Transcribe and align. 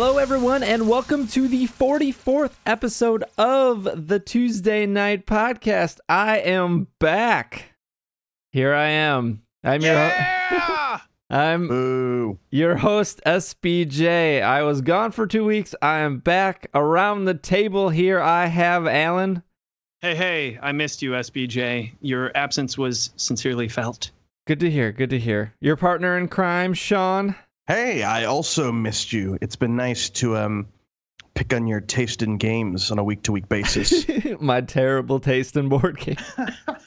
Hello, 0.00 0.18
everyone, 0.18 0.62
and 0.62 0.88
welcome 0.88 1.26
to 1.26 1.48
the 1.48 1.66
44th 1.66 2.52
episode 2.64 3.24
of 3.36 4.06
the 4.06 4.20
Tuesday 4.20 4.86
Night 4.86 5.26
Podcast. 5.26 5.98
I 6.08 6.38
am 6.38 6.86
back. 7.00 7.72
Here 8.52 8.72
I 8.72 8.90
am. 8.90 9.42
I'm 9.64 9.80
your 9.82 9.94
ho- 9.96 9.98
Yeah! 10.52 11.00
I'm 11.36 11.66
Boo. 11.66 12.38
your 12.52 12.76
host 12.76 13.20
SBJ. 13.26 14.40
I 14.40 14.62
was 14.62 14.82
gone 14.82 15.10
for 15.10 15.26
2 15.26 15.44
weeks. 15.44 15.74
I 15.82 15.98
am 15.98 16.20
back 16.20 16.70
around 16.74 17.24
the 17.24 17.34
table 17.34 17.88
here. 17.88 18.20
I 18.20 18.46
have 18.46 18.86
Alan. 18.86 19.42
hey, 20.00 20.14
hey, 20.14 20.58
I 20.62 20.70
missed 20.70 21.02
you, 21.02 21.10
SBJ. 21.10 21.90
Your 22.02 22.30
absence 22.36 22.78
was 22.78 23.10
sincerely 23.16 23.66
felt. 23.66 24.12
Good 24.46 24.60
to 24.60 24.70
hear. 24.70 24.92
Good 24.92 25.10
to 25.10 25.18
hear. 25.18 25.54
Your 25.60 25.74
partner 25.74 26.16
in 26.16 26.28
crime, 26.28 26.72
Sean. 26.72 27.34
Hey, 27.68 28.02
I 28.02 28.24
also 28.24 28.72
missed 28.72 29.12
you. 29.12 29.36
It's 29.42 29.54
been 29.56 29.76
nice 29.76 30.08
to 30.10 30.38
um 30.38 30.66
pick 31.34 31.52
on 31.52 31.66
your 31.66 31.80
taste 31.82 32.22
in 32.22 32.38
games 32.38 32.90
on 32.90 32.98
a 32.98 33.04
week 33.04 33.22
to 33.24 33.32
week 33.32 33.46
basis. 33.48 34.06
My 34.40 34.62
terrible 34.62 35.20
taste 35.20 35.54
in 35.54 35.68
board 35.68 35.98
games. 36.00 36.22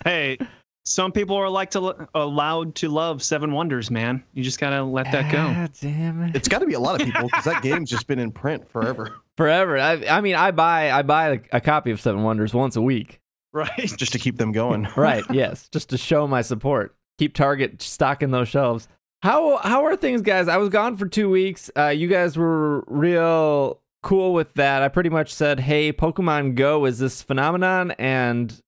Hey, 0.04 0.40
some 0.84 1.12
people 1.12 1.36
are 1.36 1.50
like 1.50 1.70
to 1.72 1.80
lo- 1.82 2.08
allowed 2.16 2.74
to 2.76 2.90
love 2.90 3.22
Seven 3.22 3.52
Wonders, 3.52 3.92
man. 3.92 4.24
You 4.34 4.44
just 4.44 4.60
gotta 4.60 4.84
let 4.84 5.12
that 5.12 5.32
go. 5.32 5.38
Ah, 5.56 5.68
damn 5.80 6.24
it. 6.24 6.36
it's 6.36 6.48
got 6.48 6.60
to 6.60 6.66
be 6.66 6.74
a 6.74 6.80
lot 6.80 7.00
of 7.00 7.06
people 7.06 7.28
because 7.28 7.46
that 7.46 7.62
game's 7.62 7.92
just 7.92 8.08
been 8.08 8.18
in 8.18 8.32
print 8.32 8.68
forever. 8.72 9.18
Forever. 9.38 9.78
I, 9.78 10.04
I 10.08 10.22
mean, 10.22 10.34
I 10.34 10.50
buy 10.50 10.90
I 10.92 11.04
buy 11.04 11.42
a 11.52 11.62
copy 11.62 11.92
of 11.92 12.02
Seven 12.02 12.24
Wonders 12.24 12.56
once 12.56 12.76
a 12.76 12.82
week. 12.82 13.20
Right? 13.54 13.94
Just 13.98 14.14
to 14.14 14.20
keep 14.20 14.38
them 14.38 14.52
going. 14.52 14.88
Right. 14.96 15.26
yes. 15.30 15.70
Just 15.72 15.90
to 15.90 15.98
show 16.00 16.26
my 16.28 16.42
support. 16.42 16.96
Keep 17.20 17.36
Target 17.36 17.82
stocking 17.84 18.32
those 18.32 18.48
shelves. 18.48 18.88
How 19.22 19.58
how 19.58 19.86
are 19.86 19.96
things, 19.96 20.22
guys? 20.22 20.48
I 20.48 20.58
was 20.58 20.70
gone 20.70 20.98
for 20.98 21.08
two 21.08 21.30
weeks. 21.30 21.70
Uh, 21.78 21.90
you 21.90 22.08
guys 22.08 22.38
were 22.38 22.84
real 22.88 23.80
cool 24.02 24.34
with 24.34 24.54
that. 24.56 24.82
I 24.82 24.88
pretty 24.88 25.10
much 25.10 25.32
said, 25.32 25.60
"Hey, 25.60 25.94
Pokemon 25.94 26.56
Go 26.56 26.86
is 26.86 26.98
this 26.98 27.22
phenomenon," 27.22 27.92
and 28.00 28.60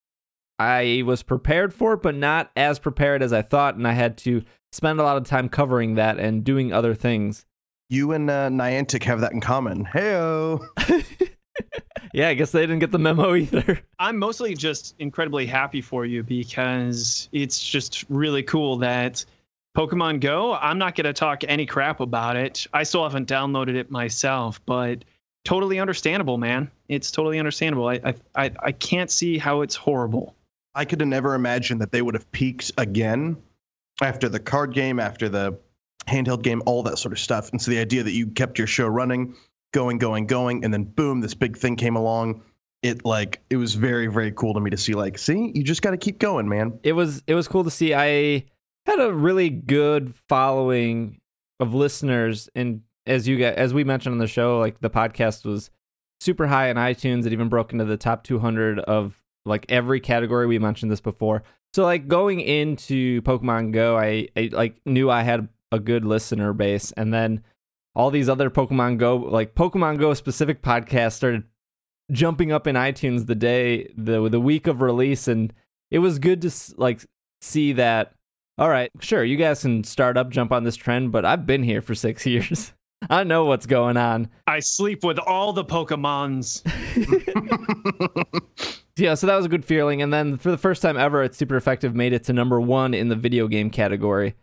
I 0.60 1.02
was 1.06 1.24
prepared 1.24 1.74
for 1.74 1.94
it, 1.94 2.04
but 2.04 2.14
not 2.14 2.52
as 2.56 2.78
prepared 2.78 3.24
as 3.24 3.34
I 3.34 3.42
thought, 3.42 3.76
and 3.76 3.88
I 3.88 3.94
had 3.94 4.16
to 4.20 4.44
spend 4.72 5.00
a 5.00 5.04
lot 5.04 5.18
of 5.18 5.24
time 5.24 5.50
covering 5.50 5.96
that 5.96 6.20
and 6.20 6.44
doing 6.44 6.72
other 6.72 6.94
things. 6.94 7.46
You 7.90 8.12
and 8.12 8.30
uh, 8.30 8.50
Niantic 8.50 9.04
have 9.04 9.22
that 9.22 9.32
in 9.32 9.42
common. 9.42 9.86
Heyo. 9.86 10.64
Yeah, 12.16 12.30
I 12.30 12.36
guess 12.36 12.52
they 12.52 12.62
didn't 12.62 12.78
get 12.78 12.92
the 12.92 13.00
memo 13.00 13.34
either. 13.36 13.80
I'm 13.98 14.20
mostly 14.20 14.54
just 14.54 14.94
incredibly 15.00 15.48
happy 15.48 15.82
for 15.82 16.06
you 16.06 16.22
because 16.22 17.28
it's 17.32 17.68
just 17.68 18.06
really 18.08 18.44
cool 18.44 18.78
that 18.78 19.26
Pokemon 19.76 20.20
Go, 20.20 20.54
I'm 20.54 20.78
not 20.78 20.96
going 20.96 21.06
to 21.06 21.14
talk 21.14 21.44
any 21.48 21.66
crap 21.66 22.00
about 22.00 22.36
it. 22.36 22.68
I 22.74 22.84
still 22.84 23.04
haven't 23.04 23.28
downloaded 23.28 23.76
it 23.76 23.90
myself, 23.90 24.62
but 24.66 25.04
totally 25.46 25.80
understandable, 25.80 26.38
man. 26.38 26.70
It's 26.90 27.12
totally 27.12 27.40
understandable. 27.40 27.88
I 27.88 28.00
I 28.04 28.16
I, 28.36 28.52
I 28.60 28.72
can't 28.72 29.10
see 29.10 29.38
how 29.38 29.62
it's 29.62 29.76
horrible. 29.76 30.36
I 30.76 30.86
could 30.86 31.00
have 31.02 31.10
never 31.10 31.36
imagined 31.36 31.82
that 31.82 31.92
they 31.92 32.02
would 32.02 32.14
have 32.14 32.32
peaked 32.32 32.72
again 32.78 33.38
after 34.02 34.28
the 34.30 34.40
card 34.40 34.74
game, 34.74 35.00
after 35.00 35.30
the 35.30 35.58
handheld 36.08 36.42
game, 36.42 36.62
all 36.66 36.84
that 36.84 36.98
sort 36.98 37.12
of 37.12 37.20
stuff. 37.20 37.52
And 37.52 37.62
so 37.62 37.72
the 37.72 37.80
idea 37.80 38.04
that 38.04 38.12
you 38.14 38.28
kept 38.28 38.58
your 38.58 38.68
show 38.68 38.88
running, 38.88 39.36
going, 39.72 39.98
going, 39.98 40.28
going, 40.28 40.64
and 40.64 40.74
then 40.74 40.84
boom, 40.84 41.22
this 41.22 41.34
big 41.34 41.58
thing 41.58 41.76
came 41.76 41.96
along. 41.96 42.42
It 42.82 43.06
like 43.06 43.42
it 43.50 43.58
was 43.58 43.76
very, 43.76 44.08
very 44.08 44.32
cool 44.32 44.54
to 44.54 44.60
me 44.60 44.70
to 44.70 44.78
see. 44.78 44.94
Like, 44.94 45.18
see, 45.18 45.52
you 45.56 45.64
just 45.64 45.82
got 45.82 45.92
to 45.92 45.98
keep 45.98 46.20
going, 46.20 46.50
man. 46.50 46.80
it 46.84 46.94
was 46.94 47.24
it 47.28 47.36
was 47.36 47.48
cool 47.48 47.64
to 47.64 47.72
see. 47.72 47.94
I 47.94 48.44
had 48.86 49.00
a 49.00 49.14
really 49.14 49.50
good 49.50 50.14
following 50.28 51.20
of 51.60 51.74
listeners, 51.74 52.50
and 52.56 52.82
as 53.06 53.28
you 53.28 53.38
guys, 53.38 53.56
as 53.56 53.74
we 53.74 53.84
mentioned 53.84 54.14
on 54.14 54.20
the 54.20 54.28
show, 54.28 54.60
like 54.60 54.80
the 54.80 54.90
podcast 54.90 55.46
was 55.46 55.70
super 56.22 56.48
high 56.48 56.70
on 56.70 56.76
iTunes. 56.78 57.26
It 57.26 57.34
even 57.34 57.50
broke 57.50 57.72
into 57.72 57.86
the 57.86 57.98
top 57.98 58.24
200 58.24 58.80
of 58.80 59.22
like 59.46 59.66
every 59.70 60.00
category. 60.00 60.48
We 60.48 60.60
mentioned 60.60 60.92
this 60.92 61.02
before. 61.02 61.44
So 61.74 61.84
like 61.84 62.08
going 62.08 62.40
into 62.40 63.22
Pokemon 63.24 63.72
Go, 63.72 63.98
I, 63.98 64.28
I 64.38 64.50
like 64.52 64.80
knew 64.86 65.10
I 65.10 65.24
had 65.24 65.50
a 65.72 65.80
good 65.80 66.06
listener 66.06 66.54
base, 66.54 66.92
and 66.94 67.14
then 67.14 67.44
all 67.96 68.12
these 68.12 68.30
other 68.30 68.50
Pokemon 68.50 68.98
Go, 68.98 69.18
like 69.18 69.56
Pokemon 69.56 70.00
Go 70.00 70.14
specific 70.14 70.62
podcasts, 70.62 71.14
started 71.14 71.44
jumping 72.12 72.52
up 72.52 72.68
in 72.68 72.76
iTunes 72.76 73.26
the 73.26 73.36
day 73.36 73.92
the 73.98 74.30
the 74.30 74.40
week 74.40 74.68
of 74.68 74.82
release, 74.82 75.28
and 75.28 75.54
it 75.90 76.00
was 76.00 76.20
good 76.20 76.42
to 76.42 76.52
like 76.78 77.06
see 77.42 77.74
that. 77.74 78.14
All 78.58 78.70
right, 78.70 78.92
sure, 79.00 79.24
you 79.24 79.36
guys 79.36 79.62
can 79.62 79.84
start 79.84 80.18
up, 80.18 80.30
jump 80.30 80.52
on 80.52 80.64
this 80.64 80.76
trend, 80.76 81.12
but 81.12 81.26
I've 81.26 81.46
been 81.46 81.64
here 81.64 81.82
for 81.82 81.96
six 81.96 82.26
years. 82.28 82.74
I 83.10 83.24
know 83.24 83.46
what's 83.46 83.66
going 83.66 83.98
on. 83.98 84.30
I 84.48 84.60
sleep 84.60 85.04
with 85.04 85.20
all 85.20 85.52
the 85.54 85.66
Pokemons. 85.66 86.62
Yeah, 88.96 89.16
so 89.16 89.26
that 89.28 89.36
was 89.36 89.46
a 89.46 89.50
good 89.50 89.66
feeling. 89.66 90.02
And 90.02 90.14
then 90.14 90.38
for 90.38 90.52
the 90.52 90.58
first 90.58 90.82
time 90.82 90.98
ever, 90.98 91.24
it's 91.24 91.38
super 91.38 91.56
effective 91.56 91.96
made 91.96 92.14
it 92.14 92.24
to 92.26 92.34
number 92.34 92.62
one 92.62 92.94
in 92.94 93.10
the 93.10 93.16
video 93.16 93.48
game 93.48 93.70
category. 93.70 94.36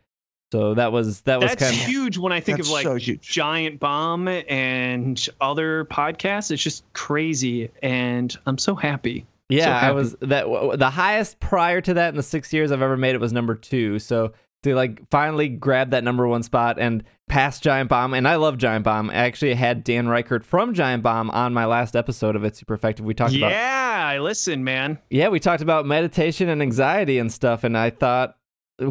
So 0.52 0.74
that 0.74 0.90
was 0.90 1.20
that 1.22 1.40
was 1.40 1.50
That's 1.50 1.62
kind 1.62 1.74
of 1.74 1.80
huge 1.80 2.18
when 2.18 2.32
I 2.32 2.40
think 2.40 2.58
of 2.58 2.68
like 2.68 2.82
so. 2.82 2.98
Giant 2.98 3.78
Bomb 3.78 4.26
and 4.26 5.28
other 5.40 5.84
podcasts. 5.84 6.50
It's 6.50 6.62
just 6.62 6.82
crazy, 6.92 7.70
and 7.84 8.36
I'm 8.46 8.58
so 8.58 8.74
happy. 8.74 9.24
Yeah. 9.50 9.80
so 9.80 9.86
I 9.86 9.90
was 9.92 10.16
that 10.22 10.46
the 10.78 10.90
highest 10.90 11.40
prior 11.40 11.80
to 11.82 11.94
that 11.94 12.08
in 12.10 12.16
the 12.16 12.22
six 12.22 12.52
years 12.52 12.72
I've 12.72 12.82
ever 12.82 12.96
made 12.96 13.14
it 13.14 13.20
was 13.20 13.32
number 13.32 13.54
two. 13.54 13.98
So 13.98 14.32
to 14.62 14.74
like 14.74 15.08
finally 15.10 15.48
grab 15.48 15.90
that 15.90 16.04
number 16.04 16.26
one 16.26 16.42
spot 16.42 16.78
and 16.78 17.02
pass 17.28 17.60
Giant 17.60 17.88
Bomb, 17.88 18.12
and 18.12 18.26
I 18.28 18.36
love 18.36 18.58
Giant 18.58 18.84
Bomb. 18.84 19.10
I 19.10 19.14
actually 19.14 19.54
had 19.54 19.84
Dan 19.84 20.06
Ryckert 20.06 20.44
from 20.44 20.74
Giant 20.74 21.02
Bomb 21.02 21.30
on 21.30 21.54
my 21.54 21.64
last 21.64 21.96
episode 21.96 22.36
of 22.36 22.44
It's 22.44 22.58
Super 22.58 22.74
Effective. 22.74 23.04
We 23.04 23.14
talked 23.14 23.34
about 23.34 23.52
Yeah, 23.52 24.02
I 24.04 24.18
listen, 24.18 24.64
man. 24.64 24.98
Yeah, 25.08 25.28
we 25.28 25.40
talked 25.40 25.62
about 25.62 25.86
meditation 25.86 26.48
and 26.48 26.60
anxiety 26.60 27.18
and 27.18 27.32
stuff, 27.32 27.64
and 27.64 27.76
I 27.76 27.90
thought, 27.90 28.36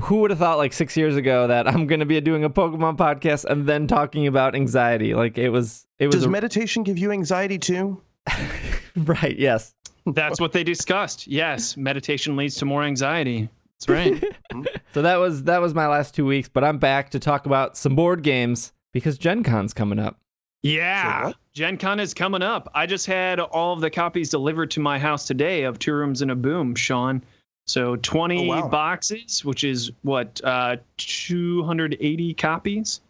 who 0.03 0.17
would 0.21 0.31
have 0.31 0.39
thought 0.39 0.57
like 0.57 0.73
six 0.73 0.95
years 0.95 1.15
ago 1.15 1.47
that 1.47 1.67
I'm 1.67 1.87
going 1.87 1.99
to 1.99 2.05
be 2.05 2.19
doing 2.21 2.43
a 2.43 2.49
Pokemon 2.49 2.97
podcast 2.97 3.45
and 3.45 3.67
then 3.67 3.87
talking 3.87 4.27
about 4.27 4.55
anxiety? 4.55 5.13
Like 5.13 5.37
it 5.37 5.49
was, 5.49 5.85
it 5.99 6.07
was 6.07 6.15
Does 6.15 6.25
a- 6.25 6.29
meditation 6.29 6.83
give 6.83 6.97
you 6.97 7.11
anxiety 7.11 7.59
too? 7.59 8.01
right. 8.95 9.37
Yes. 9.37 9.73
That's 10.05 10.39
what 10.41 10.51
they 10.51 10.63
discussed. 10.63 11.27
Yes, 11.27 11.75
meditation 11.77 12.35
leads 12.35 12.55
to 12.57 12.65
more 12.65 12.83
anxiety. 12.83 13.49
That's 13.79 13.89
right. 13.89 14.23
So 14.93 15.03
that 15.03 15.17
was 15.17 15.43
that 15.43 15.61
was 15.61 15.75
my 15.75 15.85
last 15.87 16.15
two 16.15 16.25
weeks, 16.25 16.49
but 16.49 16.63
I'm 16.63 16.79
back 16.79 17.11
to 17.11 17.19
talk 17.19 17.45
about 17.45 17.77
some 17.77 17.95
board 17.95 18.23
games 18.23 18.73
because 18.91 19.19
Gen 19.19 19.43
Con's 19.43 19.71
coming 19.71 19.99
up. 19.99 20.19
Yeah. 20.63 21.25
what? 21.25 21.35
Gen 21.53 21.77
Con 21.77 21.99
is 21.99 22.13
coming 22.15 22.41
up. 22.41 22.69
I 22.73 22.87
just 22.87 23.05
had 23.05 23.39
all 23.39 23.73
of 23.73 23.81
the 23.81 23.89
copies 23.91 24.31
delivered 24.31 24.71
to 24.71 24.79
my 24.79 24.97
house 24.97 25.27
today 25.27 25.63
of 25.63 25.77
Two 25.77 25.93
Rooms 25.93 26.23
and 26.23 26.31
a 26.31 26.35
Boom, 26.35 26.73
Sean. 26.73 27.21
So 27.67 27.97
20 27.97 28.49
Oh, 28.51 28.61
wow. 28.61 28.67
boxes, 28.67 29.45
which 29.45 29.63
is 29.63 29.91
what, 30.01 30.41
uh, 30.43 30.77
280 30.97 32.33
copies 32.33 33.01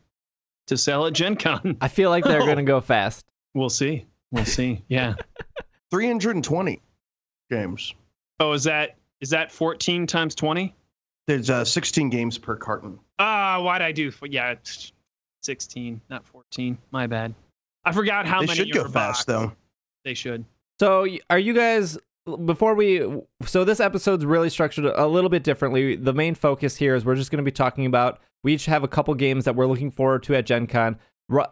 to 0.68 0.76
sell 0.78 1.06
at 1.08 1.14
Gen 1.14 1.38
Con. 1.38 1.78
I 1.80 1.88
feel 1.88 2.10
like 2.10 2.26
they're 2.26 2.42
Oh. 2.42 2.46
going 2.46 2.58
to 2.58 2.64
go 2.64 2.82
fast. 2.82 3.26
We'll 3.54 3.70
see. 3.70 4.06
We'll 4.32 4.44
see. 4.46 4.82
Yeah. 4.90 5.14
320 5.92 6.82
games. 7.50 7.94
Oh, 8.40 8.54
is 8.54 8.64
that 8.64 8.96
is 9.22 9.30
that 9.30 9.52
14 9.52 10.08
times 10.08 10.36
20? 10.36 10.74
There's 11.28 11.50
uh, 11.50 11.66
16 11.66 12.10
games 12.10 12.38
per 12.38 12.56
carton. 12.56 13.00
Ah, 13.20 13.62
why'd 13.62 13.82
I 13.82 13.92
do? 13.92 14.12
Yeah, 14.24 14.56
16, 15.44 16.02
not 16.10 16.26
14. 16.26 16.78
My 16.92 17.06
bad. 17.06 17.36
I 17.86 17.92
forgot 17.92 18.26
how 18.26 18.40
they 18.40 18.48
many 18.48 18.60
They 18.60 18.66
should 18.66 18.74
go 18.74 18.84
fast 18.84 18.94
box. 18.94 19.26
though. 19.26 19.52
They 20.06 20.14
should. 20.14 20.46
So, 20.80 21.06
are 21.30 21.40
you 21.40 21.54
guys 21.54 21.98
before 22.46 22.74
we 22.74 23.22
so 23.46 23.64
this 23.64 23.80
episode's 23.80 24.26
really 24.26 24.50
structured 24.50 24.86
a 24.86 25.08
little 25.08 25.30
bit 25.30 25.44
differently. 25.44 25.96
The 25.96 26.14
main 26.14 26.36
focus 26.36 26.76
here 26.78 26.96
is 26.96 27.06
we're 27.06 27.16
just 27.16 27.32
going 27.32 27.38
to 27.38 27.44
be 27.44 27.52
talking 27.52 27.86
about 27.86 28.20
we 28.44 28.54
each 28.54 28.66
have 28.66 28.84
a 28.84 28.88
couple 28.88 29.14
games 29.16 29.46
that 29.46 29.56
we're 29.56 29.66
looking 29.66 29.92
forward 29.92 30.24
to 30.24 30.36
at 30.36 30.46
Gen 30.46 30.68
Con. 30.68 30.98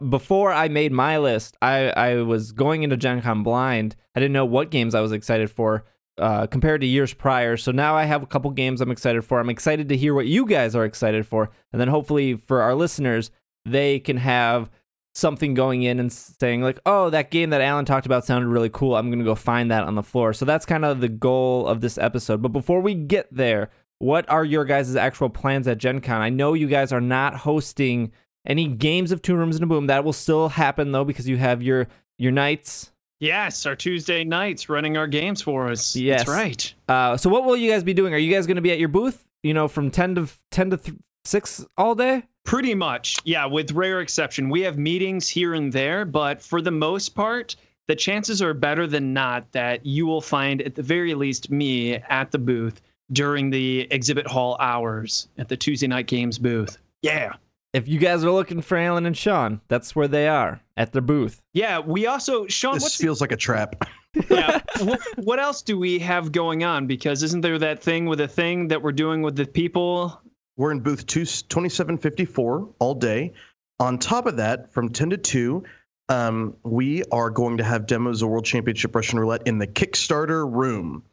Before 0.09 0.51
I 0.51 0.69
made 0.69 0.91
my 0.91 1.17
list, 1.19 1.55
I, 1.61 1.89
I 1.89 2.15
was 2.23 2.51
going 2.51 2.83
into 2.83 2.97
Gen 2.97 3.21
Con 3.21 3.43
blind. 3.43 3.95
I 4.15 4.19
didn't 4.19 4.33
know 4.33 4.45
what 4.45 4.71
games 4.71 4.95
I 4.95 5.01
was 5.01 5.11
excited 5.11 5.51
for 5.51 5.85
uh, 6.17 6.47
compared 6.47 6.81
to 6.81 6.87
years 6.87 7.13
prior. 7.13 7.57
So 7.57 7.71
now 7.71 7.95
I 7.95 8.05
have 8.05 8.23
a 8.23 8.27
couple 8.27 8.49
games 8.51 8.81
I'm 8.81 8.91
excited 8.91 9.23
for. 9.23 9.39
I'm 9.39 9.49
excited 9.49 9.89
to 9.89 9.97
hear 9.97 10.13
what 10.13 10.25
you 10.25 10.45
guys 10.45 10.75
are 10.75 10.85
excited 10.85 11.27
for. 11.27 11.51
And 11.71 11.79
then 11.79 11.89
hopefully 11.89 12.35
for 12.35 12.61
our 12.61 12.73
listeners, 12.73 13.29
they 13.65 13.99
can 13.99 14.17
have 14.17 14.71
something 15.13 15.53
going 15.53 15.83
in 15.83 15.99
and 15.99 16.11
saying 16.11 16.61
like, 16.61 16.79
"Oh, 16.85 17.09
that 17.09 17.31
game 17.31 17.49
that 17.49 17.61
Alan 17.61 17.85
talked 17.85 18.05
about 18.05 18.25
sounded 18.25 18.47
really 18.47 18.69
cool. 18.69 18.95
I'm 18.95 19.09
going 19.09 19.19
to 19.19 19.25
go 19.25 19.35
find 19.35 19.69
that 19.71 19.83
on 19.83 19.95
the 19.95 20.03
floor." 20.03 20.33
So 20.33 20.45
that's 20.45 20.65
kind 20.65 20.85
of 20.85 21.01
the 21.01 21.09
goal 21.09 21.67
of 21.67 21.81
this 21.81 21.97
episode. 21.97 22.41
But 22.41 22.49
before 22.49 22.81
we 22.81 22.93
get 22.93 23.27
there, 23.31 23.69
what 23.99 24.29
are 24.29 24.45
your 24.45 24.63
guys' 24.65 24.95
actual 24.95 25.29
plans 25.29 25.67
at 25.67 25.79
Gen 25.79 26.01
Con? 26.01 26.21
I 26.21 26.29
know 26.29 26.53
you 26.53 26.67
guys 26.67 26.91
are 26.91 27.01
not 27.01 27.35
hosting 27.35 28.11
any 28.47 28.67
games 28.67 29.11
of 29.11 29.21
Two 29.21 29.35
Rooms 29.35 29.55
and 29.55 29.63
a 29.63 29.67
Boom. 29.67 29.87
That 29.87 30.03
will 30.03 30.13
still 30.13 30.49
happen 30.49 30.91
though 30.91 31.03
because 31.03 31.27
you 31.27 31.37
have 31.37 31.61
your 31.61 31.87
your 32.17 32.31
nights. 32.31 32.91
Yes, 33.19 33.65
our 33.65 33.75
Tuesday 33.75 34.23
nights 34.23 34.69
running 34.69 34.95
our 34.95 35.07
games 35.07 35.41
for 35.41 35.69
us. 35.69 35.95
Yes. 35.95 36.21
That's 36.21 36.29
right. 36.29 36.73
Uh, 36.87 37.17
so 37.17 37.29
what 37.29 37.45
will 37.45 37.57
you 37.57 37.69
guys 37.69 37.83
be 37.83 37.93
doing? 37.93 38.13
Are 38.13 38.17
you 38.17 38.31
guys 38.33 38.45
going 38.45 38.57
to 38.57 38.61
be 38.61 38.71
at 38.71 38.79
your 38.79 38.89
booth? 38.89 39.25
You 39.43 39.53
know, 39.53 39.67
from 39.67 39.91
ten 39.91 40.15
to 40.15 40.27
ten 40.51 40.69
to 40.69 40.77
th- 40.77 40.97
six 41.25 41.65
all 41.77 41.95
day? 41.95 42.23
Pretty 42.45 42.73
much, 42.75 43.17
yeah, 43.25 43.45
with 43.45 43.71
rare 43.73 43.99
exception. 43.99 44.49
We 44.49 44.61
have 44.61 44.77
meetings 44.77 45.27
here 45.27 45.53
and 45.53 45.73
there, 45.73 46.05
but 46.05 46.41
for 46.41 46.61
the 46.61 46.71
most 46.71 47.09
part, 47.09 47.55
the 47.87 47.95
chances 47.95 48.41
are 48.41 48.53
better 48.53 48.87
than 48.87 49.13
not 49.13 49.51
that 49.51 49.85
you 49.85 50.05
will 50.05 50.21
find, 50.21 50.61
at 50.61 50.75
the 50.75 50.83
very 50.83 51.13
least, 51.13 51.51
me 51.51 51.95
at 51.95 52.31
the 52.31 52.37
booth 52.37 52.81
during 53.11 53.49
the 53.49 53.87
exhibit 53.91 54.27
hall 54.27 54.55
hours 54.59 55.27
at 55.37 55.49
the 55.49 55.57
Tuesday 55.57 55.87
Knight 55.87 56.07
Games 56.07 56.37
booth. 56.37 56.77
Yeah. 57.01 57.33
If 57.77 57.87
you 57.87 57.99
guys 57.99 58.23
are 58.23 58.31
looking 58.31 58.61
for 58.61 58.75
Alan 58.75 59.05
and 59.05 59.15
Sean, 59.15 59.61
that's 59.67 59.95
where 59.95 60.07
they 60.07 60.27
are 60.27 60.59
at 60.77 60.93
their 60.93 61.01
booth. 61.03 61.43
Yeah, 61.53 61.77
we 61.77 62.07
also 62.07 62.47
Sean. 62.47 62.73
This 62.73 62.81
what's 62.81 62.95
feels 62.95 63.21
like 63.21 63.31
a 63.31 63.37
trap. 63.37 63.87
yeah. 64.31 64.61
what, 64.81 64.99
what 65.17 65.39
else 65.39 65.61
do 65.61 65.77
we 65.77 65.99
have 65.99 66.31
going 66.31 66.63
on? 66.63 66.87
Because 66.87 67.21
isn't 67.21 67.41
there 67.41 67.59
that 67.59 67.83
thing 67.83 68.07
with 68.07 68.19
a 68.19 68.27
thing 68.27 68.67
that 68.69 68.81
we're 68.81 68.91
doing 68.91 69.21
with 69.21 69.35
the 69.35 69.45
people? 69.45 70.19
We're 70.55 70.71
in 70.71 70.79
booth 70.79 71.05
two, 71.05 71.23
2754 71.23 72.67
all 72.79 72.95
day. 72.95 73.33
On 73.79 73.99
top 73.99 74.25
of 74.25 74.37
that, 74.37 74.73
from 74.73 74.89
10 74.89 75.11
to 75.11 75.17
2, 75.17 75.63
um, 76.09 76.55
we 76.63 77.03
are 77.11 77.29
going 77.29 77.57
to 77.57 77.63
have 77.63 77.85
demos 77.85 78.23
of 78.23 78.29
World 78.29 78.45
Championship 78.45 78.95
Russian 78.95 79.19
Roulette 79.19 79.43
in 79.45 79.59
the 79.59 79.67
Kickstarter 79.67 80.51
room. 80.51 81.03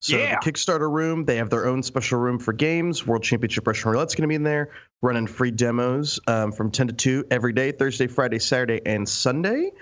So 0.00 0.16
Yeah. 0.16 0.38
the 0.42 0.50
Kickstarter 0.50 0.90
room, 0.90 1.24
they 1.24 1.36
have 1.36 1.50
their 1.50 1.66
own 1.66 1.82
special 1.82 2.18
room 2.18 2.38
for 2.38 2.52
games. 2.52 3.06
World 3.06 3.22
Championship 3.22 3.66
Russian 3.66 3.90
Roulette's 3.90 4.14
going 4.14 4.22
to 4.22 4.28
be 4.28 4.34
in 4.34 4.42
there, 4.42 4.70
running 5.02 5.26
free 5.26 5.50
demos 5.50 6.18
um, 6.26 6.52
from 6.52 6.70
10 6.70 6.88
to 6.88 6.92
2 6.94 7.24
every 7.30 7.52
day, 7.52 7.70
Thursday, 7.72 8.06
Friday, 8.06 8.38
Saturday, 8.38 8.80
and 8.86 9.06
Sunday. 9.08 9.72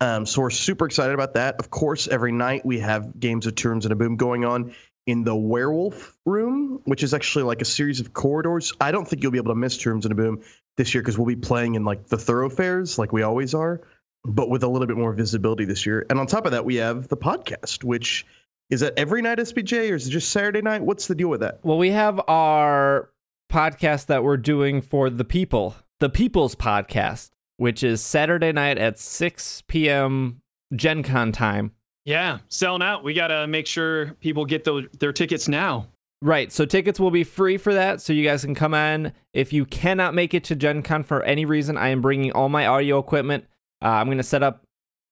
Um, 0.00 0.26
so 0.26 0.40
we're 0.40 0.50
super 0.50 0.86
excited 0.86 1.14
about 1.14 1.34
that. 1.34 1.56
Of 1.60 1.70
course, 1.70 2.08
every 2.08 2.32
night 2.32 2.64
we 2.66 2.80
have 2.80 3.18
games 3.20 3.46
of 3.46 3.54
Two 3.54 3.68
Rooms 3.68 3.84
and 3.84 3.92
a 3.92 3.96
Boom 3.96 4.16
going 4.16 4.44
on 4.44 4.74
in 5.06 5.24
the 5.24 5.36
Werewolf 5.36 6.16
room, 6.26 6.80
which 6.84 7.02
is 7.02 7.14
actually 7.14 7.44
like 7.44 7.60
a 7.62 7.66
series 7.66 8.00
of 8.00 8.12
corridors. 8.12 8.72
I 8.80 8.90
don't 8.92 9.06
think 9.06 9.22
you'll 9.22 9.32
be 9.32 9.38
able 9.38 9.52
to 9.52 9.58
miss 9.58 9.76
Two 9.76 9.90
Rooms 9.90 10.04
and 10.04 10.12
a 10.12 10.16
Boom 10.16 10.42
this 10.78 10.94
year 10.94 11.02
because 11.02 11.18
we'll 11.18 11.26
be 11.26 11.36
playing 11.36 11.74
in 11.74 11.84
like 11.84 12.06
the 12.08 12.16
thoroughfares 12.18 12.98
like 12.98 13.12
we 13.12 13.22
always 13.22 13.54
are, 13.54 13.82
but 14.24 14.48
with 14.48 14.62
a 14.62 14.68
little 14.68 14.86
bit 14.86 14.96
more 14.96 15.12
visibility 15.12 15.64
this 15.64 15.84
year. 15.84 16.06
And 16.10 16.18
on 16.18 16.26
top 16.26 16.46
of 16.46 16.52
that, 16.52 16.64
we 16.64 16.76
have 16.76 17.08
the 17.08 17.16
podcast, 17.16 17.84
which 17.84 18.26
is 18.70 18.80
that 18.80 18.94
every 18.96 19.20
night 19.20 19.38
SBJ 19.38 19.90
or 19.90 19.94
is 19.96 20.06
it 20.06 20.10
just 20.10 20.30
Saturday 20.30 20.62
night? 20.62 20.82
What's 20.82 21.06
the 21.08 21.14
deal 21.14 21.28
with 21.28 21.40
that? 21.40 21.60
Well, 21.64 21.78
we 21.78 21.90
have 21.90 22.20
our 22.28 23.10
podcast 23.50 24.06
that 24.06 24.22
we're 24.22 24.36
doing 24.36 24.80
for 24.80 25.10
the 25.10 25.24
people, 25.24 25.74
the 25.98 26.08
People's 26.08 26.54
Podcast, 26.54 27.30
which 27.56 27.82
is 27.82 28.00
Saturday 28.00 28.52
night 28.52 28.78
at 28.78 28.98
6 28.98 29.62
p.m. 29.66 30.40
Gen 30.74 31.02
Con 31.02 31.32
time. 31.32 31.72
Yeah, 32.04 32.38
selling 32.48 32.82
out. 32.82 33.04
We 33.04 33.12
got 33.12 33.28
to 33.28 33.46
make 33.46 33.66
sure 33.66 34.14
people 34.20 34.44
get 34.44 34.64
those, 34.64 34.86
their 34.98 35.12
tickets 35.12 35.48
now. 35.48 35.88
Right. 36.22 36.52
So 36.52 36.64
tickets 36.64 37.00
will 37.00 37.10
be 37.10 37.24
free 37.24 37.56
for 37.56 37.74
that. 37.74 38.00
So 38.00 38.12
you 38.12 38.24
guys 38.24 38.44
can 38.44 38.54
come 38.54 38.74
on. 38.74 39.12
If 39.32 39.52
you 39.52 39.64
cannot 39.64 40.14
make 40.14 40.34
it 40.34 40.44
to 40.44 40.54
Gen 40.54 40.82
Con 40.82 41.02
for 41.02 41.22
any 41.22 41.44
reason, 41.44 41.76
I 41.76 41.88
am 41.88 42.02
bringing 42.02 42.32
all 42.32 42.48
my 42.48 42.66
audio 42.66 42.98
equipment. 42.98 43.44
Uh, 43.82 43.88
I'm 43.88 44.06
going 44.06 44.18
to 44.18 44.24
set 44.24 44.42
up. 44.42 44.62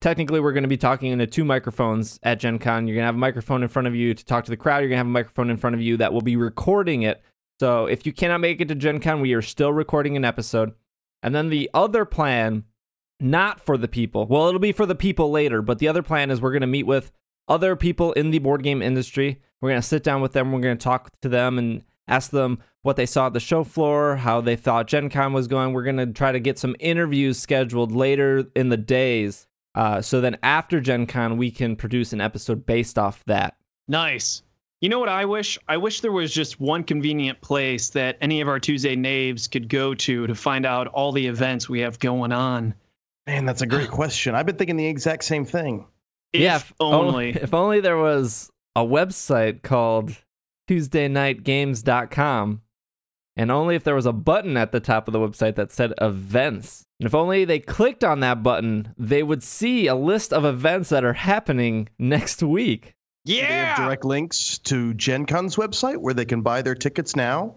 Technically, 0.00 0.38
we're 0.38 0.52
going 0.52 0.62
to 0.62 0.68
be 0.68 0.76
talking 0.76 1.10
into 1.10 1.26
two 1.26 1.44
microphones 1.44 2.20
at 2.22 2.38
Gen 2.38 2.60
Con. 2.60 2.86
You're 2.86 2.94
going 2.94 3.02
to 3.02 3.06
have 3.06 3.14
a 3.16 3.18
microphone 3.18 3.62
in 3.62 3.68
front 3.68 3.88
of 3.88 3.96
you 3.96 4.14
to 4.14 4.24
talk 4.24 4.44
to 4.44 4.50
the 4.50 4.56
crowd. 4.56 4.78
You're 4.78 4.90
going 4.90 4.96
to 4.96 4.98
have 4.98 5.06
a 5.06 5.10
microphone 5.10 5.50
in 5.50 5.56
front 5.56 5.74
of 5.74 5.82
you 5.82 5.96
that 5.96 6.12
will 6.12 6.20
be 6.20 6.36
recording 6.36 7.02
it. 7.02 7.20
So 7.58 7.86
if 7.86 8.06
you 8.06 8.12
cannot 8.12 8.40
make 8.40 8.60
it 8.60 8.68
to 8.68 8.76
Gen 8.76 9.00
Con, 9.00 9.20
we 9.20 9.32
are 9.32 9.42
still 9.42 9.72
recording 9.72 10.16
an 10.16 10.24
episode. 10.24 10.72
And 11.20 11.34
then 11.34 11.48
the 11.48 11.68
other 11.74 12.04
plan, 12.04 12.62
not 13.18 13.58
for 13.58 13.76
the 13.76 13.88
people. 13.88 14.26
Well, 14.26 14.46
it'll 14.46 14.60
be 14.60 14.70
for 14.70 14.86
the 14.86 14.94
people 14.94 15.32
later, 15.32 15.62
but 15.62 15.80
the 15.80 15.88
other 15.88 16.04
plan 16.04 16.30
is 16.30 16.40
we're 16.40 16.52
going 16.52 16.60
to 16.60 16.68
meet 16.68 16.86
with 16.86 17.10
other 17.48 17.74
people 17.74 18.12
in 18.12 18.30
the 18.30 18.38
board 18.38 18.62
game 18.62 18.80
industry. 18.82 19.42
We're 19.60 19.70
going 19.70 19.80
to 19.80 19.86
sit 19.86 20.04
down 20.04 20.20
with 20.20 20.32
them. 20.32 20.52
We're 20.52 20.60
going 20.60 20.78
to 20.78 20.84
talk 20.84 21.10
to 21.22 21.28
them 21.28 21.58
and 21.58 21.82
ask 22.06 22.30
them 22.30 22.60
what 22.82 22.94
they 22.94 23.06
saw 23.06 23.26
at 23.26 23.32
the 23.32 23.40
show 23.40 23.64
floor, 23.64 24.14
how 24.14 24.40
they 24.40 24.54
thought 24.54 24.86
Gen 24.86 25.10
Con 25.10 25.32
was 25.32 25.48
going. 25.48 25.72
We're 25.72 25.82
going 25.82 25.96
to 25.96 26.06
try 26.06 26.30
to 26.30 26.38
get 26.38 26.60
some 26.60 26.76
interviews 26.78 27.40
scheduled 27.40 27.90
later 27.90 28.44
in 28.54 28.68
the 28.68 28.76
days. 28.76 29.47
Uh, 29.78 30.02
so 30.02 30.20
then 30.20 30.36
after 30.42 30.80
Gen 30.80 31.06
Con, 31.06 31.36
we 31.36 31.52
can 31.52 31.76
produce 31.76 32.12
an 32.12 32.20
episode 32.20 32.66
based 32.66 32.98
off 32.98 33.24
that. 33.26 33.54
Nice. 33.86 34.42
You 34.80 34.88
know 34.88 34.98
what 34.98 35.08
I 35.08 35.24
wish? 35.24 35.56
I 35.68 35.76
wish 35.76 36.00
there 36.00 36.10
was 36.10 36.34
just 36.34 36.58
one 36.58 36.82
convenient 36.82 37.40
place 37.40 37.90
that 37.90 38.18
any 38.20 38.40
of 38.40 38.48
our 38.48 38.58
Tuesday 38.58 38.96
knaves 38.96 39.46
could 39.46 39.68
go 39.68 39.94
to 39.94 40.26
to 40.26 40.34
find 40.34 40.66
out 40.66 40.88
all 40.88 41.12
the 41.12 41.24
events 41.24 41.68
we 41.68 41.78
have 41.80 42.00
going 42.00 42.32
on. 42.32 42.74
Man, 43.28 43.44
that's 43.44 43.62
a 43.62 43.66
great 43.66 43.90
question. 43.90 44.34
I've 44.34 44.46
been 44.46 44.56
thinking 44.56 44.76
the 44.76 44.86
exact 44.86 45.22
same 45.22 45.44
thing. 45.44 45.86
If 46.32 46.40
yeah, 46.40 46.56
if 46.56 46.72
only. 46.80 47.30
If 47.40 47.54
only 47.54 47.78
there 47.78 47.98
was 47.98 48.50
a 48.74 48.84
website 48.84 49.62
called 49.62 50.10
TuesdayKnightGames.com, 50.68 52.62
and 53.38 53.52
only 53.52 53.76
if 53.76 53.84
there 53.84 53.94
was 53.94 54.04
a 54.04 54.12
button 54.12 54.56
at 54.56 54.72
the 54.72 54.80
top 54.80 55.06
of 55.06 55.12
the 55.12 55.18
website 55.20 55.54
that 55.54 55.70
said 55.70 55.94
events. 56.00 56.84
And 56.98 57.06
if 57.06 57.14
only 57.14 57.44
they 57.44 57.60
clicked 57.60 58.02
on 58.02 58.18
that 58.20 58.42
button, 58.42 58.92
they 58.98 59.22
would 59.22 59.44
see 59.44 59.86
a 59.86 59.94
list 59.94 60.32
of 60.32 60.44
events 60.44 60.88
that 60.88 61.04
are 61.04 61.12
happening 61.12 61.88
next 61.98 62.42
week. 62.42 62.94
They 63.24 63.38
yeah. 63.38 63.74
have 63.74 63.76
direct 63.76 64.04
links 64.04 64.58
to 64.58 64.92
Gen 64.94 65.24
Con's 65.24 65.54
website 65.54 65.98
where 65.98 66.14
they 66.14 66.24
can 66.24 66.42
buy 66.42 66.62
their 66.62 66.74
tickets 66.74 67.14
now. 67.14 67.54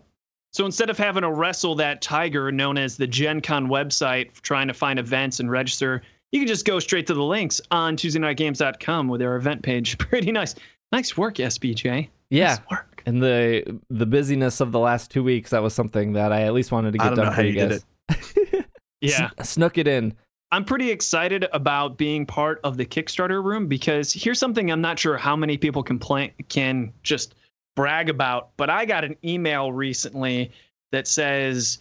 So 0.54 0.66
instead 0.66 0.90
of 0.90 0.98
having 0.98 1.24
to 1.24 1.32
wrestle 1.32 1.76
that 1.76 2.02
tiger 2.02 2.52
known 2.52 2.78
as 2.78 2.98
the 2.98 3.08
Gen 3.08 3.42
Con 3.42 3.68
website 3.68 4.40
trying 4.42 4.68
to 4.68 4.74
find 4.74 5.00
events 5.00 5.40
and 5.40 5.50
register, 5.50 6.04
you 6.32 6.42
can 6.42 6.48
just 6.48 6.66
go 6.66 6.78
straight 6.78 7.08
to 7.08 7.14
the 7.14 7.24
links 7.24 7.60
on 7.72 7.96
TuesdayKnightGames.com 7.96 9.08
with 9.08 9.20
their 9.20 9.36
event 9.36 9.64
page. 9.64 9.98
Pretty 9.98 10.32
nice. 10.32 10.54
Nice 10.92 11.18
work, 11.18 11.36
SBJ. 11.36 12.10
Yeah. 12.30 12.48
Nice 12.48 12.60
work. 12.70 12.91
And 13.06 13.22
the 13.22 13.80
the 13.90 14.06
busyness 14.06 14.60
of 14.62 14.72
the 14.72 14.80
last 14.80 15.12
two 15.12 15.24
weeks, 15.24 15.52
that 15.52 15.62
was 15.62 15.74
something 15.74 16.14
that 16.14 16.32
I 16.32 16.44
at 16.44 16.54
least 16.54 16.72
wanted 16.72 16.94
to 16.94 17.02
I 17.02 17.04
get 17.06 17.10
don't 17.10 17.18
done 17.18 17.26
know 17.26 17.32
for 17.32 17.36
how 17.36 17.42
you 17.42 17.54
you 17.54 17.68
did 17.68 17.84
guys. 18.10 18.64
Yeah. 19.02 19.30
Sn- 19.38 19.44
snuck 19.44 19.78
it 19.78 19.88
in. 19.88 20.14
I'm 20.52 20.66
pretty 20.66 20.92
excited 20.92 21.48
about 21.54 21.98
being 21.98 22.26
part 22.26 22.60
of 22.64 22.78
the 22.78 22.86
Kickstarter 22.86 23.44
room 23.44 23.68
because 23.68 24.12
here's 24.12 24.38
something 24.38 24.72
I'm 24.72 24.82
not 24.82 25.00
sure 25.00 25.18
how 25.18 25.36
many 25.36 25.58
people 25.58 25.82
can 25.82 25.98
play, 25.98 26.34
can 26.50 26.92
just 27.04 27.36
brag 27.76 28.10
about, 28.10 28.50
but 28.58 28.70
I 28.70 28.86
got 28.86 29.04
an 29.04 29.16
email 29.24 29.72
recently 29.72 30.52
that 30.92 31.08
says, 31.08 31.80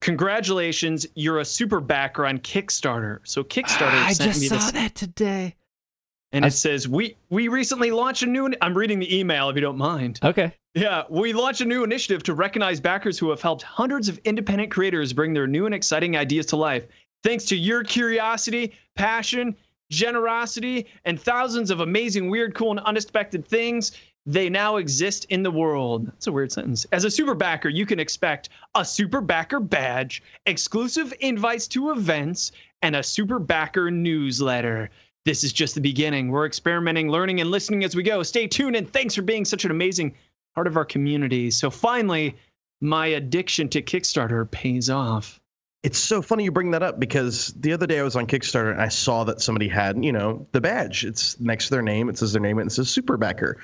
"Congratulations, 0.00 1.06
you're 1.14 1.38
a 1.38 1.44
super 1.44 1.80
backer 1.80 2.26
on 2.26 2.38
Kickstarter." 2.38 3.20
So 3.22 3.44
Kickstarter 3.44 4.04
I 4.04 4.12
sent 4.12 4.30
just 4.30 4.40
me 4.40 4.48
saw 4.48 4.56
this, 4.56 4.72
that 4.72 4.94
today. 4.96 5.54
And 6.32 6.44
I- 6.44 6.48
it 6.48 6.52
says, 6.52 6.88
"We 6.88 7.16
we 7.30 7.48
recently 7.48 7.90
launched 7.90 8.22
a 8.22 8.26
new." 8.26 8.52
I'm 8.60 8.76
reading 8.76 8.98
the 8.98 9.18
email 9.18 9.48
if 9.48 9.56
you 9.56 9.62
don't 9.62 9.78
mind. 9.78 10.20
Okay. 10.22 10.52
Yeah, 10.74 11.02
we 11.10 11.32
launched 11.32 11.60
a 11.62 11.64
new 11.64 11.82
initiative 11.82 12.22
to 12.24 12.34
recognize 12.34 12.80
backers 12.80 13.18
who 13.18 13.30
have 13.30 13.42
helped 13.42 13.62
hundreds 13.62 14.08
of 14.08 14.18
independent 14.24 14.70
creators 14.70 15.12
bring 15.12 15.32
their 15.32 15.48
new 15.48 15.66
and 15.66 15.74
exciting 15.74 16.16
ideas 16.16 16.46
to 16.46 16.56
life. 16.56 16.86
Thanks 17.24 17.44
to 17.46 17.56
your 17.56 17.82
curiosity, 17.82 18.72
passion, 18.94 19.56
generosity, 19.90 20.86
and 21.04 21.20
thousands 21.20 21.70
of 21.72 21.80
amazing, 21.80 22.30
weird, 22.30 22.54
cool, 22.54 22.70
and 22.70 22.80
unexpected 22.80 23.44
things, 23.44 23.92
they 24.26 24.48
now 24.48 24.76
exist 24.76 25.26
in 25.30 25.42
the 25.42 25.50
world. 25.50 26.06
That's 26.06 26.28
a 26.28 26.32
weird 26.32 26.52
sentence. 26.52 26.86
As 26.92 27.04
a 27.04 27.10
super 27.10 27.34
backer, 27.34 27.68
you 27.68 27.84
can 27.84 27.98
expect 27.98 28.50
a 28.76 28.84
super 28.84 29.20
backer 29.20 29.58
badge, 29.58 30.22
exclusive 30.46 31.12
invites 31.20 31.66
to 31.68 31.90
events, 31.90 32.52
and 32.82 32.94
a 32.94 33.02
super 33.02 33.38
backer 33.40 33.90
newsletter. 33.90 34.88
This 35.24 35.44
is 35.44 35.52
just 35.52 35.74
the 35.74 35.80
beginning. 35.80 36.30
We're 36.30 36.46
experimenting, 36.46 37.10
learning, 37.10 37.40
and 37.40 37.50
listening 37.50 37.84
as 37.84 37.94
we 37.94 38.02
go. 38.02 38.22
Stay 38.22 38.46
tuned, 38.46 38.76
and 38.76 38.90
thanks 38.90 39.14
for 39.14 39.22
being 39.22 39.44
such 39.44 39.64
an 39.64 39.70
amazing 39.70 40.14
part 40.54 40.66
of 40.66 40.76
our 40.76 40.84
community. 40.84 41.50
So 41.50 41.70
finally, 41.70 42.36
my 42.80 43.06
addiction 43.06 43.68
to 43.70 43.82
Kickstarter 43.82 44.50
pays 44.50 44.88
off. 44.88 45.38
It's 45.82 45.98
so 45.98 46.20
funny 46.20 46.44
you 46.44 46.52
bring 46.52 46.70
that 46.72 46.82
up 46.82 47.00
because 47.00 47.54
the 47.58 47.72
other 47.72 47.86
day 47.86 48.00
I 48.00 48.02
was 48.02 48.16
on 48.16 48.26
Kickstarter 48.26 48.70
and 48.70 48.82
I 48.82 48.88
saw 48.88 49.24
that 49.24 49.40
somebody 49.40 49.68
had, 49.68 50.02
you 50.04 50.12
know, 50.12 50.46
the 50.52 50.60
badge. 50.60 51.04
It's 51.04 51.40
next 51.40 51.66
to 51.66 51.70
their 51.70 51.82
name. 51.82 52.08
It 52.10 52.18
says 52.18 52.32
their 52.32 52.42
name 52.42 52.58
and 52.58 52.70
it 52.70 52.74
says 52.74 52.88
Superbacker 52.88 53.54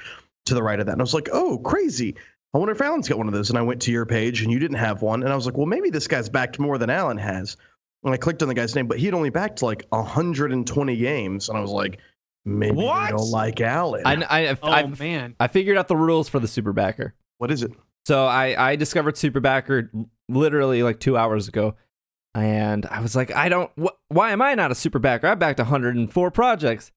to 0.46 0.54
the 0.54 0.62
right 0.62 0.80
of 0.80 0.86
that. 0.86 0.92
And 0.92 1.00
I 1.00 1.04
was 1.04 1.12
like, 1.12 1.28
oh, 1.32 1.58
crazy. 1.58 2.14
I 2.54 2.58
wonder 2.58 2.72
if 2.72 2.80
Alan's 2.80 3.08
got 3.08 3.18
one 3.18 3.26
of 3.26 3.34
those. 3.34 3.50
And 3.50 3.58
I 3.58 3.62
went 3.62 3.82
to 3.82 3.92
your 3.92 4.06
page 4.06 4.40
and 4.40 4.50
you 4.50 4.58
didn't 4.58 4.78
have 4.78 5.02
one. 5.02 5.22
And 5.22 5.32
I 5.32 5.36
was 5.36 5.44
like, 5.44 5.58
well, 5.58 5.66
maybe 5.66 5.90
this 5.90 6.08
guy's 6.08 6.30
backed 6.30 6.58
more 6.58 6.78
than 6.78 6.88
Alan 6.88 7.18
has. 7.18 7.58
And 8.06 8.14
I 8.14 8.16
clicked 8.16 8.40
on 8.40 8.48
the 8.48 8.54
guy's 8.54 8.74
name, 8.74 8.86
but 8.86 8.98
he 8.98 9.04
had 9.06 9.14
only 9.14 9.30
backed 9.30 9.62
like 9.62 9.84
120 9.90 10.96
games. 10.96 11.48
And 11.48 11.58
I 11.58 11.60
was 11.60 11.70
like, 11.72 11.98
maybe 12.44 12.76
What? 12.76 13.04
they 13.06 13.10
don't 13.16 13.30
like 13.30 13.60
Alan. 13.60 14.02
I, 14.06 14.14
I, 14.50 14.56
Oh 14.62 14.70
I, 14.70 14.86
man. 14.86 15.34
I 15.40 15.48
figured 15.48 15.76
out 15.76 15.88
the 15.88 15.96
rules 15.96 16.28
for 16.28 16.38
the 16.38 16.48
super 16.48 16.72
backer. 16.72 17.14
what 17.38 17.50
is 17.50 17.62
it? 17.62 17.72
So 18.06 18.24
I, 18.24 18.70
I 18.70 18.76
discovered 18.76 19.16
Superbacker 19.16 19.88
literally 20.28 20.84
like 20.84 21.00
two 21.00 21.16
hours 21.16 21.48
ago, 21.48 21.74
and 22.36 22.86
I 22.86 23.00
was 23.00 23.16
like, 23.16 23.34
I 23.34 23.48
don't. 23.48 23.70
Wh- 23.76 23.96
why 24.12 24.30
am 24.30 24.40
I 24.40 24.54
not 24.54 24.70
a 24.70 24.74
Superbacker? 24.74 25.24
I 25.24 25.34
backed 25.34 25.58
104 25.58 26.30
projects, 26.30 26.92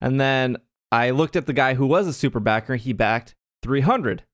and 0.00 0.18
then 0.18 0.56
I 0.90 1.10
looked 1.10 1.36
at 1.36 1.44
the 1.44 1.52
guy 1.52 1.74
who 1.74 1.86
was 1.86 2.06
a 2.08 2.12
Superbacker. 2.30 2.78
He 2.78 2.94
backed 2.94 3.34
300. 3.62 4.24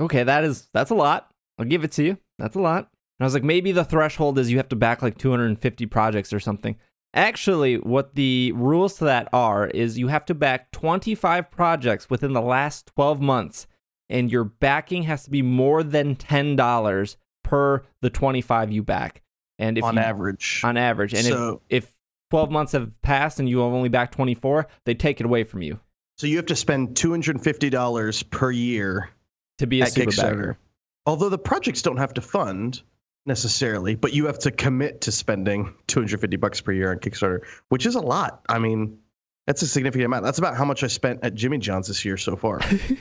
Okay, 0.00 0.22
that 0.22 0.42
is 0.44 0.68
that's 0.72 0.90
a 0.90 0.94
lot. 0.94 1.30
I'll 1.58 1.66
give 1.66 1.84
it 1.84 1.92
to 1.92 2.02
you. 2.02 2.16
That's 2.38 2.56
a 2.56 2.60
lot. 2.60 2.88
And 3.18 3.24
I 3.24 3.26
was 3.26 3.34
like, 3.34 3.44
maybe 3.44 3.72
the 3.72 3.84
threshold 3.84 4.38
is 4.38 4.50
you 4.50 4.56
have 4.56 4.68
to 4.70 4.76
back 4.76 5.02
like 5.02 5.18
250 5.18 5.86
projects 5.86 6.32
or 6.32 6.40
something. 6.40 6.76
Actually, 7.14 7.76
what 7.76 8.16
the 8.16 8.52
rules 8.52 8.98
to 8.98 9.04
that 9.04 9.28
are 9.32 9.68
is 9.68 9.98
you 9.98 10.08
have 10.08 10.24
to 10.26 10.34
back 10.34 10.70
25 10.72 11.50
projects 11.50 12.10
within 12.10 12.32
the 12.32 12.42
last 12.42 12.86
12 12.94 13.20
months 13.20 13.66
and 14.08 14.30
your 14.30 14.44
backing 14.44 15.04
has 15.04 15.24
to 15.24 15.30
be 15.30 15.40
more 15.40 15.82
than 15.82 16.16
$10 16.16 17.16
per 17.42 17.82
the 18.02 18.10
25 18.10 18.72
you 18.72 18.82
back. 18.82 19.22
And 19.58 19.78
if 19.78 19.84
on 19.84 19.94
you, 19.94 20.00
average. 20.00 20.62
on 20.64 20.76
average, 20.76 21.14
and 21.14 21.24
so, 21.24 21.62
if 21.68 21.84
if 21.84 21.90
12 22.30 22.50
months 22.50 22.72
have 22.72 22.90
passed 23.02 23.38
and 23.38 23.48
you 23.48 23.60
have 23.60 23.72
only 23.72 23.88
backed 23.88 24.14
24, 24.14 24.66
they 24.84 24.94
take 24.94 25.20
it 25.20 25.26
away 25.26 25.44
from 25.44 25.62
you 25.62 25.78
so 26.16 26.26
you 26.26 26.36
have 26.36 26.46
to 26.46 26.56
spend 26.56 26.96
two 26.96 27.10
hundred 27.10 27.36
and 27.36 27.44
fifty 27.44 27.70
dollars 27.70 28.22
per 28.22 28.50
year 28.50 29.10
to 29.58 29.66
be 29.66 29.80
a 29.80 29.86
super 29.86 30.10
Kickstarter. 30.10 30.30
backer. 30.30 30.58
Although 31.06 31.28
the 31.28 31.38
projects 31.38 31.82
don't 31.82 31.96
have 31.96 32.14
to 32.14 32.20
fund 32.20 32.82
necessarily, 33.26 33.94
but 33.94 34.12
you 34.12 34.26
have 34.26 34.38
to 34.40 34.50
commit 34.50 35.00
to 35.02 35.12
spending 35.12 35.74
250 35.86 36.36
bucks 36.36 36.60
per 36.60 36.72
year 36.72 36.90
on 36.90 36.98
Kickstarter, 36.98 37.40
which 37.68 37.86
is 37.86 37.94
a 37.94 38.00
lot. 38.00 38.42
I 38.48 38.58
mean, 38.58 38.98
that's 39.46 39.62
a 39.62 39.66
significant 39.66 40.06
amount. 40.06 40.24
That's 40.24 40.38
about 40.38 40.56
how 40.56 40.64
much 40.64 40.82
I 40.82 40.86
spent 40.86 41.20
at 41.22 41.34
Jimmy 41.34 41.58
John's 41.58 41.88
this 41.88 42.04
year 42.04 42.16
so 42.16 42.36
far. 42.36 42.60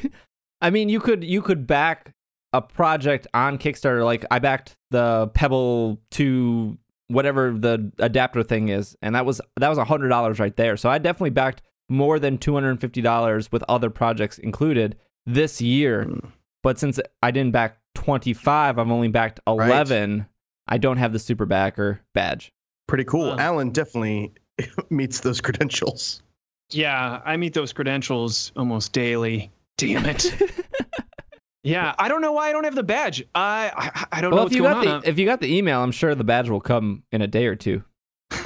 I 0.61 0.69
mean, 0.69 0.89
you 0.89 0.99
could 0.99 1.23
you 1.23 1.41
could 1.41 1.67
back 1.67 2.13
a 2.53 2.61
project 2.61 3.27
on 3.33 3.57
Kickstarter. 3.57 4.05
Like 4.05 4.25
I 4.31 4.39
backed 4.39 4.75
the 4.91 5.29
Pebble 5.33 6.01
2 6.11 6.77
whatever 7.07 7.51
the 7.51 7.91
adapter 7.99 8.43
thing 8.43 8.69
is, 8.69 8.97
and 9.01 9.15
that 9.15 9.25
was 9.25 9.41
that 9.57 9.69
was 9.69 9.77
a 9.77 9.85
hundred 9.85 10.09
dollars 10.09 10.39
right 10.39 10.55
there. 10.55 10.77
So 10.77 10.89
I 10.89 10.97
definitely 10.97 11.31
backed 11.31 11.61
more 11.89 12.19
than 12.19 12.37
two 12.37 12.53
hundred 12.53 12.71
and 12.71 12.81
fifty 12.81 13.01
dollars 13.01 13.51
with 13.51 13.63
other 13.69 13.89
projects 13.89 14.37
included 14.37 14.97
this 15.25 15.61
year. 15.61 16.05
Mm. 16.05 16.31
But 16.61 16.79
since 16.79 16.99
I 17.21 17.31
didn't 17.31 17.51
back 17.51 17.77
twenty 17.95 18.33
five, 18.33 18.79
I've 18.79 18.89
only 18.91 19.07
backed 19.07 19.39
eleven. 19.47 20.27
I 20.67 20.77
don't 20.77 20.97
have 20.97 21.13
the 21.13 21.19
super 21.19 21.45
backer 21.45 22.01
badge. 22.13 22.51
Pretty 22.87 23.03
cool. 23.03 23.29
Wow. 23.29 23.37
Alan 23.37 23.69
definitely 23.71 24.33
meets 24.89 25.19
those 25.21 25.41
credentials. 25.41 26.21
Yeah, 26.71 27.21
I 27.25 27.37
meet 27.37 27.53
those 27.53 27.73
credentials 27.73 28.51
almost 28.55 28.93
daily. 28.93 29.51
Damn 29.77 30.05
it. 30.05 30.33
yeah, 31.63 31.93
I 31.99 32.07
don't 32.07 32.21
know 32.21 32.31
why 32.31 32.49
I 32.49 32.51
don't 32.51 32.63
have 32.63 32.75
the 32.75 32.83
badge. 32.83 33.23
I 33.35 33.71
I, 33.75 34.17
I 34.17 34.21
don't 34.21 34.31
know 34.31 34.37
if 34.37 34.43
what's 34.45 34.55
you 34.55 34.63
going 34.63 34.73
got 34.83 34.87
on. 34.87 35.01
the 35.01 35.09
if 35.09 35.19
you 35.19 35.25
got 35.25 35.41
the 35.41 35.53
email, 35.55 35.81
I'm 35.81 35.91
sure 35.91 36.15
the 36.15 36.23
badge 36.23 36.49
will 36.49 36.61
come 36.61 37.03
in 37.11 37.21
a 37.21 37.27
day 37.27 37.45
or 37.47 37.55
two. 37.55 37.83
I'm 38.31 38.41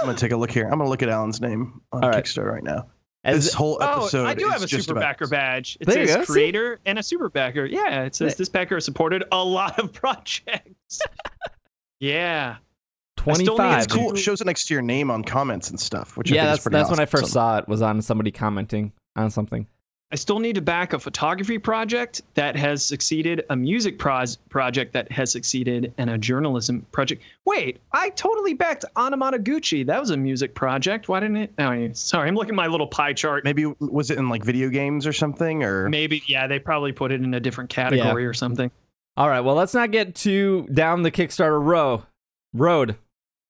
gonna 0.00 0.16
take 0.16 0.32
a 0.32 0.36
look 0.36 0.50
here. 0.50 0.64
I'm 0.64 0.78
gonna 0.78 0.88
look 0.88 1.02
at 1.02 1.08
Alan's 1.08 1.40
name 1.40 1.80
on 1.92 2.04
All 2.04 2.10
right. 2.10 2.24
Kickstarter 2.24 2.50
right 2.50 2.64
now. 2.64 2.86
As- 3.24 3.44
this 3.46 3.54
whole 3.54 3.78
Oh, 3.80 4.08
I 4.24 4.34
do 4.34 4.46
is 4.46 4.52
have 4.52 4.62
a 4.62 4.66
just 4.66 4.86
super 4.86 4.98
about- 4.98 5.08
backer 5.12 5.26
badge. 5.26 5.76
It 5.80 5.86
There 5.86 6.06
says 6.06 6.16
go, 6.16 6.22
see? 6.24 6.32
creator 6.32 6.80
and 6.86 6.98
a 6.98 7.02
super 7.02 7.28
backer. 7.28 7.66
Yeah, 7.66 8.04
it 8.04 8.14
says 8.14 8.36
this 8.36 8.48
backer 8.48 8.76
has 8.76 8.84
supported 8.84 9.24
a 9.32 9.42
lot 9.44 9.78
of 9.78 9.92
projects. 10.02 11.00
yeah. 12.00 12.56
25. 13.16 13.82
It's 13.84 13.92
cool. 13.92 14.12
It 14.14 14.18
shows 14.18 14.40
it 14.40 14.46
next 14.46 14.66
to 14.68 14.74
your 14.74 14.82
name 14.82 15.10
on 15.10 15.24
comments 15.24 15.70
and 15.70 15.78
stuff, 15.80 16.16
which 16.16 16.30
I 16.30 16.36
yeah, 16.36 16.42
think 16.42 16.48
that's 16.50 16.58
is 16.60 16.62
pretty 16.62 16.76
that's 16.76 16.90
when 16.90 17.00
I 17.00 17.06
first 17.06 17.32
saw 17.32 17.58
it. 17.58 17.66
Was 17.68 17.82
on 17.82 18.00
somebody 18.00 18.30
commenting 18.30 18.92
on 19.16 19.30
something. 19.30 19.66
I 20.10 20.16
still 20.16 20.38
need 20.38 20.54
to 20.54 20.62
back 20.62 20.94
a 20.94 20.98
photography 20.98 21.58
project 21.58 22.22
that 22.32 22.56
has 22.56 22.82
succeeded, 22.82 23.44
a 23.50 23.56
music 23.56 23.98
pros- 23.98 24.36
project 24.36 24.94
that 24.94 25.12
has 25.12 25.30
succeeded, 25.30 25.92
and 25.98 26.08
a 26.08 26.16
journalism 26.16 26.86
project. 26.92 27.22
Wait, 27.44 27.78
I 27.92 28.08
totally 28.10 28.54
backed 28.54 28.86
Anamanaguchi. 28.96 29.84
That 29.84 30.00
was 30.00 30.08
a 30.08 30.16
music 30.16 30.54
project. 30.54 31.10
Why 31.10 31.20
didn't 31.20 31.36
it? 31.36 31.52
Oh, 31.58 31.92
sorry, 31.92 32.26
I'm 32.26 32.34
looking 32.36 32.54
at 32.54 32.56
my 32.56 32.68
little 32.68 32.86
pie 32.86 33.12
chart. 33.12 33.44
Maybe 33.44 33.66
was 33.80 34.10
it 34.10 34.16
in 34.16 34.30
like 34.30 34.42
video 34.44 34.70
games 34.70 35.06
or 35.06 35.12
something, 35.12 35.62
or 35.62 35.90
Maybe, 35.90 36.22
yeah, 36.26 36.46
they 36.46 36.58
probably 36.58 36.92
put 36.92 37.12
it 37.12 37.20
in 37.20 37.34
a 37.34 37.40
different 37.40 37.68
category 37.68 38.24
or 38.24 38.32
something. 38.32 38.70
All 39.18 39.28
right, 39.28 39.40
well, 39.40 39.56
let's 39.56 39.74
not 39.74 39.90
get 39.90 40.14
too 40.14 40.66
down 40.72 41.02
the 41.02 41.10
Kickstarter 41.10 41.62
row, 41.62 42.04
road, 42.54 42.96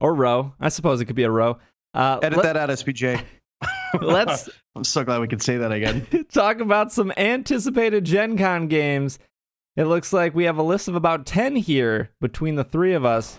or 0.01 0.13
row. 0.13 0.55
I 0.59 0.71
suppose 0.71 1.01
it 1.01 1.05
could 1.05 1.15
be 1.15 1.23
a 1.23 1.31
row. 1.31 1.59
Uh, 1.95 2.19
edit 2.21 2.39
let- 2.39 2.43
that 2.43 2.57
out, 2.57 2.71
SBJ. 2.71 3.23
Let's 4.01 4.49
I'm 4.77 4.85
so 4.85 5.05
glad 5.05 5.21
we 5.21 5.29
could 5.29 5.43
say 5.43 5.59
that 5.59 5.73
again. 5.73 6.07
talk 6.33 6.61
about 6.61 6.93
some 6.93 7.13
anticipated 7.17 8.05
Gen 8.05 8.39
Con 8.39 8.69
games. 8.69 9.19
It 9.77 9.85
looks 9.85 10.13
like 10.13 10.35
we 10.35 10.45
have 10.45 10.59
a 10.59 10.63
list 10.63 10.89
of 10.89 10.95
about 10.95 11.27
10 11.27 11.57
here 11.57 12.11
between 12.21 12.57
the 12.57 12.65
three 12.65 12.95
of 12.95 13.05
us. 13.05 13.39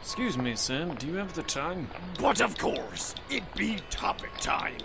Excuse 0.00 0.38
me, 0.38 0.54
Sam, 0.54 0.94
do 0.94 1.06
you 1.06 1.14
have 1.14 1.34
the 1.34 1.42
time? 1.42 1.88
But 2.20 2.40
of 2.40 2.56
course, 2.56 3.14
it 3.28 3.42
be 3.54 3.78
topic 3.90 4.30
time. 4.40 4.76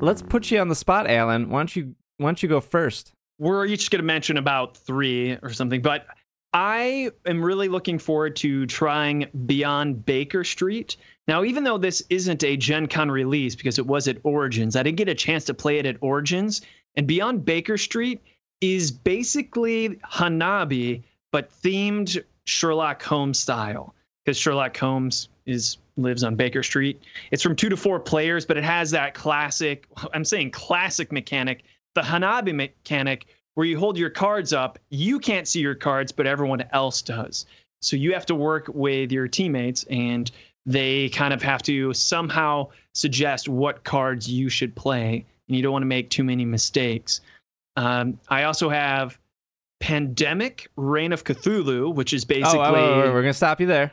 Let's 0.00 0.22
put 0.22 0.50
you 0.50 0.60
on 0.60 0.68
the 0.68 0.74
spot, 0.74 1.08
Alan. 1.08 1.48
Why 1.48 1.60
don't 1.60 1.76
you 1.76 1.94
why 2.18 2.28
don't 2.28 2.42
you 2.42 2.48
go 2.48 2.60
first? 2.60 3.12
we're 3.42 3.66
each 3.66 3.90
going 3.90 3.98
to 3.98 4.06
mention 4.06 4.36
about 4.36 4.76
three 4.76 5.36
or 5.42 5.50
something, 5.50 5.82
but 5.82 6.06
I 6.52 7.10
am 7.26 7.44
really 7.44 7.68
looking 7.68 7.98
forward 7.98 8.36
to 8.36 8.66
trying 8.66 9.26
Beyond 9.46 10.06
Baker 10.06 10.44
Street. 10.44 10.96
Now, 11.28 11.44
even 11.44 11.64
though 11.64 11.78
this 11.78 12.02
isn't 12.10 12.42
a 12.42 12.56
Gen 12.56 12.88
Con 12.88 13.10
release 13.10 13.54
because 13.54 13.78
it 13.78 13.86
was 13.86 14.08
at 14.08 14.18
Origins, 14.24 14.74
I 14.76 14.82
didn't 14.82 14.98
get 14.98 15.08
a 15.08 15.14
chance 15.14 15.44
to 15.44 15.54
play 15.54 15.78
it 15.78 15.86
at 15.86 15.96
Origins. 16.00 16.62
And 16.96 17.06
Beyond 17.06 17.44
Baker 17.44 17.78
Street 17.78 18.20
is 18.60 18.90
basically 18.90 19.90
Hanabi, 20.10 21.02
but 21.30 21.50
themed 21.62 22.22
Sherlock 22.44 23.02
Holmes 23.02 23.38
style 23.38 23.94
because 24.24 24.36
Sherlock 24.36 24.76
Holmes 24.76 25.28
is 25.46 25.78
lives 25.96 26.24
on 26.24 26.36
Baker 26.36 26.62
Street. 26.62 27.00
It's 27.30 27.42
from 27.42 27.54
two 27.54 27.68
to 27.68 27.76
four 27.76 28.00
players, 28.00 28.46
but 28.46 28.56
it 28.56 28.64
has 28.64 28.90
that 28.90 29.14
classic, 29.14 29.86
I'm 30.12 30.24
saying 30.24 30.50
classic 30.50 31.12
mechanic 31.12 31.64
the 31.94 32.00
Hanabi 32.00 32.54
mechanic 32.54 33.26
where 33.54 33.66
you 33.66 33.78
hold 33.78 33.98
your 33.98 34.10
cards 34.10 34.52
up, 34.52 34.78
you 34.88 35.18
can't 35.18 35.46
see 35.46 35.60
your 35.60 35.74
cards, 35.74 36.10
but 36.10 36.26
everyone 36.26 36.64
else 36.72 37.02
does. 37.02 37.46
So 37.80 37.96
you 37.96 38.14
have 38.14 38.26
to 38.26 38.34
work 38.34 38.68
with 38.72 39.12
your 39.12 39.28
teammates 39.28 39.84
and 39.84 40.30
they 40.66 41.08
kind 41.10 41.34
of 41.34 41.42
have 41.42 41.62
to 41.62 41.92
somehow 41.92 42.68
suggest 42.94 43.48
what 43.48 43.84
cards 43.84 44.28
you 44.28 44.48
should 44.48 44.74
play. 44.74 45.24
And 45.48 45.56
you 45.56 45.62
don't 45.62 45.72
want 45.72 45.82
to 45.82 45.86
make 45.86 46.10
too 46.10 46.24
many 46.24 46.44
mistakes. 46.44 47.20
Um, 47.76 48.18
I 48.28 48.44
also 48.44 48.68
have 48.68 49.18
Pandemic 49.80 50.68
Reign 50.76 51.12
of 51.12 51.24
Cthulhu, 51.24 51.94
which 51.94 52.12
is 52.12 52.24
basically. 52.24 52.60
oh, 52.60 52.72
wait, 52.72 52.82
wait, 52.82 53.02
wait, 53.04 53.12
we're 53.12 53.22
to 53.22 53.34
stop 53.34 53.60
you 53.60 53.66
there. 53.66 53.92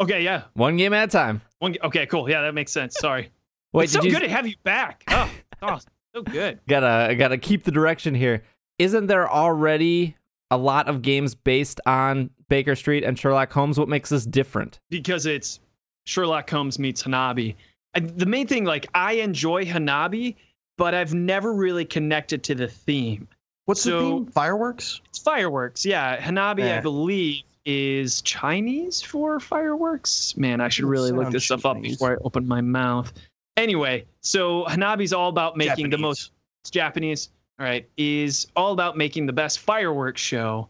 Okay, 0.00 0.22
yeah. 0.22 0.42
One 0.54 0.76
game 0.76 0.92
at 0.92 1.08
a 1.08 1.10
time. 1.10 1.42
One, 1.58 1.76
okay, 1.84 2.06
cool. 2.06 2.28
Yeah, 2.28 2.42
that 2.42 2.54
makes 2.54 2.72
sense. 2.72 2.96
Sorry. 2.98 3.30
Wait, 3.72 3.84
it's 3.84 3.92
so 3.92 4.02
you 4.02 4.10
good 4.10 4.20
to 4.20 4.28
have 4.28 4.46
you 4.46 4.54
back. 4.62 5.04
Oh, 5.08 5.30
oh 5.60 5.78
so 6.14 6.22
good. 6.22 6.60
gotta 6.68 7.14
gotta 7.14 7.36
keep 7.36 7.64
the 7.64 7.70
direction 7.70 8.14
here. 8.14 8.42
Isn't 8.78 9.06
there 9.06 9.30
already 9.30 10.16
a 10.50 10.56
lot 10.56 10.88
of 10.88 11.02
games 11.02 11.34
based 11.34 11.80
on 11.84 12.30
Baker 12.48 12.74
Street 12.74 13.04
and 13.04 13.18
Sherlock 13.18 13.52
Holmes? 13.52 13.78
What 13.78 13.88
makes 13.88 14.10
this 14.10 14.24
different? 14.24 14.80
because 14.88 15.26
it's 15.26 15.60
Sherlock 16.06 16.48
Holmes 16.48 16.78
meets 16.78 17.02
Hanabi. 17.02 17.54
And 17.94 18.10
the 18.18 18.26
main 18.26 18.46
thing, 18.46 18.64
like, 18.64 18.86
I 18.94 19.14
enjoy 19.14 19.64
Hanabi, 19.64 20.36
but 20.78 20.94
I've 20.94 21.14
never 21.14 21.52
really 21.52 21.84
connected 21.84 22.42
to 22.44 22.54
the 22.54 22.68
theme. 22.68 23.28
What's 23.66 23.82
So- 23.82 23.98
the 23.98 24.04
theme? 24.24 24.26
Fireworks? 24.32 25.00
It's 25.08 25.18
fireworks. 25.18 25.84
Yeah. 25.84 26.18
Hanabi, 26.20 26.62
I 26.62 26.76
Eh. 26.76 26.80
believe, 26.80 27.42
is 27.64 28.22
Chinese 28.22 29.02
for 29.02 29.40
fireworks. 29.40 30.36
Man, 30.36 30.60
I 30.60 30.68
should 30.68 30.84
really 30.84 31.10
look 31.10 31.30
this 31.32 31.44
stuff 31.44 31.66
up 31.66 31.82
before 31.82 32.12
I 32.12 32.16
open 32.24 32.46
my 32.46 32.60
mouth. 32.60 33.12
Anyway, 33.56 34.04
so 34.20 34.64
Hanabi's 34.66 35.12
all 35.12 35.28
about 35.28 35.56
making 35.56 35.90
the 35.90 35.98
most 35.98 36.30
it's 36.62 36.70
Japanese, 36.70 37.30
all 37.58 37.66
right, 37.66 37.88
is 37.96 38.46
all 38.54 38.72
about 38.72 38.96
making 38.96 39.26
the 39.26 39.32
best 39.32 39.58
fireworks 39.58 40.20
show. 40.20 40.68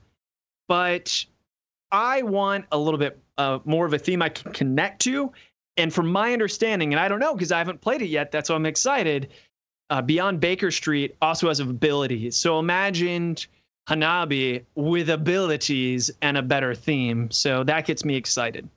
But 0.69 1.27
I 1.93 2.23
want 2.23 2.65
a 2.73 2.79
little 2.79 2.99
bit 2.99 3.19
uh, 3.39 3.59
more 3.65 3.87
of 3.87 3.93
a 3.93 3.99
theme 3.99 4.23
I 4.23 4.29
can 4.29 4.53
connect 4.53 5.01
to. 5.03 5.33
And 5.77 5.93
from 5.93 6.11
my 6.11 6.33
understanding, 6.33 6.93
and 6.93 7.01
I 7.01 7.09
don't 7.09 7.21
know 7.21 7.35
because 7.35 7.53
I 7.53 7.59
haven't 7.59 7.81
played 7.81 8.03
it 8.03 8.07
yet, 8.07 8.33
that's 8.33 8.49
why 8.49 8.57
I'm 8.57 8.67
excited. 8.67 9.29
Uh, 9.91 10.03
Beyond 10.03 10.41
Baker 10.41 10.71
Street 10.71 11.17
also 11.21 11.49
has 11.49 11.61
abilities. 11.61 12.37
So 12.37 12.59
imagine 12.59 13.37
Hanabi 13.89 14.65
with 14.75 15.11
abilities 15.11 16.11
and 16.23 16.37
a 16.37 16.43
better 16.43 16.75
theme. 16.75 17.31
So 17.31 17.63
that 17.65 17.87
gets 17.87 18.05
me 18.05 18.17
excited. 18.17 18.69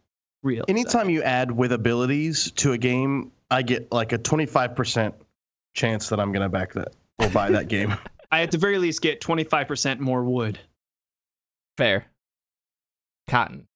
Real. 0.44 0.66
Anytime 0.68 1.10
you 1.10 1.24
add 1.24 1.52
with 1.52 1.72
abilities 1.72 2.52
to 2.52 2.74
a 2.74 2.78
game, 2.78 3.32
I 3.52 3.62
get 3.62 3.92
like 3.92 4.14
a 4.14 4.18
25% 4.18 5.14
chance 5.74 6.10
that 6.10 6.20
I'm 6.20 6.32
going 6.32 6.44
to 6.44 6.50
back 6.50 6.74
that 6.74 6.94
or 7.18 7.30
buy 7.30 7.50
that 7.52 7.68
game. 7.68 7.96
I 8.32 8.42
at 8.42 8.52
the 8.52 8.58
very 8.58 8.78
least 8.78 9.02
get 9.02 9.22
25% 9.22 10.00
more 10.00 10.24
wood. 10.24 10.60
Fair. 11.78 12.06
Cotton. 13.28 13.68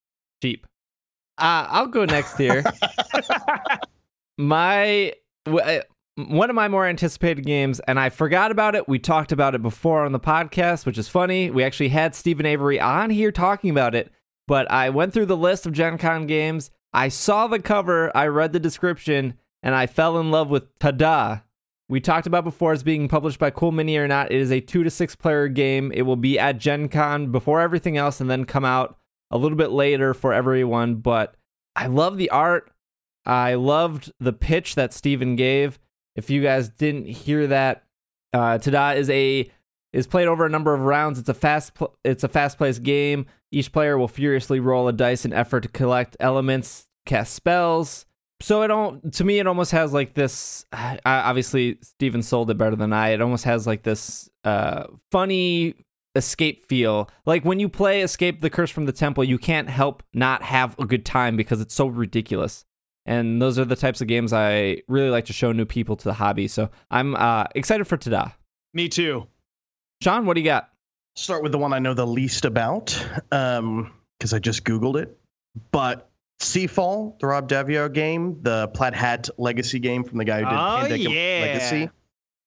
Cheap. 0.42 0.68
Uh, 1.38 1.66
I'll 1.70 1.88
go 1.88 2.06
next 2.06 2.38
here. 2.38 2.64
my 4.38 5.14
w- 5.46 5.64
uh, 5.64 5.82
one 6.16 6.50
of 6.50 6.56
my 6.56 6.68
more 6.68 6.86
anticipated 6.86 7.44
games, 7.44 7.80
and 7.82 8.00
I 8.00 8.10
forgot 8.10 8.52
about 8.52 8.76
it. 8.76 8.88
We 8.88 9.00
talked 9.00 9.32
about 9.32 9.56
it 9.56 9.64
before 9.64 10.06
on 10.06 10.12
the 10.12 10.20
podcast, 10.20 10.86
which 10.86 11.00
is 11.00 11.10
funny. 11.10 11.50
We 11.50 11.64
actually 11.64 11.90
had 11.90 12.14
Stephen 12.14 12.46
Avery 12.46 12.80
on 12.80 13.10
here 13.10 13.32
talking 13.32 13.72
about 13.72 13.96
it, 13.96 14.12
but 14.48 14.70
I 14.70 14.92
went 14.92 15.14
through 15.14 15.26
the 15.26 15.38
list 15.38 15.66
of 15.66 15.74
Gen 15.74 15.98
Con 15.98 16.28
games. 16.28 16.70
I 16.94 17.08
saw 17.08 17.48
the 17.48 17.60
cover, 17.60 18.16
I 18.16 18.28
read 18.28 18.54
the 18.54 18.60
description, 18.60 19.34
and 19.64 19.74
I 19.74 19.88
fell 19.88 20.20
in 20.20 20.30
love 20.30 20.50
with 20.50 20.78
Tada. 20.78 21.44
We 21.90 22.00
talked 22.00 22.28
about 22.28 22.44
before 22.44 22.74
it's 22.74 22.84
being 22.84 23.08
published 23.08 23.40
by 23.40 23.50
Cool 23.50 23.72
Mini 23.72 23.98
or 23.98 24.08
not. 24.08 24.32
It 24.32 24.40
is 24.40 24.52
a 24.52 24.62
two 24.62 24.84
to 24.84 24.90
six 24.92 25.16
player 25.16 25.48
game. 25.48 25.92
It 25.94 26.04
will 26.04 26.16
be 26.16 26.38
at 26.38 26.60
Gen 26.60 26.90
Con 26.90 27.32
before 27.32 27.60
everything 27.60 27.98
else 27.98 28.22
and 28.22 28.30
then 28.30 28.46
come 28.46 28.66
out 28.66 28.98
a 29.34 29.38
little 29.38 29.58
bit 29.58 29.72
later 29.72 30.14
for 30.14 30.32
everyone. 30.32 30.96
But 30.96 31.36
I 31.76 31.88
love 31.88 32.18
the 32.18 32.30
art. 32.30 32.72
I 33.26 33.56
loved 33.56 34.12
the 34.20 34.34
pitch 34.34 34.76
that 34.76 34.94
Steven 34.94 35.36
gave. 35.36 35.80
If 36.16 36.30
you 36.30 36.44
guys 36.44 36.70
didn't 36.70 37.08
hear 37.08 37.48
that, 37.48 37.84
uh, 38.34 38.60
Tada 38.60 38.96
is 38.96 39.10
a 39.10 39.50
is 39.92 40.08
played 40.08 40.28
over 40.28 40.46
a 40.46 40.50
number 40.50 40.74
of 40.74 40.82
rounds. 40.82 41.20
It's 41.20 41.30
a 41.30 41.34
fast 41.34 41.74
pl- 41.74 41.98
it's 42.04 42.24
a 42.24 42.28
fast-paced 42.28 42.84
game. 42.84 43.26
Each 43.52 43.72
player 43.72 43.98
will 43.98 44.08
furiously 44.08 44.60
roll 44.60 44.88
a 44.88 44.94
dice 44.94 45.26
in 45.26 45.34
effort 45.34 45.62
to 45.62 45.70
collect 45.70 46.16
elements, 46.20 46.88
cast 47.06 47.34
spells. 47.34 48.06
So 48.40 48.62
it 48.62 48.68
don't 48.68 49.14
to 49.14 49.24
me 49.24 49.40
it 49.40 49.48
almost 49.48 49.72
has 49.72 49.94
like 49.94 50.16
this 50.16 50.66
obviously 51.06 51.78
Steven 51.82 52.22
sold 52.22 52.52
it 52.52 52.58
better 52.58 52.76
than 52.76 52.92
I. 52.94 53.10
It 53.10 53.22
almost 53.22 53.46
has 53.46 53.66
like 53.66 53.84
this 53.84 54.30
uh 54.44 54.86
funny 55.12 55.76
escape 56.16 56.66
feel. 56.66 57.10
Like 57.26 57.44
when 57.44 57.60
you 57.60 57.70
play 57.70 58.02
Escape 58.02 58.42
the 58.42 58.50
Curse 58.50 58.70
from 58.72 58.86
the 58.86 58.92
Temple, 58.92 59.24
you 59.24 59.38
can't 59.38 59.70
help 59.70 60.04
not 60.14 60.44
have 60.44 60.78
a 60.80 60.86
good 60.86 61.06
time 61.06 61.36
because 61.36 61.62
it's 61.62 61.74
so 61.74 61.88
ridiculous. 61.88 62.66
And 63.06 63.42
those 63.42 63.60
are 63.60 63.66
the 63.66 63.76
types 63.76 64.00
of 64.00 64.08
games 64.08 64.32
I 64.32 64.82
really 64.88 65.10
like 65.10 65.26
to 65.26 65.34
show 65.34 65.52
new 65.52 65.66
people 65.66 65.96
to 65.98 66.04
the 66.06 66.14
hobby. 66.14 66.48
So 66.48 66.70
I'm 66.90 67.16
uh, 67.16 67.46
excited 67.56 67.86
for 67.86 67.98
Tada. 67.98 68.34
Me 68.74 68.88
too. 68.88 69.28
Sean, 70.02 70.26
what 70.26 70.36
do 70.36 70.42
you 70.42 70.46
got? 70.46 70.70
Start 71.16 71.44
with 71.44 71.52
the 71.52 71.58
one 71.58 71.74
I 71.74 71.80
know 71.80 71.94
the 71.94 72.08
least 72.08 72.46
about, 72.46 72.98
um, 73.32 73.92
because 74.18 74.34
I 74.34 74.40
just 74.40 74.64
Googled 74.64 75.02
it. 75.02 75.18
But 75.72 76.10
Seafall, 76.42 77.20
the 77.20 77.28
Rob 77.28 77.48
Daviau 77.48 77.92
game, 77.94 78.40
the 78.42 78.68
Plaid 78.70 78.96
Hat 78.96 79.30
Legacy 79.38 79.80
game 79.80 80.04
from 80.04 80.18
the 80.18 80.26
guy 80.26 80.40
who 80.40 80.46
did 80.46 80.54
Oh, 80.54 80.78
Pandemic 80.82 81.10
yeah. 81.10 81.40
Legacy, 81.42 81.90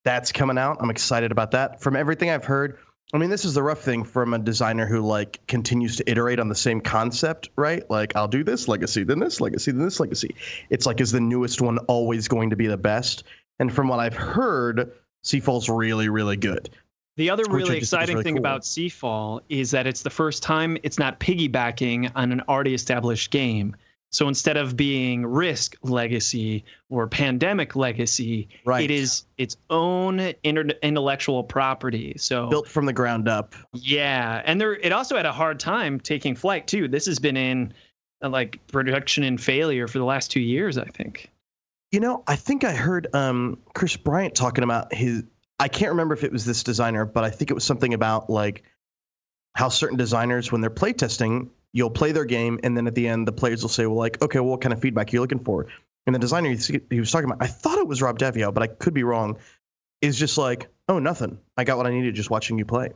that's 0.05 0.33
coming 0.33 0.59
out. 0.59 0.79
I'm 0.81 0.91
excited 0.91 1.31
about 1.31 1.53
that. 1.53 1.81
From 1.81 1.95
everything 1.97 2.31
I've 2.31 2.45
heard, 2.45 2.79
I 3.13 3.19
mean, 3.19 3.31
this 3.31 3.45
is 3.45 3.55
the 3.55 3.63
rough 3.63 3.81
thing 3.83 4.03
from 4.03 4.35
a 4.35 4.39
designer 4.39 4.85
who 4.85 5.01
like 5.01 5.41
continues 5.47 5.97
to 5.97 6.11
iterate 6.11 6.41
on 6.41 6.49
the 6.49 6.57
same 6.57 6.81
concept, 6.81 7.51
right? 7.57 7.89
Like, 7.89 8.17
I'll 8.17 8.27
do 8.27 8.43
this 8.43 8.67
legacy, 8.67 9.05
then 9.05 9.21
this 9.21 9.41
legacy, 9.41 9.71
then 9.71 9.85
this 9.85 10.01
legacy. 10.01 10.35
It's 10.71 10.87
like, 10.87 11.01
is 11.01 11.13
the 11.13 11.21
newest 11.21 11.61
one 11.61 11.79
always 11.87 12.27
going 12.27 12.51
to 12.51 12.57
be 12.57 12.67
the 12.67 12.77
best? 12.77 13.23
And 13.61 13.73
from 13.73 13.87
what 13.87 14.01
I've 14.01 14.17
heard, 14.17 14.93
Seafall's 15.25 15.69
really, 15.69 16.09
really 16.09 16.37
good. 16.37 16.69
The 17.17 17.31
other 17.31 17.45
really 17.49 17.61
just 17.61 17.71
think 17.71 17.83
is 17.83 17.89
exciting 17.89 18.17
really 18.17 18.25
thing 18.25 18.35
cool. 18.35 18.41
about 18.41 18.63
Seafall 18.63 19.41
is 19.49 19.71
that 19.71 19.87
it's 19.87 20.03
the 20.03 20.11
first 20.11 20.43
time 20.43 20.77
it's 20.83 20.99
not 20.99 21.21
piggybacking 21.21 22.11
on 22.15 22.33
an 22.33 22.43
already 22.49 22.75
established 22.75 23.31
game. 23.31 23.75
So 24.17 24.29
instead 24.29 24.57
of 24.57 24.79
being 24.79 25.27
Risk 25.27 25.77
Legacy 25.83 26.65
or 26.89 27.07
Pandemic 27.07 27.77
Legacy, 27.77 28.49
Right. 28.65 28.83
it 28.85 28.91
is 28.91 29.27
its 29.37 29.59
own 29.69 30.33
inter- 30.43 30.71
intellectual 30.83 31.45
property. 31.45 32.15
So 32.17 32.49
built 32.49 32.67
from 32.67 32.87
the 32.87 32.95
ground 32.95 33.29
up. 33.29 33.55
yeah, 33.75 34.41
and 34.47 34.59
there 34.59 34.73
it 34.77 34.91
also 34.91 35.17
had 35.19 35.27
a 35.27 35.33
hard 35.33 35.61
time 35.61 36.01
taking 36.01 36.35
flight 36.35 36.67
too. 36.67 36.89
This 36.89 37.05
has 37.05 37.19
been 37.19 37.37
in 37.37 37.75
uh, 38.25 38.31
like 38.31 38.67
production 38.69 39.23
and 39.23 39.39
failure 39.39 39.87
for 39.87 39.99
the 39.99 40.05
last 40.07 40.31
two 40.31 40.41
years, 40.41 40.79
I 40.79 40.87
think. 40.87 41.31
You 41.93 42.01
know, 42.01 42.25
I 42.27 42.37
think 42.37 42.65
I 42.65 42.73
heard 42.73 43.09
um, 43.13 43.59
Chris 43.75 43.99
Bryant 43.99 44.35
talking 44.35 44.65
about 44.65 44.95
his. 44.95 45.25
I 45.61 45.69
can't 45.69 45.91
remember 45.91 46.15
if 46.15 46.25
it 46.25 46.33
was 46.33 46.47
this 46.47 46.63
designer, 46.63 47.05
but 47.05 47.23
I 47.23 47.29
think 47.29 47.51
it 47.51 47.55
was 47.55 47.65
something 47.65 47.93
about 47.93 48.31
like 48.31 48.63
how 49.57 49.69
certain 49.69 49.99
designers, 49.99 50.51
when 50.51 50.63
they're 50.63 50.71
playtesting, 50.71 51.51
you'll 51.77 51.91
play 51.91 52.11
their 52.13 52.25
game, 52.25 52.59
and 52.65 52.77
then 52.77 52.87
at 52.87 52.95
the 52.95 53.07
end, 53.07 53.29
the 53.29 53.33
players 53.33 53.63
will 53.63 53.69
say, 53.69 53.87
"Well, 53.87 53.99
like, 53.99 54.21
okay, 54.23 54.41
well, 54.41 54.51
what 54.53 54.61
kind 54.63 54.73
of 54.73 54.81
feedback 54.81 55.09
are 55.09 55.17
you 55.17 55.21
looking 55.21 55.45
for?" 55.45 55.67
And 56.07 56.15
the 56.15 56.19
designer 56.19 56.49
he 56.91 57.01
was 57.01 57.11
talking 57.11 57.31
about, 57.31 57.43
I 57.43 57.47
thought 57.49 57.79
it 57.79 57.87
was 57.87 58.01
Rob 58.01 58.19
Daviau, 58.19 58.53
but 58.55 58.63
I 58.63 58.69
could 58.69 58.95
be 58.95 59.05
wrong. 59.05 59.37
Is 60.03 60.19
just 60.19 60.39
like, 60.39 60.69
"Oh, 60.89 60.99
nothing. 60.99 61.39
I 61.57 61.65
got 61.65 61.77
what 61.79 61.87
I 61.87 61.91
needed 61.91 62.15
just 62.15 62.31
watching 62.31 62.59
you 62.59 62.65
play." 62.65 62.91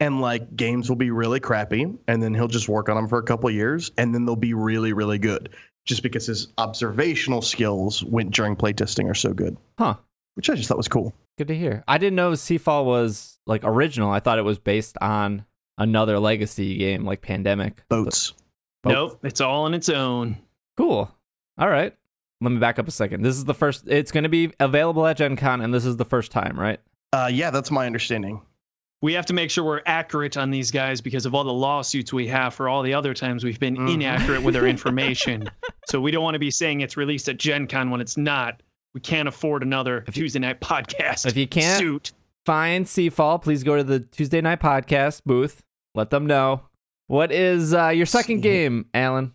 And 0.00 0.20
like 0.20 0.56
games 0.56 0.88
will 0.88 0.96
be 0.96 1.10
really 1.10 1.40
crappy, 1.40 1.86
and 2.08 2.22
then 2.22 2.34
he'll 2.34 2.48
just 2.48 2.68
work 2.68 2.88
on 2.88 2.96
them 2.96 3.06
for 3.08 3.18
a 3.18 3.22
couple 3.22 3.48
of 3.48 3.54
years, 3.54 3.90
and 3.98 4.14
then 4.14 4.24
they'll 4.26 4.34
be 4.36 4.54
really, 4.54 4.92
really 4.92 5.18
good 5.18 5.50
just 5.86 6.02
because 6.02 6.26
his 6.26 6.48
observational 6.58 7.42
skills 7.42 8.02
went 8.04 8.30
during 8.32 8.56
playtesting 8.56 9.08
are 9.10 9.14
so 9.14 9.32
good, 9.34 9.56
Huh. 9.78 9.94
which 10.34 10.48
I 10.48 10.54
just 10.54 10.68
thought 10.68 10.78
was 10.78 10.88
cool. 10.88 11.12
Good 11.36 11.48
to 11.48 11.56
hear. 11.56 11.84
I 11.86 11.98
didn't 11.98 12.16
know 12.16 12.32
Seafall 12.32 12.84
was 12.86 13.38
like 13.46 13.60
original. 13.64 14.10
I 14.10 14.20
thought 14.20 14.38
it 14.38 14.44
was 14.44 14.58
based 14.58 14.96
on 15.00 15.44
another 15.78 16.18
legacy 16.18 16.76
game 16.76 17.04
like 17.04 17.20
Pandemic. 17.22 17.82
Boats. 17.88 18.34
Both. 18.82 18.92
Nope, 18.92 19.20
it's 19.24 19.40
all 19.40 19.64
on 19.64 19.74
its 19.74 19.88
own. 19.88 20.36
Cool. 20.76 21.10
All 21.58 21.68
right. 21.68 21.94
Let 22.40 22.50
me 22.52 22.58
back 22.58 22.78
up 22.78 22.86
a 22.88 22.90
second. 22.90 23.22
This 23.22 23.36
is 23.36 23.44
the 23.44 23.54
first. 23.54 23.84
It's 23.86 24.12
going 24.12 24.24
to 24.24 24.28
be 24.28 24.52
available 24.60 25.06
at 25.06 25.16
Gen 25.16 25.36
Con, 25.36 25.60
and 25.62 25.72
this 25.72 25.86
is 25.86 25.96
the 25.96 26.04
first 26.04 26.30
time, 26.32 26.58
right? 26.58 26.78
Uh, 27.12 27.30
yeah, 27.32 27.50
that's 27.50 27.70
my 27.70 27.86
understanding. 27.86 28.42
We 29.00 29.12
have 29.14 29.26
to 29.26 29.34
make 29.34 29.50
sure 29.50 29.64
we're 29.64 29.82
accurate 29.86 30.36
on 30.36 30.50
these 30.50 30.70
guys 30.70 31.00
because 31.00 31.26
of 31.26 31.34
all 31.34 31.44
the 31.44 31.52
lawsuits 31.52 32.12
we 32.12 32.26
have 32.28 32.54
for 32.54 32.68
all 32.68 32.82
the 32.82 32.92
other 32.94 33.14
times 33.14 33.44
we've 33.44 33.60
been 33.60 33.76
Mhm. 33.76 33.94
inaccurate 33.94 34.42
with 34.42 34.56
our 34.56 34.66
information. 34.66 35.48
so 35.88 36.00
we 36.00 36.10
don't 36.10 36.24
want 36.24 36.34
to 36.34 36.38
be 36.38 36.50
saying 36.50 36.80
it's 36.80 36.96
released 36.96 37.28
at 37.28 37.36
Gen 37.38 37.66
Con 37.66 37.90
when 37.90 38.00
it's 38.00 38.16
not. 38.16 38.62
We 38.94 39.00
can't 39.00 39.28
afford 39.28 39.62
another 39.62 40.04
If 40.08 40.16
you- 40.16 40.24
Tuesday 40.24 40.38
night 40.40 40.60
podcast. 40.60 41.26
if 41.26 41.36
you 41.36 41.46
can't- 41.46 41.78
suit. 41.78 42.12
Find 42.46 42.84
Seafall. 42.84 43.42
Please 43.42 43.62
go 43.62 43.76
to 43.76 43.84
the 43.84 44.00
Tuesday 44.00 44.40
Night 44.40 44.60
Podcast 44.60 45.22
booth. 45.24 45.62
Let 45.94 46.10
them 46.10 46.26
know. 46.26 46.62
What 47.06 47.32
is 47.32 47.74
uh, 47.74 47.88
your 47.88 48.06
second 48.06 48.40
game, 48.42 48.86
Alan? 48.94 49.32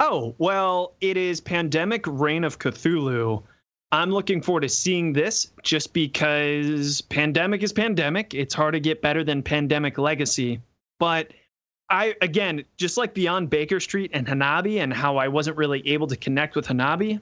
Oh, 0.00 0.34
well, 0.38 0.94
it 1.00 1.16
is 1.16 1.40
Pandemic 1.40 2.04
Reign 2.06 2.42
of 2.42 2.58
Cthulhu. 2.58 3.42
I'm 3.92 4.10
looking 4.10 4.40
forward 4.40 4.62
to 4.62 4.68
seeing 4.68 5.12
this 5.12 5.52
just 5.62 5.92
because 5.92 7.00
Pandemic 7.02 7.62
is 7.62 7.72
Pandemic. 7.72 8.34
It's 8.34 8.54
hard 8.54 8.74
to 8.74 8.80
get 8.80 9.02
better 9.02 9.24
than 9.24 9.42
Pandemic 9.42 9.98
Legacy. 9.98 10.60
But 10.98 11.32
I, 11.90 12.14
again, 12.22 12.64
just 12.76 12.96
like 12.96 13.14
Beyond 13.14 13.50
Baker 13.50 13.80
Street 13.80 14.10
and 14.14 14.26
Hanabi 14.26 14.78
and 14.78 14.92
how 14.92 15.16
I 15.16 15.26
wasn't 15.28 15.56
really 15.56 15.86
able 15.88 16.06
to 16.06 16.16
connect 16.16 16.54
with 16.54 16.66
Hanabi, 16.66 17.20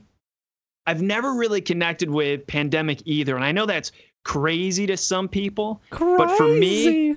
I've 0.86 1.02
never 1.02 1.34
really 1.34 1.60
connected 1.60 2.10
with 2.10 2.46
Pandemic 2.46 3.00
either. 3.06 3.34
And 3.34 3.44
I 3.44 3.52
know 3.52 3.66
that's 3.66 3.92
crazy 4.24 4.86
to 4.86 4.96
some 4.96 5.28
people. 5.28 5.80
But 5.90 6.36
for 6.36 6.48
me- 6.48 7.16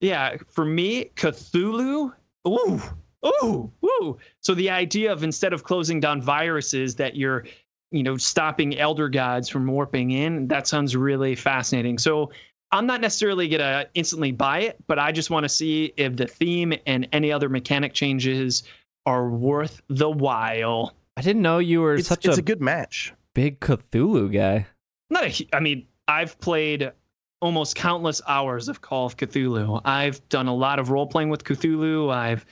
Yeah, 0.00 0.36
for 0.48 0.64
me, 0.64 1.10
Cthulhu. 1.16 2.12
Ooh, 2.48 2.80
ooh, 3.24 3.70
ooh. 3.84 4.18
So 4.40 4.54
the 4.54 4.68
idea 4.70 5.12
of 5.12 5.22
instead 5.22 5.52
of 5.52 5.62
closing 5.64 6.00
down 6.00 6.20
viruses, 6.20 6.96
that 6.96 7.14
you're, 7.14 7.44
you 7.92 8.02
know, 8.02 8.16
stopping 8.16 8.76
elder 8.78 9.08
gods 9.08 9.48
from 9.48 9.66
warping 9.66 10.10
in. 10.10 10.48
That 10.48 10.66
sounds 10.66 10.96
really 10.96 11.36
fascinating. 11.36 11.98
So 11.98 12.32
I'm 12.72 12.86
not 12.86 13.00
necessarily 13.00 13.48
gonna 13.48 13.86
instantly 13.94 14.32
buy 14.32 14.60
it, 14.60 14.76
but 14.88 14.98
I 14.98 15.12
just 15.12 15.30
want 15.30 15.44
to 15.44 15.48
see 15.48 15.92
if 15.96 16.16
the 16.16 16.26
theme 16.26 16.72
and 16.86 17.06
any 17.12 17.30
other 17.30 17.48
mechanic 17.48 17.92
changes 17.94 18.64
are 19.06 19.28
worth 19.30 19.82
the 19.88 20.10
while. 20.10 20.94
I 21.16 21.20
didn't 21.22 21.42
know 21.42 21.58
you 21.58 21.80
were 21.82 21.96
It's, 21.96 22.08
such 22.08 22.24
it's 22.26 22.38
a, 22.38 22.40
a 22.40 22.42
good 22.42 22.60
match. 22.62 23.12
big 23.34 23.60
Cthulhu 23.60 24.32
guy. 24.32 24.66
not 25.10 25.24
a 25.24 25.28
hu- 25.28 25.44
I 25.52 25.60
mean, 25.60 25.86
I've 26.08 26.38
played 26.40 26.92
almost 27.40 27.74
countless 27.74 28.22
hours 28.28 28.68
of 28.68 28.80
Call 28.80 29.06
of 29.06 29.16
Cthulhu. 29.16 29.80
I've 29.84 30.26
done 30.28 30.46
a 30.46 30.54
lot 30.54 30.78
of 30.78 30.90
role 30.90 31.06
playing 31.06 31.28
with 31.28 31.44
Cthulhu. 31.44 32.12
I've 32.12 32.46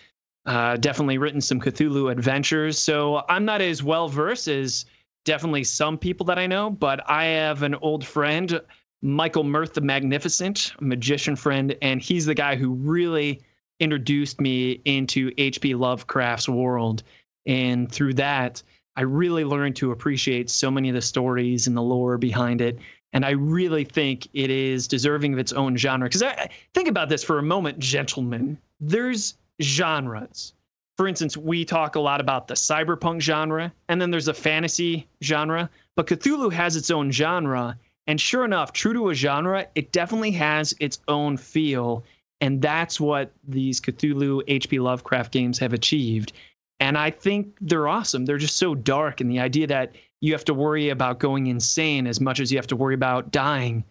uh, 0.46 0.76
definitely 0.76 1.18
written 1.18 1.40
some 1.40 1.60
Cthulhu 1.60 2.10
adventures. 2.10 2.78
So 2.78 3.22
I'm 3.28 3.44
not 3.44 3.60
as 3.60 3.82
well 3.82 4.08
versed 4.08 4.48
as 4.48 4.84
definitely 5.24 5.64
some 5.64 5.96
people 5.98 6.26
that 6.26 6.38
I 6.38 6.46
know, 6.46 6.70
but 6.70 7.08
I 7.08 7.24
have 7.26 7.62
an 7.62 7.74
old 7.76 8.04
friend, 8.04 8.60
Michael 9.02 9.44
Mirth 9.44 9.74
the 9.74 9.80
Magnificent, 9.80 10.72
a 10.80 10.84
magician 10.84 11.36
friend, 11.36 11.76
and 11.82 12.00
he's 12.02 12.26
the 12.26 12.34
guy 12.34 12.56
who 12.56 12.72
really 12.72 13.40
introduced 13.78 14.40
me 14.40 14.80
into 14.84 15.32
H.P. 15.38 15.74
Lovecraft's 15.74 16.48
world. 16.48 17.02
And 17.46 17.90
through 17.90 18.14
that, 18.14 18.62
I 18.96 19.02
really 19.02 19.44
learned 19.44 19.76
to 19.76 19.92
appreciate 19.92 20.50
so 20.50 20.70
many 20.70 20.88
of 20.88 20.94
the 20.94 21.00
stories 21.00 21.66
and 21.66 21.76
the 21.76 21.82
lore 21.82 22.18
behind 22.18 22.60
it. 22.60 22.78
And 23.12 23.24
I 23.24 23.30
really 23.30 23.84
think 23.84 24.28
it 24.34 24.50
is 24.50 24.86
deserving 24.86 25.32
of 25.32 25.38
its 25.38 25.52
own 25.52 25.76
genre. 25.76 26.08
Because 26.08 26.22
I, 26.22 26.48
think 26.74 26.88
about 26.88 27.08
this 27.08 27.24
for 27.24 27.38
a 27.38 27.42
moment, 27.42 27.78
gentlemen. 27.78 28.56
There's 28.80 29.36
genres. 29.60 30.54
For 30.96 31.08
instance, 31.08 31.36
we 31.36 31.64
talk 31.64 31.96
a 31.96 32.00
lot 32.00 32.20
about 32.20 32.46
the 32.46 32.54
cyberpunk 32.54 33.20
genre, 33.20 33.72
and 33.88 34.00
then 34.00 34.10
there's 34.10 34.28
a 34.28 34.34
fantasy 34.34 35.06
genre. 35.22 35.68
But 35.96 36.06
Cthulhu 36.06 36.52
has 36.52 36.76
its 36.76 36.90
own 36.90 37.10
genre. 37.10 37.76
And 38.06 38.20
sure 38.20 38.44
enough, 38.44 38.72
true 38.72 38.92
to 38.92 39.10
a 39.10 39.14
genre, 39.14 39.66
it 39.74 39.92
definitely 39.92 40.32
has 40.32 40.74
its 40.80 41.00
own 41.08 41.36
feel. 41.36 42.04
And 42.40 42.62
that's 42.62 43.00
what 43.00 43.32
these 43.46 43.80
Cthulhu 43.80 44.42
H.P. 44.48 44.78
Lovecraft 44.78 45.32
games 45.32 45.58
have 45.58 45.72
achieved. 45.72 46.32
And 46.80 46.96
I 46.96 47.10
think 47.10 47.54
they're 47.60 47.88
awesome. 47.88 48.24
They're 48.24 48.38
just 48.38 48.56
so 48.56 48.74
dark. 48.74 49.20
And 49.20 49.30
the 49.30 49.40
idea 49.40 49.66
that 49.66 49.92
you 50.20 50.32
have 50.32 50.44
to 50.44 50.54
worry 50.54 50.90
about 50.90 51.18
going 51.18 51.46
insane 51.46 52.06
as 52.06 52.20
much 52.20 52.40
as 52.40 52.52
you 52.52 52.58
have 52.58 52.66
to 52.68 52.76
worry 52.76 52.94
about 52.94 53.30
dying 53.30 53.84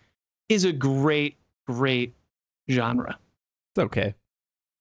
is 0.48 0.63
a 0.63 0.72
great, 0.72 1.38
great 1.68 2.13
genre. 2.70 3.18
It's 3.76 3.84
okay. 3.86 4.13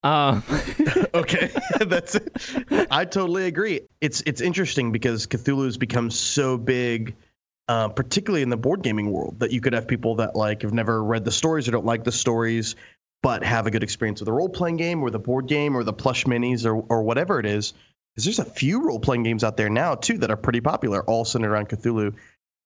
Um, 0.02 0.42
okay, 1.14 1.50
that's 1.80 2.14
it. 2.14 2.86
I 2.90 3.04
totally 3.04 3.46
agree. 3.46 3.80
It's 4.00 4.22
it's 4.26 4.40
interesting 4.40 4.92
because 4.92 5.26
Cthulhu's 5.26 5.76
become 5.76 6.10
so 6.10 6.56
big, 6.56 7.16
uh, 7.68 7.88
particularly 7.88 8.42
in 8.42 8.48
the 8.48 8.56
board 8.56 8.82
gaming 8.82 9.10
world, 9.10 9.40
that 9.40 9.50
you 9.50 9.60
could 9.60 9.72
have 9.72 9.88
people 9.88 10.14
that 10.16 10.36
like 10.36 10.62
have 10.62 10.72
never 10.72 11.02
read 11.02 11.24
the 11.24 11.32
stories 11.32 11.66
or 11.66 11.72
don't 11.72 11.86
like 11.86 12.04
the 12.04 12.12
stories, 12.12 12.76
but 13.22 13.42
have 13.42 13.66
a 13.66 13.70
good 13.70 13.82
experience 13.82 14.20
with 14.20 14.26
the 14.26 14.32
role 14.32 14.48
playing 14.48 14.76
game 14.76 15.02
or 15.02 15.10
the 15.10 15.18
board 15.18 15.48
game 15.48 15.76
or 15.76 15.82
the 15.82 15.92
plush 15.92 16.24
minis 16.24 16.64
or 16.64 16.84
or 16.88 17.02
whatever 17.02 17.40
it 17.40 17.46
is. 17.46 17.74
Because 18.18 18.36
there's 18.36 18.48
a 18.48 18.50
few 18.50 18.82
role 18.82 18.98
playing 18.98 19.22
games 19.22 19.44
out 19.44 19.56
there 19.56 19.70
now 19.70 19.94
too 19.94 20.18
that 20.18 20.28
are 20.28 20.36
pretty 20.36 20.60
popular, 20.60 21.04
all 21.04 21.24
centered 21.24 21.52
around 21.52 21.68
Cthulhu. 21.68 22.12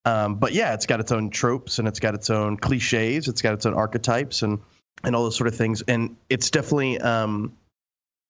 Um, 0.07 0.37
but 0.37 0.55
yeah, 0.55 0.73
it's 0.73 0.87
got 0.87 0.99
its 0.99 1.13
own 1.13 1.29
tropes 1.29 1.79
and 1.79 1.87
it's 1.87 2.01
got 2.01 2.15
its 2.15 2.31
own 2.31 2.57
cliches. 2.57 3.29
It's 3.29 3.43
got 3.43 3.53
its 3.53 3.67
own 3.67 3.75
archetypes 3.75 4.41
and 4.41 4.59
and 5.05 5.15
all 5.15 5.25
those 5.25 5.37
sort 5.37 5.49
of 5.49 5.55
things. 5.55 5.83
And 5.83 6.17
it's 6.31 6.51
definitely 6.51 6.99
um, 7.01 7.55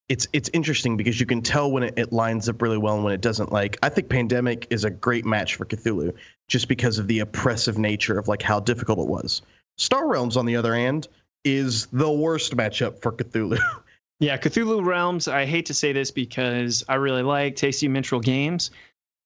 it's 0.09 0.27
it's 0.33 0.49
interesting 0.51 0.97
because 0.97 1.17
you 1.17 1.25
can 1.25 1.41
tell 1.41 1.71
when 1.71 1.83
it, 1.83 1.93
it 1.95 2.11
lines 2.11 2.49
up 2.49 2.61
really 2.61 2.77
well 2.77 2.95
and 2.95 3.05
when 3.05 3.13
it 3.13 3.21
doesn't. 3.21 3.53
Like 3.53 3.77
I 3.81 3.87
think 3.87 4.09
Pandemic 4.09 4.67
is 4.69 4.83
a 4.83 4.89
great 4.89 5.23
match 5.23 5.55
for 5.55 5.63
Cthulhu 5.63 6.13
just 6.49 6.67
because 6.67 6.99
of 6.99 7.07
the 7.07 7.19
oppressive 7.19 7.77
nature 7.77 8.19
of 8.19 8.27
like 8.27 8.41
how 8.41 8.59
difficult 8.59 8.99
it 8.99 9.07
was. 9.07 9.43
Star 9.77 10.09
Realms, 10.09 10.35
on 10.35 10.45
the 10.45 10.57
other 10.57 10.75
hand, 10.75 11.07
is 11.45 11.85
the 11.85 12.11
worst 12.11 12.57
matchup 12.57 13.01
for 13.01 13.13
Cthulhu. 13.13 13.59
Yeah, 14.19 14.37
Cthulhu 14.37 14.85
Realms. 14.85 15.27
I 15.27 15.45
hate 15.45 15.65
to 15.65 15.73
say 15.73 15.91
this 15.91 16.11
because 16.11 16.83
I 16.87 16.95
really 16.95 17.23
like 17.23 17.55
Tasty 17.55 17.87
Minstrel 17.87 18.21
games, 18.21 18.71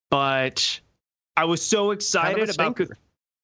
but 0.10 0.80
I 1.36 1.46
was 1.46 1.62
so 1.62 1.92
excited 1.92 2.38
Kind 2.38 2.50
of 2.50 2.56
about. 2.56 2.78
Cth- 2.78 2.90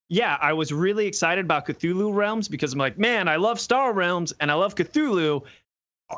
yeah, 0.10 0.38
I 0.42 0.54
was 0.54 0.72
really 0.72 1.08
excited 1.08 1.46
about 1.46 1.66
Cthulhu 1.66 2.14
Realms 2.14 2.48
because 2.48 2.74
I'm 2.74 2.80
like, 2.80 2.98
man, 2.98 3.28
I 3.28 3.36
love 3.36 3.60
Star 3.60 3.94
Realms 3.94 4.34
and 4.40 4.52
I 4.52 4.54
love 4.54 4.76
Cthulhu. 4.76 5.44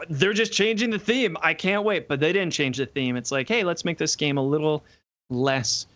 They're 0.09 0.33
just 0.33 0.51
changing 0.51 0.89
the 0.89 0.99
theme. 0.99 1.37
I 1.41 1.53
can't 1.53 1.83
wait, 1.83 2.07
but 2.07 2.19
they 2.19 2.33
didn't 2.33 2.51
change 2.51 2.77
the 2.77 2.85
theme. 2.85 3.15
It's 3.15 3.31
like, 3.31 3.47
hey, 3.47 3.63
let's 3.63 3.85
make 3.85 3.97
this 3.97 4.15
game 4.15 4.37
a 4.37 4.43
little 4.43 4.83
less 5.29 5.87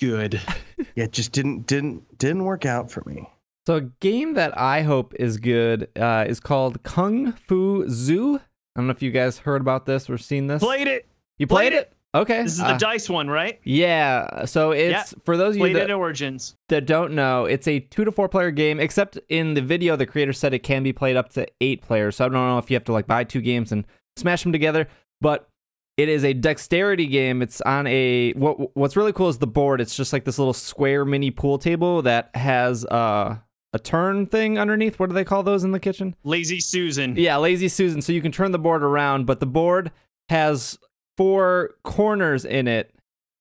good. 0.00 0.40
yeah, 0.94 1.04
it 1.04 1.12
just 1.12 1.32
didn't 1.32 1.66
didn't 1.66 2.18
didn't 2.18 2.44
work 2.44 2.66
out 2.66 2.90
for 2.90 3.02
me. 3.06 3.28
So 3.66 3.76
a 3.76 3.80
game 3.80 4.34
that 4.34 4.56
I 4.58 4.82
hope 4.82 5.14
is 5.14 5.38
good 5.38 5.88
uh, 5.96 6.26
is 6.28 6.38
called 6.38 6.82
Kung 6.82 7.32
Fu 7.32 7.88
Zoo. 7.88 8.40
I 8.76 8.80
don't 8.80 8.86
know 8.88 8.92
if 8.92 9.02
you 9.02 9.10
guys 9.10 9.38
heard 9.38 9.60
about 9.60 9.86
this 9.86 10.10
or 10.10 10.18
seen 10.18 10.46
this. 10.46 10.62
Played 10.62 10.88
it. 10.88 11.06
you 11.38 11.46
played, 11.46 11.70
played 11.70 11.80
it? 11.80 11.92
Okay. 12.14 12.42
This 12.44 12.52
is 12.52 12.58
the 12.58 12.66
Uh, 12.66 12.78
dice 12.78 13.08
one, 13.08 13.28
right? 13.28 13.58
yeah. 13.64 14.44
So 14.44 14.70
it's 14.70 15.14
for 15.24 15.36
those 15.36 15.50
of 15.50 15.56
you 15.56 15.62
Played 15.62 15.76
that, 15.76 15.90
it 15.90 15.92
Origins. 15.94 16.56
that 16.68 16.86
don't 16.86 17.12
know, 17.14 17.44
it's 17.44 17.66
a 17.66 17.80
two 17.80 18.04
to 18.04 18.12
four 18.12 18.28
player 18.28 18.50
game. 18.52 18.78
Except 18.80 19.18
in 19.28 19.54
the 19.54 19.62
video, 19.62 19.96
the 19.96 20.06
creator 20.06 20.32
said 20.32 20.54
it 20.54 20.60
can 20.60 20.82
be 20.84 20.92
played 20.92 21.16
up 21.16 21.30
to 21.30 21.46
eight 21.60 21.82
players. 21.82 22.16
So 22.16 22.24
I 22.24 22.28
don't 22.28 22.34
know 22.34 22.58
if 22.58 22.70
you 22.70 22.76
have 22.76 22.84
to 22.84 22.92
like 22.92 23.06
buy 23.06 23.24
two 23.24 23.40
games 23.40 23.72
and 23.72 23.84
smash 24.16 24.44
them 24.44 24.52
together, 24.52 24.86
but 25.20 25.48
it 25.96 26.08
is 26.08 26.24
a 26.24 26.32
dexterity 26.32 27.06
game. 27.06 27.42
It's 27.42 27.60
on 27.62 27.86
a 27.88 28.32
what 28.34 28.76
what's 28.76 28.96
really 28.96 29.12
cool 29.12 29.28
is 29.28 29.38
the 29.38 29.46
board. 29.48 29.80
It's 29.80 29.96
just 29.96 30.12
like 30.12 30.24
this 30.24 30.38
little 30.38 30.52
square 30.52 31.04
mini 31.04 31.30
pool 31.32 31.58
table 31.58 32.02
that 32.02 32.30
has 32.34 32.84
uh, 32.86 33.36
a 33.74 33.78
turn 33.78 34.26
thing 34.26 34.56
underneath. 34.56 34.98
What 34.98 35.10
do 35.10 35.14
they 35.14 35.24
call 35.24 35.42
those 35.42 35.64
in 35.64 35.72
the 35.72 35.80
kitchen? 35.80 36.14
Lazy 36.22 36.60
Susan. 36.60 37.16
Yeah, 37.16 37.36
Lazy 37.36 37.68
Susan. 37.68 38.00
So 38.00 38.12
you 38.12 38.22
can 38.22 38.32
turn 38.32 38.52
the 38.52 38.58
board 38.58 38.84
around, 38.84 39.26
but 39.26 39.40
the 39.40 39.46
board 39.46 39.90
has 40.28 40.78
four 41.18 41.74
corners 41.82 42.44
in 42.44 42.68
it, 42.68 42.94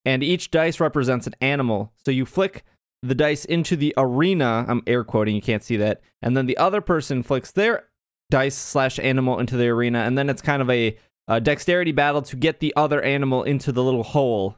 and 0.03 0.23
each 0.23 0.51
dice 0.51 0.79
represents 0.79 1.27
an 1.27 1.35
animal. 1.39 1.93
So 2.03 2.11
you 2.11 2.25
flick 2.25 2.63
the 3.03 3.15
dice 3.15 3.45
into 3.45 3.75
the 3.75 3.93
arena. 3.95 4.65
I'm 4.67 4.81
air 4.87 5.03
quoting, 5.03 5.35
you 5.35 5.41
can't 5.41 5.63
see 5.63 5.77
that. 5.77 6.01
And 6.21 6.35
then 6.35 6.47
the 6.47 6.57
other 6.57 6.81
person 6.81 7.21
flicks 7.21 7.51
their 7.51 7.85
dice 8.31 8.55
slash 8.55 8.97
animal 8.99 9.39
into 9.39 9.55
the 9.55 9.67
arena, 9.67 9.99
and 9.99 10.17
then 10.17 10.29
it's 10.29 10.41
kind 10.41 10.63
of 10.63 10.69
a, 10.69 10.97
a 11.27 11.39
dexterity 11.39 11.91
battle 11.91 12.23
to 12.23 12.35
get 12.35 12.59
the 12.59 12.73
other 12.75 13.01
animal 13.03 13.43
into 13.43 13.71
the 13.71 13.83
little 13.83 14.03
hole. 14.03 14.57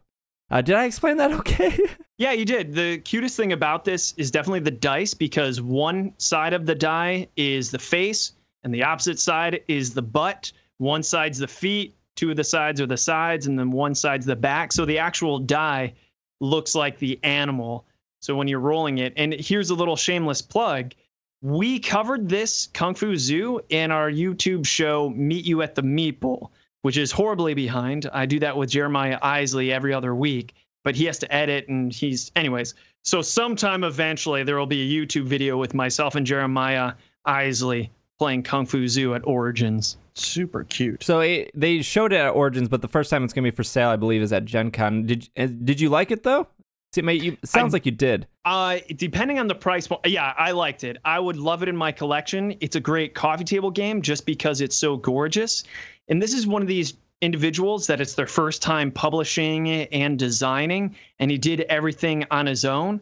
Uh, 0.50 0.62
did 0.62 0.76
I 0.76 0.86
explain 0.86 1.18
that 1.18 1.32
okay? 1.40 1.78
Yeah, 2.18 2.32
you 2.32 2.46
did. 2.46 2.74
The 2.74 3.00
cutest 3.00 3.36
thing 3.36 3.52
about 3.52 3.84
this 3.84 4.14
is 4.16 4.32
definitely 4.32 4.62
the 4.62 4.72
dice 4.72 5.14
because 5.14 5.60
one 5.62 6.14
side 6.18 6.54
of 6.54 6.66
the 6.66 6.76
die 6.76 7.28
is 7.36 7.72
the 7.72 7.80
face 7.80 8.34
and 8.64 8.74
the 8.74 8.84
opposite 8.84 9.20
side 9.20 9.62
is 9.68 9.94
the 9.94 10.02
butt. 10.02 10.52
One 10.78 11.04
side's 11.04 11.40
the 11.40 11.48
feet, 11.48 11.94
two 12.16 12.32
of 12.32 12.38
the 12.38 12.44
sides 12.44 12.80
are 12.80 12.86
the 12.86 12.96
sides, 12.96 13.48
and 13.48 13.60
then 13.60 13.70
one 13.70 13.94
side's 13.94 14.26
the 14.26 14.36
back. 14.36 14.72
So 14.72 14.86
the 14.86 14.98
actual 14.98 15.40
die 15.40 15.94
looks 16.40 16.74
like 16.74 16.98
the 17.00 17.20
animal. 17.24 17.86
So 18.22 18.34
when 18.36 18.48
you're 18.48 18.60
rolling 18.60 19.00
it, 19.00 19.14
and 19.18 19.34
here's 19.34 19.70
a 19.70 19.76
little 19.76 19.98
shameless 19.98 20.42
plug. 20.42 20.94
We 21.42 21.80
covered 21.80 22.30
this 22.30 22.68
Kung 22.74 22.96
Fu 22.96 23.18
Zoo 23.18 23.60
in 23.70 23.92
our 23.92 24.10
YouTube 24.10 24.66
show, 24.66 25.10
Meet 25.10 25.46
You 25.46 25.62
at 25.62 25.76
the 25.76 26.12
Bowl, 26.20 26.52
which 26.82 26.98
is 26.98 27.12
horribly 27.12 27.54
behind. 27.54 28.10
I 28.14 28.26
do 28.26 28.40
that 28.40 28.56
with 28.56 28.70
Jeremiah 28.70 29.20
Isley 29.22 29.74
every 29.74 29.94
other 29.94 30.16
week 30.16 30.54
but 30.86 30.96
he 30.96 31.04
has 31.04 31.18
to 31.20 31.28
edit 31.36 31.68
and 31.68 31.92
he's 31.92 32.32
anyways 32.38 32.74
so 33.04 33.22
sometime 33.22 33.84
eventually 33.84 34.44
there 34.44 34.58
will 34.58 34.66
be 34.66 34.82
a 34.82 35.06
youtube 35.06 35.26
video 35.26 35.58
with 35.58 35.74
myself 35.74 36.16
and 36.16 36.26
jeremiah 36.26 36.94
isley 37.26 37.92
playing 38.20 38.42
kung 38.42 38.66
fu 38.66 38.88
zoo 38.88 39.14
at 39.14 39.22
origins 39.28 39.98
Super 40.18 40.64
cute. 40.64 41.04
so 41.04 41.20
it, 41.20 41.52
they 41.54 41.82
showed 41.82 42.14
it 42.14 42.22
at 42.22 42.30
Origins, 42.30 42.70
but 42.70 42.82
the 42.82 42.88
first 42.88 43.10
time 43.10 43.26
it's 43.26 43.34
going 43.34 43.44
to 43.44 43.52
be 43.52 43.54
for 43.54 43.66
sale, 43.66 43.90
I 43.90 43.98
believe, 43.98 44.22
is 44.22 44.32
at 44.32 44.46
Gen 44.46 44.72
Con. 44.72 45.06
Did, 45.06 45.28
uh, 45.36 45.48
did 45.48 45.82
you 45.82 45.90
like 45.90 46.10
it, 46.10 46.24
though? 46.24 46.48
See, 46.94 47.02
mate, 47.02 47.22
you, 47.22 47.34
it 47.34 47.50
sounds 47.50 47.74
I- 47.74 47.76
like 47.76 47.86
you 47.86 47.92
did. 47.92 48.26
uh 48.46 48.78
depending 48.96 49.40
on 49.40 49.48
the 49.48 49.56
price 49.56 49.88
point 49.88 50.00
yeah 50.06 50.34
i 50.38 50.52
liked 50.52 50.86
it 50.86 50.96
i 51.04 51.20
would 51.20 51.36
love 51.36 51.64
it 51.64 51.68
in 51.68 51.76
my 51.76 51.92
collection 51.92 52.56
it's 52.62 52.78
a 52.78 52.80
great 52.80 53.14
coffee 53.14 53.44
table 53.44 53.70
game 53.72 54.02
just 54.02 54.26
because 54.26 54.62
it's 54.62 54.78
so 54.78 54.96
gorgeous 54.96 55.66
and 56.08 56.22
this 56.22 56.34
is 56.34 56.48
one 56.48 56.62
of 56.62 56.70
these 56.70 56.94
individuals 57.26 57.88
that 57.88 58.00
it's 58.00 58.14
their 58.14 58.28
first 58.28 58.62
time 58.62 58.92
publishing 58.92 59.70
and 59.70 60.18
designing 60.18 60.96
and 61.20 61.32
he 61.32 61.38
did 61.38 61.62
everything 61.62 62.24
on 62.32 62.46
his 62.46 62.64
own 62.64 63.02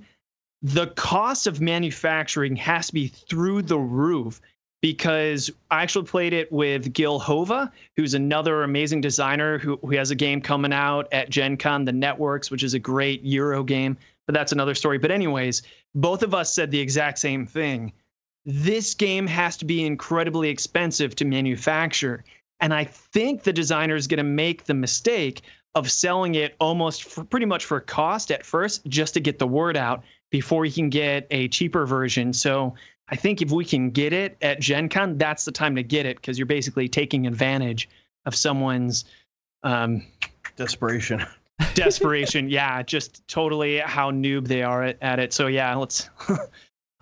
the 0.63 0.87
cost 0.87 1.45
of 1.45 1.59
manufacturing 1.59 2.55
has 2.55 2.87
to 2.87 2.93
be 2.93 3.07
through 3.07 3.61
the 3.61 3.77
roof 3.77 4.39
because 4.81 5.49
I 5.71 5.81
actually 5.81 6.05
played 6.05 6.33
it 6.33 6.51
with 6.51 6.91
Gil 6.91 7.17
Hova, 7.17 7.71
who's 7.95 8.13
another 8.13 8.63
amazing 8.63 8.99
designer 8.99 9.57
who, 9.57 9.77
who 9.77 9.91
has 9.91 10.11
a 10.11 10.15
game 10.15 10.41
coming 10.41 10.73
out 10.73 11.07
at 11.13 11.29
Gen 11.29 11.55
Con, 11.55 11.85
The 11.85 11.93
Networks, 11.93 12.51
which 12.51 12.63
is 12.63 12.73
a 12.73 12.79
great 12.79 13.23
Euro 13.23 13.63
game, 13.63 13.97
but 14.25 14.33
that's 14.33 14.51
another 14.51 14.75
story. 14.75 14.97
But, 14.97 15.11
anyways, 15.11 15.61
both 15.95 16.21
of 16.21 16.33
us 16.33 16.53
said 16.53 16.69
the 16.69 16.81
exact 16.81 17.19
same 17.19 17.45
thing. 17.45 17.93
This 18.45 18.93
game 18.93 19.25
has 19.25 19.55
to 19.57 19.65
be 19.65 19.85
incredibly 19.85 20.49
expensive 20.49 21.15
to 21.15 21.23
manufacture. 21.23 22.25
And 22.63 22.73
I 22.73 22.85
think 22.85 23.43
the 23.43 23.51
designer 23.51 23.93
is 23.93 24.07
going 24.07 24.19
to 24.19 24.23
make 24.23 24.63
the 24.63 24.73
mistake 24.73 25.41
of 25.75 25.91
selling 25.91 26.35
it 26.35 26.55
almost 26.61 27.03
for 27.03 27.25
pretty 27.25 27.45
much 27.45 27.65
for 27.65 27.81
cost 27.81 28.31
at 28.31 28.45
first, 28.45 28.85
just 28.85 29.13
to 29.15 29.19
get 29.19 29.37
the 29.37 29.45
word 29.45 29.75
out 29.75 30.01
before 30.31 30.63
he 30.63 30.71
can 30.71 30.89
get 30.89 31.27
a 31.29 31.49
cheaper 31.49 31.85
version. 31.85 32.31
So 32.31 32.73
I 33.09 33.17
think 33.17 33.41
if 33.41 33.51
we 33.51 33.65
can 33.65 33.89
get 33.89 34.13
it 34.13 34.37
at 34.41 34.61
Gen 34.61 34.87
Con, 34.87 35.17
that's 35.17 35.43
the 35.43 35.51
time 35.51 35.75
to 35.75 35.83
get 35.83 36.05
it 36.05 36.15
because 36.15 36.39
you're 36.39 36.45
basically 36.45 36.87
taking 36.87 37.27
advantage 37.27 37.89
of 38.25 38.33
someone's 38.33 39.03
um, 39.63 40.01
Desperation. 40.55 41.25
desperation. 41.73 42.49
yeah, 42.49 42.81
just 42.81 43.27
totally 43.27 43.79
how 43.79 44.09
noob 44.09 44.47
they 44.47 44.63
are 44.63 44.83
at, 44.83 44.97
at 45.01 45.19
it. 45.19 45.33
So 45.33 45.47
yeah, 45.47 45.75
let's. 45.75 46.09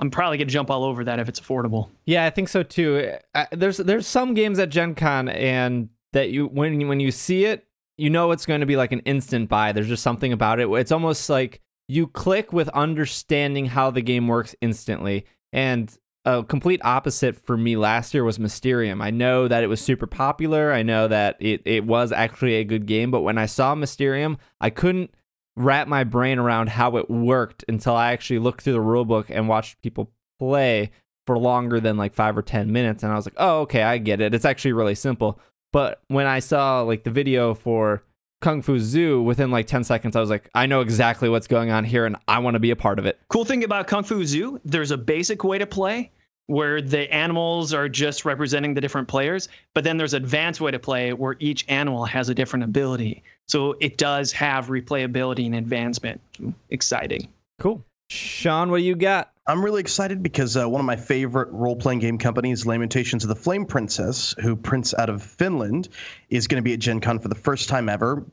I'm 0.01 0.09
probably 0.11 0.37
gonna 0.39 0.49
jump 0.49 0.69
all 0.71 0.83
over 0.83 1.03
that 1.05 1.19
if 1.19 1.29
it's 1.29 1.39
affordable. 1.39 1.89
Yeah, 2.05 2.25
I 2.25 2.31
think 2.31 2.49
so 2.49 2.63
too. 2.63 3.13
There's 3.51 3.77
there's 3.77 4.07
some 4.07 4.33
games 4.33 4.57
at 4.59 4.69
Gen 4.69 4.95
Con 4.95 5.29
and 5.29 5.89
that 6.13 6.31
you 6.31 6.47
when 6.47 6.81
you- 6.81 6.87
when 6.87 6.99
you 6.99 7.11
see 7.11 7.45
it, 7.45 7.65
you 7.97 8.09
know 8.09 8.31
it's 8.31 8.45
going 8.47 8.61
to 8.61 8.65
be 8.65 8.75
like 8.75 8.91
an 8.91 9.01
instant 9.01 9.47
buy. 9.47 9.71
There's 9.71 9.87
just 9.87 10.01
something 10.03 10.33
about 10.33 10.59
it. 10.59 10.67
It's 10.69 10.91
almost 10.91 11.29
like 11.29 11.61
you 11.87 12.07
click 12.07 12.51
with 12.51 12.67
understanding 12.69 13.67
how 13.67 13.91
the 13.91 14.01
game 14.01 14.27
works 14.27 14.55
instantly. 14.61 15.25
And 15.53 15.95
a 16.25 16.43
complete 16.43 16.81
opposite 16.83 17.35
for 17.35 17.57
me 17.57 17.75
last 17.75 18.13
year 18.13 18.23
was 18.23 18.39
Mysterium. 18.39 19.01
I 19.01 19.09
know 19.11 19.47
that 19.47 19.63
it 19.63 19.67
was 19.67 19.81
super 19.81 20.07
popular. 20.07 20.71
I 20.71 20.83
know 20.83 21.07
that 21.07 21.35
it, 21.39 21.61
it 21.65 21.85
was 21.85 22.11
actually 22.11 22.55
a 22.55 22.63
good 22.63 22.85
game, 22.85 23.11
but 23.11 23.21
when 23.21 23.37
I 23.37 23.45
saw 23.45 23.75
Mysterium, 23.75 24.37
I 24.59 24.69
couldn't 24.69 25.13
wrap 25.63 25.87
my 25.87 26.03
brain 26.03 26.39
around 26.39 26.69
how 26.69 26.97
it 26.97 27.09
worked 27.09 27.63
until 27.67 27.95
I 27.95 28.11
actually 28.13 28.39
looked 28.39 28.61
through 28.61 28.73
the 28.73 28.79
rulebook 28.79 29.25
and 29.29 29.47
watched 29.47 29.81
people 29.81 30.11
play 30.39 30.91
for 31.27 31.37
longer 31.37 31.79
than 31.79 31.97
like 31.97 32.13
five 32.13 32.37
or 32.37 32.41
10 32.41 32.71
minutes. 32.71 33.03
And 33.03 33.11
I 33.11 33.15
was 33.15 33.25
like, 33.25 33.35
oh, 33.37 33.61
okay, 33.61 33.83
I 33.83 33.97
get 33.97 34.21
it. 34.21 34.33
It's 34.33 34.45
actually 34.45 34.73
really 34.73 34.95
simple. 34.95 35.39
But 35.71 36.01
when 36.07 36.27
I 36.27 36.39
saw 36.39 36.81
like 36.81 37.03
the 37.03 37.11
video 37.11 37.53
for 37.53 38.03
Kung 38.41 38.61
Fu 38.61 38.79
Zoo 38.79 39.21
within 39.21 39.51
like 39.51 39.67
10 39.67 39.83
seconds, 39.83 40.15
I 40.15 40.19
was 40.19 40.29
like, 40.29 40.49
I 40.55 40.65
know 40.65 40.81
exactly 40.81 41.29
what's 41.29 41.47
going 41.47 41.71
on 41.71 41.83
here 41.83 42.05
and 42.05 42.15
I 42.27 42.39
want 42.39 42.55
to 42.55 42.59
be 42.59 42.71
a 42.71 42.75
part 42.75 42.99
of 42.99 43.05
it. 43.05 43.19
Cool 43.29 43.45
thing 43.45 43.63
about 43.63 43.87
Kung 43.87 44.03
Fu 44.03 44.25
Zoo, 44.25 44.59
there's 44.65 44.91
a 44.91 44.97
basic 44.97 45.43
way 45.43 45.57
to 45.57 45.67
play 45.67 46.11
where 46.47 46.81
the 46.81 47.11
animals 47.13 47.73
are 47.73 47.87
just 47.87 48.25
representing 48.25 48.73
the 48.73 48.81
different 48.81 49.07
players, 49.07 49.47
but 49.73 49.85
then 49.85 49.95
there's 49.95 50.13
advanced 50.13 50.59
way 50.59 50.71
to 50.71 50.79
play 50.79 51.13
where 51.13 51.37
each 51.39 51.65
animal 51.69 52.03
has 52.03 52.27
a 52.27 52.35
different 52.35 52.65
ability. 52.65 53.23
So 53.51 53.75
it 53.81 53.97
does 53.97 54.31
have 54.31 54.67
replayability 54.67 55.45
and 55.45 55.55
advancement. 55.55 56.21
Exciting. 56.69 57.27
Cool. 57.59 57.83
Sean, 58.09 58.71
what 58.71 58.77
do 58.77 58.83
you 58.83 58.95
got? 58.95 59.33
I'm 59.45 59.61
really 59.61 59.81
excited 59.81 60.23
because 60.23 60.55
uh, 60.55 60.69
one 60.69 60.79
of 60.79 60.85
my 60.85 60.95
favorite 60.95 61.49
role 61.51 61.75
playing 61.75 61.99
game 61.99 62.17
companies, 62.17 62.65
Lamentations 62.65 63.25
of 63.25 63.27
the 63.27 63.35
Flame 63.35 63.65
Princess, 63.65 64.33
who 64.41 64.55
prints 64.55 64.93
out 64.97 65.09
of 65.09 65.21
Finland, 65.21 65.89
is 66.29 66.47
going 66.47 66.59
to 66.59 66.63
be 66.63 66.71
at 66.71 66.79
Gen 66.79 67.01
Con 67.01 67.19
for 67.19 67.27
the 67.27 67.35
first 67.35 67.67
time 67.67 67.89
ever. 67.89 68.25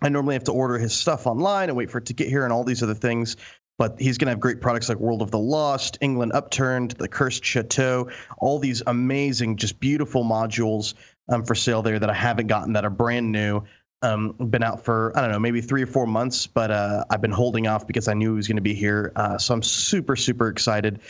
I 0.00 0.10
normally 0.10 0.36
have 0.36 0.44
to 0.44 0.52
order 0.52 0.78
his 0.78 0.92
stuff 0.92 1.26
online 1.26 1.68
and 1.68 1.76
wait 1.76 1.90
for 1.90 1.98
it 1.98 2.06
to 2.06 2.12
get 2.12 2.28
here 2.28 2.44
and 2.44 2.52
all 2.52 2.62
these 2.62 2.84
other 2.84 2.94
things. 2.94 3.36
But 3.78 4.00
he's 4.00 4.16
going 4.16 4.26
to 4.26 4.30
have 4.30 4.40
great 4.40 4.60
products 4.60 4.88
like 4.88 4.98
World 4.98 5.22
of 5.22 5.32
the 5.32 5.40
Lost, 5.40 5.98
England 6.00 6.30
Upturned, 6.34 6.92
The 6.92 7.08
Cursed 7.08 7.44
Chateau, 7.44 8.08
all 8.38 8.60
these 8.60 8.80
amazing, 8.86 9.56
just 9.56 9.80
beautiful 9.80 10.22
modules 10.22 10.94
um, 11.30 11.44
for 11.44 11.56
sale 11.56 11.82
there 11.82 11.98
that 11.98 12.10
I 12.10 12.14
haven't 12.14 12.46
gotten 12.46 12.74
that 12.74 12.84
are 12.84 12.90
brand 12.90 13.32
new. 13.32 13.64
Um, 14.06 14.32
been 14.32 14.62
out 14.62 14.84
for 14.84 15.12
I 15.16 15.22
don't 15.22 15.32
know 15.32 15.38
maybe 15.38 15.60
three 15.60 15.82
or 15.82 15.86
four 15.86 16.06
months, 16.06 16.46
but 16.46 16.70
uh, 16.70 17.04
I've 17.10 17.20
been 17.20 17.32
holding 17.32 17.66
off 17.66 17.86
because 17.86 18.08
I 18.08 18.14
knew 18.14 18.32
he 18.32 18.36
was 18.36 18.46
going 18.46 18.56
to 18.56 18.62
be 18.62 18.74
here. 18.74 19.12
Uh, 19.16 19.38
so 19.38 19.52
I'm 19.54 19.62
super 19.62 20.16
super 20.16 20.48
excited 20.48 21.00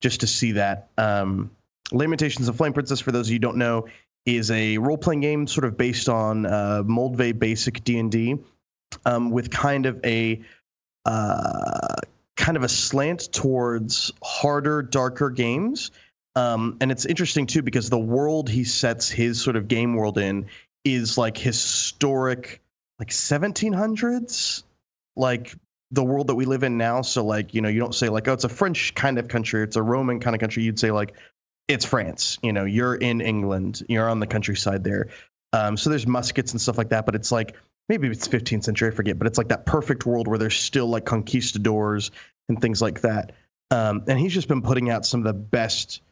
just 0.00 0.20
to 0.20 0.26
see 0.26 0.52
that. 0.52 0.88
Um, 0.96 1.50
Lamentations 1.92 2.48
of 2.48 2.56
Flame 2.56 2.72
Princess, 2.72 3.00
for 3.00 3.12
those 3.12 3.28
of 3.28 3.30
you 3.30 3.36
who 3.36 3.40
don't 3.40 3.56
know, 3.56 3.86
is 4.24 4.50
a 4.50 4.76
role-playing 4.78 5.20
game 5.20 5.46
sort 5.46 5.64
of 5.64 5.76
based 5.76 6.08
on 6.08 6.46
uh, 6.46 6.82
Moldvay 6.84 7.38
basic 7.38 7.84
D&D 7.84 8.36
um, 9.04 9.30
with 9.30 9.50
kind 9.50 9.86
of 9.86 10.00
a 10.04 10.42
uh, 11.04 11.96
kind 12.36 12.56
of 12.56 12.64
a 12.64 12.68
slant 12.68 13.32
towards 13.32 14.12
harder, 14.22 14.82
darker 14.82 15.30
games. 15.30 15.92
Um, 16.34 16.76
and 16.80 16.90
it's 16.90 17.06
interesting 17.06 17.46
too 17.46 17.62
because 17.62 17.88
the 17.88 17.98
world 17.98 18.50
he 18.50 18.64
sets 18.64 19.08
his 19.08 19.40
sort 19.40 19.56
of 19.56 19.68
game 19.68 19.94
world 19.94 20.18
in 20.18 20.46
is 20.86 21.18
like 21.18 21.36
historic, 21.36 22.62
like 23.00 23.08
1700s, 23.08 24.62
like 25.16 25.54
the 25.90 26.04
world 26.04 26.28
that 26.28 26.36
we 26.36 26.44
live 26.44 26.62
in 26.62 26.78
now. 26.78 27.02
So 27.02 27.24
like 27.24 27.54
you 27.54 27.60
know 27.60 27.68
you 27.68 27.80
don't 27.80 27.94
say 27.94 28.08
like 28.08 28.28
oh 28.28 28.32
it's 28.32 28.44
a 28.44 28.48
French 28.48 28.94
kind 28.94 29.18
of 29.18 29.28
country, 29.28 29.62
it's 29.62 29.76
a 29.76 29.82
Roman 29.82 30.20
kind 30.20 30.34
of 30.34 30.40
country. 30.40 30.62
You'd 30.62 30.78
say 30.78 30.90
like 30.92 31.14
it's 31.68 31.84
France. 31.84 32.38
You 32.42 32.52
know 32.52 32.64
you're 32.64 32.94
in 32.94 33.20
England, 33.20 33.82
you're 33.88 34.08
on 34.08 34.20
the 34.20 34.26
countryside 34.26 34.84
there. 34.84 35.08
Um, 35.52 35.76
so 35.76 35.90
there's 35.90 36.06
muskets 36.06 36.52
and 36.52 36.60
stuff 36.60 36.78
like 36.78 36.90
that, 36.90 37.04
but 37.06 37.14
it's 37.14 37.32
like 37.32 37.56
maybe 37.88 38.08
it's 38.08 38.28
15th 38.28 38.64
century, 38.64 38.88
I 38.88 38.90
forget, 38.90 39.18
but 39.18 39.26
it's 39.26 39.38
like 39.38 39.48
that 39.48 39.64
perfect 39.64 40.06
world 40.06 40.28
where 40.28 40.38
there's 40.38 40.56
still 40.56 40.86
like 40.88 41.04
conquistadors 41.04 42.10
and 42.48 42.60
things 42.60 42.82
like 42.82 43.00
that. 43.02 43.32
Um, 43.70 44.02
and 44.06 44.18
he's 44.18 44.34
just 44.34 44.48
been 44.48 44.62
putting 44.62 44.90
out 44.90 45.06
some 45.06 45.20
of 45.20 45.24
the 45.24 45.32
best 45.32 46.02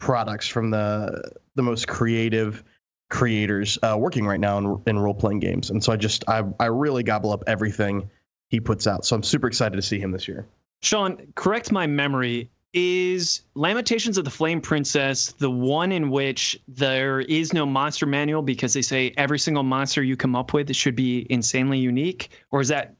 products 0.00 0.46
from 0.48 0.70
the 0.70 1.32
the 1.54 1.62
most 1.62 1.86
creative 1.86 2.64
creators 3.10 3.78
uh, 3.82 3.96
working 3.98 4.26
right 4.26 4.40
now 4.40 4.58
in, 4.58 4.82
in 4.86 4.98
role 4.98 5.14
playing 5.14 5.40
games. 5.40 5.70
And 5.70 5.82
so 5.82 5.92
I 5.92 5.96
just 5.96 6.24
I 6.28 6.42
I 6.58 6.66
really 6.66 7.02
gobble 7.02 7.32
up 7.32 7.44
everything 7.46 8.08
he 8.48 8.60
puts 8.60 8.86
out. 8.86 9.04
So 9.04 9.16
I'm 9.16 9.22
super 9.22 9.46
excited 9.46 9.76
to 9.76 9.82
see 9.82 9.98
him 9.98 10.10
this 10.10 10.28
year. 10.28 10.46
Sean, 10.82 11.18
correct 11.34 11.72
my 11.72 11.86
memory. 11.86 12.50
Is 12.72 13.42
Lamentations 13.54 14.18
of 14.18 14.24
the 14.24 14.32
Flame 14.32 14.60
Princess 14.60 15.30
the 15.38 15.50
one 15.50 15.92
in 15.92 16.10
which 16.10 16.60
there 16.66 17.20
is 17.20 17.52
no 17.52 17.64
monster 17.64 18.04
manual 18.04 18.42
because 18.42 18.72
they 18.72 18.82
say 18.82 19.14
every 19.16 19.38
single 19.38 19.62
monster 19.62 20.02
you 20.02 20.16
come 20.16 20.34
up 20.34 20.52
with 20.52 20.74
should 20.74 20.96
be 20.96 21.24
insanely 21.30 21.78
unique? 21.78 22.30
Or 22.50 22.60
is 22.60 22.68
that 22.68 22.96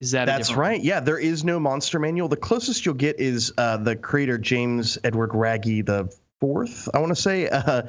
is 0.00 0.12
that 0.12 0.26
That's 0.26 0.54
right. 0.54 0.80
Yeah, 0.80 1.00
there 1.00 1.18
is 1.18 1.42
no 1.42 1.58
monster 1.58 1.98
manual. 1.98 2.28
The 2.28 2.36
closest 2.36 2.86
you'll 2.86 2.94
get 2.94 3.18
is 3.18 3.52
uh, 3.58 3.78
the 3.78 3.96
creator 3.96 4.38
James 4.38 4.96
Edward 5.02 5.30
Raggi 5.30 5.84
the 5.84 6.14
fourth. 6.40 6.88
I 6.94 7.00
want 7.00 7.14
to 7.14 7.20
say 7.20 7.48
uh, 7.52 7.82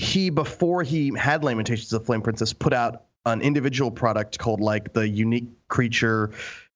he 0.00 0.30
before 0.30 0.82
he 0.82 1.12
had 1.14 1.44
Lamentations 1.44 1.92
of 1.92 2.06
Flame 2.06 2.22
Princess 2.22 2.54
put 2.54 2.72
out 2.72 3.04
an 3.26 3.42
individual 3.42 3.90
product 3.90 4.38
called 4.38 4.60
like 4.60 4.94
the 4.94 5.06
Unique 5.06 5.48
Creature 5.68 6.30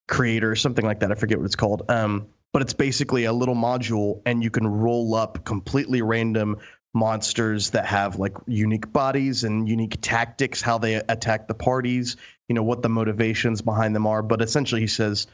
Creator, 0.07 0.55
something 0.55 0.85
like 0.85 0.99
that. 0.99 1.11
I 1.11 1.15
forget 1.15 1.39
what 1.39 1.45
it's 1.45 1.55
called. 1.55 1.89
Um, 1.89 2.27
but 2.53 2.61
it's 2.61 2.73
basically 2.73 3.25
a 3.25 3.33
little 3.33 3.55
module, 3.55 4.21
and 4.27 4.43
you 4.43 4.51
can 4.51 4.67
roll 4.67 5.15
up 5.15 5.43
completely 5.43 6.03
random 6.03 6.57
monsters 6.93 7.71
that 7.71 7.85
have 7.85 8.17
like 8.19 8.37
unique 8.45 8.93
bodies 8.93 9.43
and 9.43 9.67
unique 9.67 9.97
tactics, 10.01 10.61
how 10.61 10.77
they 10.77 10.95
attack 11.09 11.47
the 11.47 11.55
parties, 11.55 12.15
you 12.47 12.53
know, 12.53 12.63
what 12.63 12.83
the 12.83 12.89
motivations 12.89 13.59
behind 13.59 13.95
them 13.95 14.05
are. 14.05 14.21
But 14.21 14.41
essentially, 14.41 14.81
he 14.81 14.87
says 14.87 15.25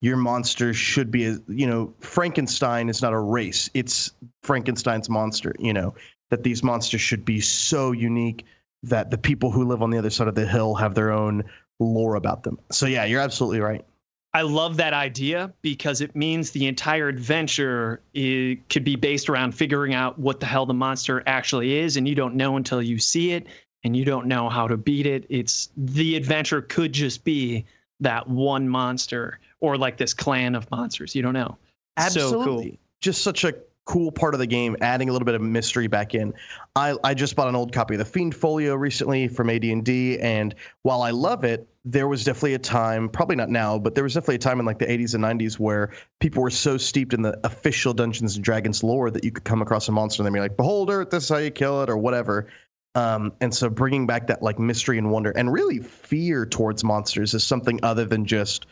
your 0.00 0.16
monster 0.16 0.72
should 0.72 1.10
be, 1.10 1.36
you 1.48 1.66
know, 1.66 1.92
Frankenstein 1.98 2.88
is 2.88 3.02
not 3.02 3.12
a 3.12 3.18
race, 3.18 3.68
it's 3.74 4.12
Frankenstein's 4.44 5.10
monster, 5.10 5.54
you 5.58 5.72
know, 5.72 5.94
that 6.32 6.42
these 6.42 6.62
monsters 6.62 7.02
should 7.02 7.26
be 7.26 7.42
so 7.42 7.92
unique 7.92 8.46
that 8.82 9.10
the 9.10 9.18
people 9.18 9.50
who 9.50 9.64
live 9.64 9.82
on 9.82 9.90
the 9.90 9.98
other 9.98 10.08
side 10.08 10.28
of 10.28 10.34
the 10.34 10.46
hill 10.46 10.74
have 10.74 10.94
their 10.94 11.12
own 11.12 11.44
lore 11.78 12.14
about 12.14 12.42
them. 12.42 12.58
So, 12.70 12.86
yeah, 12.86 13.04
you're 13.04 13.20
absolutely 13.20 13.60
right. 13.60 13.84
I 14.32 14.40
love 14.40 14.78
that 14.78 14.94
idea 14.94 15.52
because 15.60 16.00
it 16.00 16.16
means 16.16 16.52
the 16.52 16.66
entire 16.66 17.08
adventure 17.08 18.00
could 18.14 18.82
be 18.82 18.96
based 18.96 19.28
around 19.28 19.52
figuring 19.52 19.92
out 19.92 20.18
what 20.18 20.40
the 20.40 20.46
hell 20.46 20.64
the 20.64 20.72
monster 20.72 21.22
actually 21.26 21.74
is, 21.74 21.98
and 21.98 22.08
you 22.08 22.14
don't 22.14 22.34
know 22.34 22.56
until 22.56 22.80
you 22.80 22.98
see 22.98 23.32
it, 23.32 23.46
and 23.84 23.94
you 23.94 24.06
don't 24.06 24.26
know 24.26 24.48
how 24.48 24.66
to 24.66 24.78
beat 24.78 25.06
it. 25.06 25.26
It's 25.28 25.68
the 25.76 26.16
adventure 26.16 26.62
could 26.62 26.94
just 26.94 27.24
be 27.24 27.66
that 28.00 28.26
one 28.26 28.66
monster 28.66 29.38
or 29.60 29.76
like 29.76 29.98
this 29.98 30.14
clan 30.14 30.54
of 30.54 30.70
monsters. 30.70 31.14
You 31.14 31.20
don't 31.20 31.34
know. 31.34 31.58
Absolutely. 31.98 32.38
So 32.38 32.44
cool. 32.44 32.78
Just 33.02 33.22
such 33.22 33.44
a 33.44 33.52
cool 33.92 34.10
part 34.10 34.32
of 34.32 34.40
the 34.40 34.46
game, 34.46 34.74
adding 34.80 35.10
a 35.10 35.12
little 35.12 35.26
bit 35.26 35.34
of 35.34 35.42
mystery 35.42 35.86
back 35.86 36.14
in. 36.14 36.32
I, 36.74 36.96
I 37.04 37.12
just 37.12 37.36
bought 37.36 37.48
an 37.48 37.54
old 37.54 37.74
copy 37.74 37.92
of 37.92 37.98
the 37.98 38.06
Fiend 38.06 38.34
Folio 38.34 38.74
recently 38.74 39.28
from 39.28 39.50
AD&D, 39.50 40.18
and 40.18 40.54
while 40.80 41.02
I 41.02 41.10
love 41.10 41.44
it, 41.44 41.68
there 41.84 42.08
was 42.08 42.24
definitely 42.24 42.54
a 42.54 42.58
time, 42.58 43.10
probably 43.10 43.36
not 43.36 43.50
now, 43.50 43.78
but 43.78 43.94
there 43.94 44.02
was 44.02 44.14
definitely 44.14 44.36
a 44.36 44.38
time 44.38 44.60
in 44.60 44.64
like 44.64 44.78
the 44.78 44.86
80s 44.86 45.14
and 45.14 45.22
90s 45.22 45.58
where 45.58 45.92
people 46.20 46.42
were 46.42 46.48
so 46.48 46.78
steeped 46.78 47.12
in 47.12 47.20
the 47.20 47.38
official 47.44 47.92
Dungeons 47.92 48.36
and 48.36 48.42
Dragons 48.42 48.82
lore 48.82 49.10
that 49.10 49.24
you 49.24 49.30
could 49.30 49.44
come 49.44 49.60
across 49.60 49.88
a 49.88 49.92
monster 49.92 50.22
and 50.22 50.26
they'd 50.26 50.38
be 50.38 50.40
like, 50.40 50.56
"Beholder, 50.56 51.04
this 51.04 51.24
is 51.24 51.28
how 51.28 51.36
you 51.36 51.50
kill 51.50 51.82
it," 51.82 51.90
or 51.90 51.98
whatever. 51.98 52.46
Um, 52.94 53.32
and 53.42 53.54
so 53.54 53.68
bringing 53.68 54.06
back 54.06 54.26
that 54.28 54.42
like 54.42 54.58
mystery 54.58 54.96
and 54.96 55.10
wonder 55.10 55.30
and 55.32 55.52
really 55.52 55.80
fear 55.80 56.46
towards 56.46 56.84
monsters 56.84 57.34
is 57.34 57.44
something 57.44 57.80
other 57.82 58.04
than 58.04 58.24
just 58.24 58.66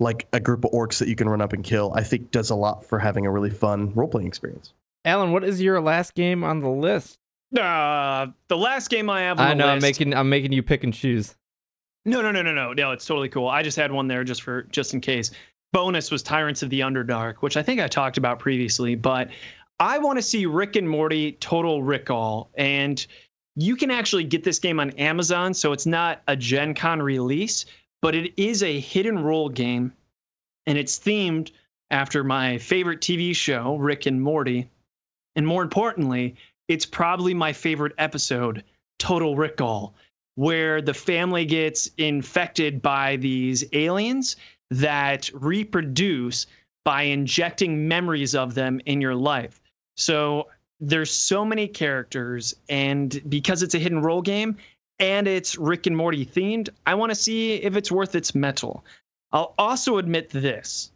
like 0.00 0.28
a 0.32 0.40
group 0.40 0.64
of 0.64 0.70
orcs 0.72 0.98
that 0.98 1.08
you 1.08 1.16
can 1.16 1.28
run 1.28 1.40
up 1.40 1.52
and 1.52 1.64
kill, 1.64 1.92
I 1.94 2.02
think 2.02 2.30
does 2.30 2.50
a 2.50 2.54
lot 2.54 2.84
for 2.84 2.98
having 2.98 3.26
a 3.26 3.30
really 3.30 3.50
fun 3.50 3.92
role 3.94 4.08
playing 4.08 4.28
experience. 4.28 4.72
Alan, 5.04 5.32
what 5.32 5.44
is 5.44 5.60
your 5.60 5.80
last 5.80 6.14
game 6.14 6.44
on 6.44 6.60
the 6.60 6.68
list? 6.68 7.18
Uh, 7.56 8.26
the 8.48 8.56
last 8.56 8.90
game 8.90 9.08
I 9.08 9.22
have 9.22 9.40
on 9.40 9.46
I 9.46 9.48
the 9.50 9.54
know 9.56 9.68
I'm 9.68 9.80
making 9.80 10.12
I'm 10.14 10.28
making 10.28 10.52
you 10.52 10.62
pick 10.62 10.84
and 10.84 10.92
choose. 10.92 11.34
No, 12.04 12.20
no, 12.20 12.30
no, 12.30 12.42
no, 12.42 12.52
no. 12.52 12.72
No, 12.72 12.92
it's 12.92 13.06
totally 13.06 13.28
cool. 13.28 13.48
I 13.48 13.62
just 13.62 13.76
had 13.76 13.90
one 13.90 14.06
there 14.06 14.24
just 14.24 14.42
for 14.42 14.62
just 14.64 14.94
in 14.94 15.00
case. 15.00 15.30
Bonus 15.72 16.10
was 16.10 16.22
Tyrants 16.22 16.62
of 16.62 16.70
the 16.70 16.80
Underdark, 16.80 17.36
which 17.40 17.56
I 17.56 17.62
think 17.62 17.80
I 17.80 17.88
talked 17.88 18.16
about 18.16 18.38
previously, 18.38 18.94
but 18.94 19.28
I 19.80 19.98
want 19.98 20.18
to 20.18 20.22
see 20.22 20.46
Rick 20.46 20.76
and 20.76 20.88
Morty 20.88 21.32
Total 21.32 21.82
Recall. 21.82 22.50
And 22.56 23.06
you 23.54 23.76
can 23.76 23.90
actually 23.90 24.24
get 24.24 24.44
this 24.44 24.58
game 24.58 24.80
on 24.80 24.90
Amazon, 24.92 25.52
so 25.52 25.72
it's 25.72 25.84
not 25.86 26.22
a 26.26 26.36
Gen 26.36 26.74
Con 26.74 27.02
release, 27.02 27.66
but 28.02 28.14
it 28.14 28.32
is 28.36 28.62
a 28.62 28.80
hidden 28.80 29.18
role 29.18 29.48
game. 29.48 29.92
And 30.66 30.76
it's 30.76 30.98
themed 30.98 31.50
after 31.90 32.22
my 32.22 32.58
favorite 32.58 33.00
TV 33.00 33.34
show, 33.34 33.76
Rick 33.76 34.06
and 34.06 34.20
Morty. 34.20 34.68
And 35.36 35.46
more 35.46 35.62
importantly, 35.62 36.36
it's 36.68 36.84
probably 36.84 37.32
my 37.34 37.52
favorite 37.52 37.94
episode, 37.98 38.64
Total 38.98 39.36
Recall 39.36 39.94
where 40.38 40.80
the 40.80 40.94
family 40.94 41.44
gets 41.44 41.90
infected 41.98 42.80
by 42.80 43.16
these 43.16 43.64
aliens 43.72 44.36
that 44.70 45.28
reproduce 45.34 46.46
by 46.84 47.02
injecting 47.02 47.88
memories 47.88 48.36
of 48.36 48.54
them 48.54 48.80
in 48.86 49.00
your 49.00 49.16
life. 49.16 49.60
So 49.96 50.46
there's 50.78 51.10
so 51.10 51.44
many 51.44 51.66
characters, 51.66 52.54
and 52.68 53.20
because 53.28 53.64
it's 53.64 53.74
a 53.74 53.80
hidden 53.80 54.00
role 54.00 54.22
game 54.22 54.56
and 55.00 55.26
it's 55.28 55.56
Rick 55.56 55.86
and 55.86 55.96
Morty 55.96 56.24
themed, 56.26 56.68
I 56.86 56.94
want 56.94 57.10
to 57.10 57.14
see 57.14 57.54
if 57.54 57.76
it's 57.76 57.90
worth 57.92 58.14
its 58.14 58.34
metal. 58.34 58.84
I'll 59.32 59.54
also 59.58 59.98
admit 59.98 60.30
this. 60.30 60.90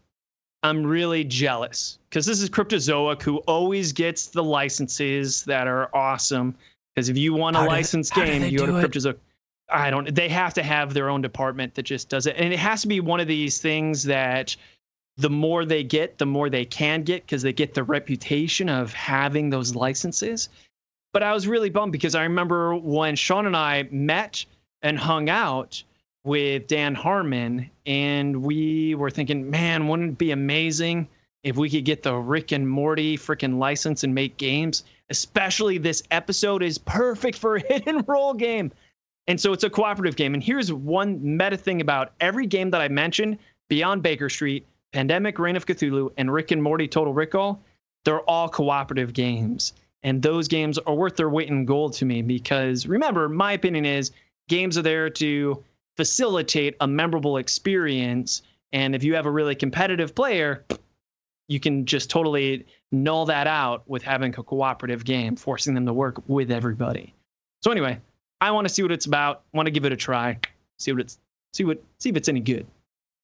I'm 0.65 0.85
really 0.85 1.25
jealous 1.25 1.99
because 2.09 2.25
this 2.25 2.41
is 2.41 2.49
Cryptozoic 2.49 3.23
who 3.23 3.38
always 3.38 3.93
gets 3.93 4.29
the 4.29 4.45
licenses 4.45 5.43
that 5.45 5.67
are 5.67 5.95
awesome. 5.95 6.55
Because 6.95 7.09
if 7.09 7.17
you 7.17 7.35
want 7.35 7.57
a 7.57 7.61
How 7.61 7.65
they- 7.65 7.71
licensed 7.71 8.15
game, 8.15 8.45
you 8.45 8.59
go 8.59 8.67
to? 8.67 8.73
Cryptozoic. 8.73 9.17
I 9.71 9.91
don't. 9.91 10.15
They 10.15 10.29
have 10.29 10.55
to 10.55 10.62
have 10.62 10.93
their 10.95 11.09
own 11.09 11.23
department 11.23 11.75
that 11.75 11.85
just 11.85 12.09
does 12.11 12.27
it, 12.27 12.37
and 12.37 12.53
it 12.53 12.59
has 12.59 12.83
to 12.83 12.88
be 12.88 13.01
one 13.01 13.21
of 13.21 13.27
these 13.27 13.61
things 13.61 14.05
that 14.05 14.55
the 15.17 15.31
more 15.31 15.65
they 15.65 15.83
get, 15.83 16.19
the 16.19 16.27
more 16.27 16.49
they 16.51 16.65
can 16.65 17.03
get 17.03 17.23
because 17.27 17.43
they 17.43 17.53
get 17.53 17.75
the 17.75 17.83
reputation 17.83 18.69
of 18.69 18.93
having 18.93 19.51
those 19.51 19.75
licenses. 19.75 20.49
But 21.12 21.22
I 21.22 21.33
was 21.33 21.46
really 21.46 21.70
bummed 21.70 21.92
because 21.92 22.14
I 22.14 22.22
remember 22.22 22.75
when 22.75 23.16
Sean 23.16 23.46
and 23.46 23.57
I 23.57 23.88
met 23.90 24.44
and 24.83 24.98
hung 24.98 25.29
out 25.29 25.83
with 26.25 26.66
Dan 26.66 26.94
Harmon, 26.94 27.68
and 27.85 28.42
we 28.42 28.94
were 28.94 29.11
thinking, 29.11 29.51
man, 29.51 29.88
wouldn't 29.88 30.12
it 30.12 30.18
be 30.18 30.31
amazing 30.31 31.09
if 31.42 31.57
we 31.57 31.68
could 31.68 31.85
get 31.85 32.03
the 32.03 32.14
Rick 32.14 32.53
and 32.53 32.68
Morty 32.68 33.16
freaking 33.16 33.59
license 33.59 34.05
and 34.05 34.14
make 34.14 34.37
games? 34.37 34.85
Especially 35.11 35.79
this 35.79 36.03
episode 36.11 36.62
is 36.62 36.79
perfect 36.79 37.37
for 37.37 37.57
a 37.57 37.61
hidden 37.61 38.05
role 38.07 38.35
game. 38.35 38.72
And 39.29 39.40
so 39.40 39.53
it's 39.53 39.64
a 39.64 39.70
cooperative 39.70 40.16
game. 40.16 40.35
And 40.35 40.42
here's 40.42 40.72
one 40.72 41.20
meta 41.22 41.57
thing 41.57 41.81
about 41.81 42.12
every 42.20 42.46
game 42.46 42.70
that 42.70 42.81
I 42.81 42.88
mentioned 42.88 43.38
Beyond 43.68 44.03
Baker 44.03 44.29
Street, 44.29 44.66
Pandemic, 44.92 45.38
Reign 45.38 45.57
of 45.57 45.66
Cthulhu, 45.66 46.12
and 46.16 46.33
Rick 46.33 46.51
and 46.51 46.62
Morty 46.62 46.87
Total 46.87 47.12
Recall, 47.12 47.61
they're 48.05 48.20
all 48.22 48.48
cooperative 48.48 49.12
games. 49.12 49.72
And 50.05 50.21
those 50.21 50.49
games 50.49 50.79
are 50.79 50.95
worth 50.95 51.17
their 51.17 51.31
weight 51.31 51.49
in 51.49 51.65
gold 51.65 51.93
to 51.95 52.05
me 52.05 52.23
because 52.23 52.87
remember, 52.87 53.29
my 53.29 53.53
opinion 53.53 53.85
is 53.85 54.11
games 54.49 54.77
are 54.77 54.83
there 54.83 55.09
to 55.11 55.62
facilitate 55.97 56.77
a 56.81 56.87
memorable 56.87 57.37
experience. 57.37 58.43
And 58.73 58.95
if 58.95 59.05
you 59.05 59.15
have 59.15 59.27
a 59.27 59.31
really 59.31 59.55
competitive 59.55 60.15
player, 60.15 60.65
you 61.49 61.61
can 61.61 61.85
just 61.85 62.11
totally 62.11 62.67
null 62.91 63.27
that 63.27 63.47
out 63.47 63.88
with 63.88 64.03
having 64.03 64.35
a 64.37 64.43
cooperative 64.43 65.05
game, 65.05 65.37
forcing 65.37 65.75
them 65.75 65.87
to 65.87 65.93
work 65.93 66.23
with 66.27 66.51
everybody. 66.51 67.15
So 67.62 67.71
anyway, 67.71 68.01
I 68.41 68.51
want 68.51 68.67
to 68.67 68.75
see 68.75 68.83
what 68.83 68.91
it's 68.91 69.07
about. 69.07 69.43
Want 69.53 69.67
to 69.67 69.71
give 69.71 69.85
it 69.85 69.93
a 69.93 69.97
try. 69.97 70.38
See 70.79 70.93
what 70.93 71.01
it's 71.01 71.19
see 71.53 71.65
what 71.65 71.83
see 71.99 72.09
if 72.09 72.17
it's 72.17 72.29
any 72.29 72.41
good. 72.41 72.67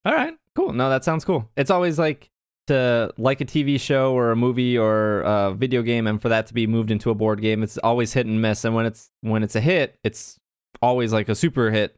All 0.04 0.14
right, 0.14 0.36
cool. 0.54 0.72
No, 0.72 0.88
that 0.90 1.04
sounds 1.04 1.24
cool. 1.24 1.48
It's 1.56 1.70
always 1.70 1.98
like 1.98 2.30
to 2.68 3.12
like 3.18 3.40
a 3.40 3.44
TV 3.44 3.80
show 3.80 4.12
or 4.14 4.30
a 4.30 4.36
movie 4.36 4.78
or 4.78 5.20
a 5.20 5.52
video 5.52 5.82
game, 5.82 6.06
and 6.06 6.20
for 6.20 6.28
that 6.28 6.46
to 6.46 6.54
be 6.54 6.66
moved 6.66 6.90
into 6.90 7.10
a 7.10 7.14
board 7.14 7.40
game, 7.40 7.62
it's 7.62 7.78
always 7.78 8.12
hit 8.12 8.26
and 8.26 8.40
miss. 8.40 8.64
And 8.64 8.74
when 8.74 8.86
it's 8.86 9.10
when 9.20 9.42
it's 9.42 9.56
a 9.56 9.60
hit, 9.60 9.98
it's 10.04 10.38
always 10.80 11.12
like 11.12 11.28
a 11.28 11.34
super 11.34 11.70
hit, 11.70 11.96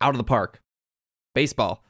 out 0.00 0.14
of 0.14 0.18
the 0.18 0.24
park. 0.24 0.60
Baseball. 1.34 1.82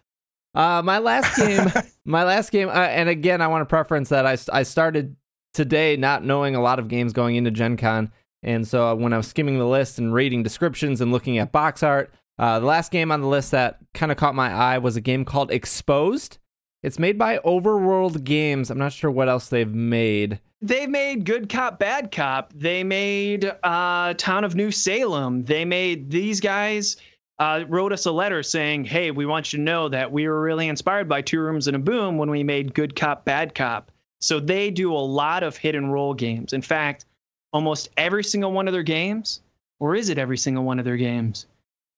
Uh, 0.55 0.83
my 0.83 0.99
last 0.99 1.37
game, 1.37 1.67
my 2.05 2.25
last 2.25 2.51
game, 2.51 2.69
uh, 2.69 2.73
and 2.73 3.09
again, 3.09 3.41
I 3.41 3.49
want 3.49 3.63
to 3.63 3.67
preference 3.67 4.09
that 4.11 4.27
I 4.27 4.37
I 4.53 4.63
started 4.63 5.17
today 5.55 5.97
not 5.97 6.25
knowing 6.25 6.55
a 6.55 6.63
lot 6.63 6.79
of 6.79 6.89
games 6.89 7.13
going 7.13 7.37
into 7.37 7.51
Gen 7.51 7.77
Con. 7.77 8.13
And 8.43 8.67
so 8.67 8.95
when 8.95 9.13
I 9.13 9.17
was 9.17 9.27
skimming 9.27 9.59
the 9.59 9.67
list 9.67 9.99
and 9.99 10.15
reading 10.15 10.43
descriptions 10.43 11.01
and 11.01 11.11
looking 11.11 11.39
at 11.39 11.51
box 11.51 11.83
art, 11.83 12.13
uh, 12.39 12.61
the 12.61 12.67
last 12.67 12.93
game 12.93 13.11
on 13.11 13.23
the 13.23 13.27
list 13.27 13.51
that 13.53 13.79
kind 13.95 14.13
of 14.13 14.19
caught 14.19 14.35
my 14.35 14.53
eye 14.53 14.79
was 14.79 14.97
a 14.97 15.01
game 15.01 15.25
called 15.25 15.51
Exposed. 15.51 16.39
It's 16.87 17.01
made 17.01 17.19
by 17.19 17.39
Overworld 17.39 18.23
Games. 18.23 18.71
I'm 18.71 18.79
not 18.79 18.93
sure 18.93 19.11
what 19.11 19.29
else 19.29 19.49
they've 19.49 19.75
made. 19.75 20.39
They 20.63 20.87
made 20.87 21.25
Good 21.25 21.49
Cop, 21.49 21.81
Bad 21.81 22.13
Cop. 22.13 22.53
They 22.53 22.85
made 22.85 23.53
uh, 23.65 24.15
Town 24.15 24.45
of 24.45 24.55
New 24.55 24.71
Salem. 24.71 25.43
They 25.43 25.65
made 25.65 26.13
these 26.13 26.41
guys 26.41 26.97
uh, 27.41 27.65
wrote 27.67 27.93
us 27.93 28.07
a 28.07 28.13
letter 28.13 28.41
saying, 28.45 28.85
"Hey, 28.85 29.11
we 29.11 29.27
want 29.27 29.53
you 29.53 29.57
to 29.57 29.65
know 29.65 29.89
that 29.89 30.13
we 30.13 30.29
were 30.29 30.41
really 30.41 30.69
inspired 30.69 31.09
by 31.09 31.23
Two 31.23 31.41
Rooms 31.41 31.67
and 31.67 31.75
a 31.75 31.81
Boom 31.81 32.19
when 32.19 32.31
we 32.31 32.45
made 32.45 32.73
Good 32.73 32.95
Cop, 32.95 33.25
Bad 33.25 33.57
Cop." 33.57 33.91
So 34.21 34.39
they 34.39 34.71
do 34.71 34.95
a 34.95 34.95
lot 34.95 35.43
of 35.43 35.57
hidden 35.57 35.91
role 35.91 36.15
games. 36.15 36.53
In 36.53 36.63
fact, 36.63 37.05
almost 37.53 37.89
every 37.97 38.23
single 38.23 38.53
one 38.53 38.69
of 38.69 38.73
their 38.73 38.85
games, 38.85 39.41
or 39.81 39.97
is 39.97 40.09
it 40.09 40.19
every 40.19 40.39
single 40.39 40.63
one 40.63 40.79
of 40.79 40.85
their 40.85 40.97
games? 40.97 41.47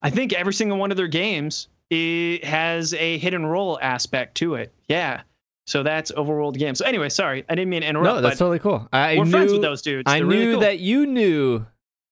I 0.00 0.08
think 0.08 0.32
every 0.32 0.54
single 0.54 0.78
one 0.78 0.90
of 0.90 0.96
their 0.96 1.08
games 1.08 1.68
it 1.90 2.44
has 2.44 2.94
a 2.94 3.18
hidden 3.18 3.46
role 3.46 3.78
aspect 3.80 4.36
to 4.36 4.54
it. 4.54 4.72
Yeah. 4.88 5.22
So 5.66 5.82
that's 5.82 6.10
Overworld 6.12 6.58
Games. 6.58 6.78
So 6.78 6.86
anyway, 6.86 7.10
sorry, 7.10 7.44
I 7.48 7.54
didn't 7.54 7.68
mean 7.68 7.82
to 7.82 7.88
interrupt. 7.88 8.16
No, 8.16 8.20
that's 8.22 8.38
totally 8.38 8.58
cool. 8.58 8.88
I 8.92 9.18
we're 9.18 9.24
knew, 9.24 9.30
friends 9.30 9.52
with 9.52 9.62
those 9.62 9.82
dudes. 9.82 10.10
I 10.10 10.18
They're 10.18 10.26
knew 10.26 10.38
really 10.38 10.52
cool. 10.52 10.60
that 10.60 10.78
you 10.78 11.06
knew 11.06 11.66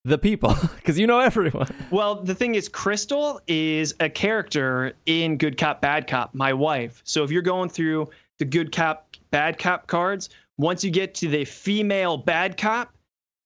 the 0.04 0.18
people 0.18 0.54
because 0.76 0.98
you 0.98 1.06
know 1.06 1.20
everyone. 1.20 1.68
Well, 1.90 2.22
the 2.22 2.34
thing 2.34 2.54
is, 2.54 2.68
Crystal 2.68 3.40
is 3.46 3.94
a 4.00 4.10
character 4.10 4.92
in 5.06 5.38
Good 5.38 5.56
Cop, 5.56 5.80
Bad 5.80 6.06
Cop, 6.06 6.34
my 6.34 6.52
wife. 6.52 7.00
So 7.04 7.24
if 7.24 7.30
you're 7.30 7.42
going 7.42 7.70
through 7.70 8.10
the 8.38 8.44
Good 8.44 8.72
Cop, 8.72 9.08
Bad 9.30 9.58
Cop 9.58 9.86
cards, 9.86 10.28
once 10.58 10.84
you 10.84 10.90
get 10.90 11.14
to 11.16 11.28
the 11.28 11.44
female 11.44 12.18
Bad 12.18 12.56
Cop, 12.58 12.92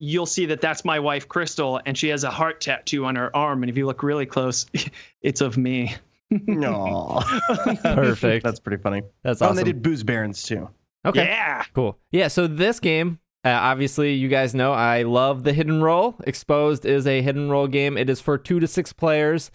you'll 0.01 0.27
see 0.27 0.47
that 0.47 0.61
that's 0.61 0.85
my 0.85 0.99
wife, 0.99 1.29
Crystal, 1.29 1.81
and 1.87 1.97
she 1.97 2.09
has 2.09 2.25
a 2.25 2.31
heart 2.31 2.61
tattoo 2.61 3.05
on 3.05 3.15
her 3.15 3.35
arm. 3.37 3.63
And 3.63 3.71
if 3.71 3.77
you 3.77 3.87
look 3.87 4.03
really 4.03 4.27
close, 4.27 4.67
it's 5.23 5.41
of 5.41 5.57
me. 5.57 5.95
No. 6.31 7.21
Perfect. 7.83 8.45
That's 8.45 8.61
pretty 8.61 8.83
funny. 8.83 9.03
That's 9.23 9.43
Oh, 9.43 9.47
awesome. 9.47 9.59
and 9.59 9.67
they 9.67 9.73
did 9.73 9.83
Booze 9.83 10.03
Barons 10.05 10.43
too. 10.43 10.69
okay. 11.05 11.25
Yeah. 11.25 11.65
Cool. 11.75 11.99
Yeah, 12.13 12.29
so 12.29 12.47
this 12.47 12.81
game, 12.81 13.19
uh, 13.45 13.49
obviously, 13.51 14.15
you 14.15 14.29
guys 14.29 14.55
know 14.55 14.73
I 14.73 15.03
love 15.03 15.45
the 15.45 15.53
hidden 15.53 15.83
role. 15.83 16.17
Exposed 16.25 16.85
is 16.85 17.07
a 17.07 17.23
hidden 17.23 17.51
role 17.51 17.67
game. 17.67 17.97
It 17.97 18.09
is 18.11 18.21
for 18.21 18.37
two 18.39 18.61
to 18.61 18.67
six 18.67 18.93
players. 18.93 19.51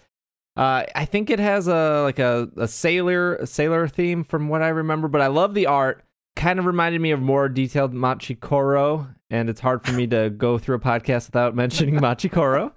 Uh, 0.56 0.84
I 0.94 1.04
think 1.04 1.28
it 1.30 1.38
has 1.38 1.68
a 1.68 2.02
like 2.02 2.18
a, 2.18 2.48
a 2.56 2.66
sailor 2.66 3.36
a 3.36 3.46
sailor 3.46 3.86
theme 3.88 4.24
from 4.24 4.48
what 4.48 4.62
I 4.62 4.68
remember, 4.68 5.06
but 5.08 5.20
I 5.20 5.26
love 5.26 5.54
the 5.54 5.66
art. 5.66 6.02
Kind 6.34 6.58
of 6.58 6.64
reminded 6.66 7.00
me 7.00 7.10
of 7.12 7.20
more 7.20 7.48
detailed 7.48 7.94
Machi 7.94 8.34
Koro, 8.34 9.08
and 9.30 9.48
it's 9.48 9.60
hard 9.60 9.84
for 9.86 9.92
me 9.92 10.06
to 10.08 10.30
go 10.30 10.58
through 10.58 10.76
a 10.76 10.80
podcast 10.80 11.28
without 11.28 11.54
mentioning 11.54 11.94
Machi 12.00 12.28
Koro, 12.28 12.72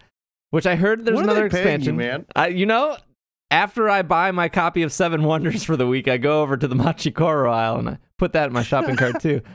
which 0.51 0.65
I 0.65 0.75
heard 0.75 1.03
there's 1.05 1.15
What 1.15 1.21
are 1.27 1.31
another 1.31 1.49
they 1.49 1.63
paying 1.63 1.81
you, 1.81 1.91
expansion. 1.93 1.97
man? 1.97 2.25
I, 2.35 2.47
you 2.49 2.65
know, 2.65 2.95
after 3.51 3.89
I 3.89 4.01
buy 4.01 4.31
my 4.31 4.49
copy 4.49 4.81
of 4.83 4.91
Seven 4.93 5.23
Wonders 5.23 5.63
for 5.63 5.75
the 5.75 5.87
week, 5.87 6.07
I 6.07 6.17
go 6.17 6.41
over 6.41 6.57
to 6.57 6.67
the 6.67 6.75
Machi 6.75 7.11
Koro 7.11 7.51
aisle 7.51 7.77
and 7.77 7.89
I 7.89 7.97
put 8.17 8.33
that 8.33 8.47
in 8.47 8.53
my 8.53 8.63
shopping 8.63 8.95
cart 8.95 9.21
too. 9.21 9.41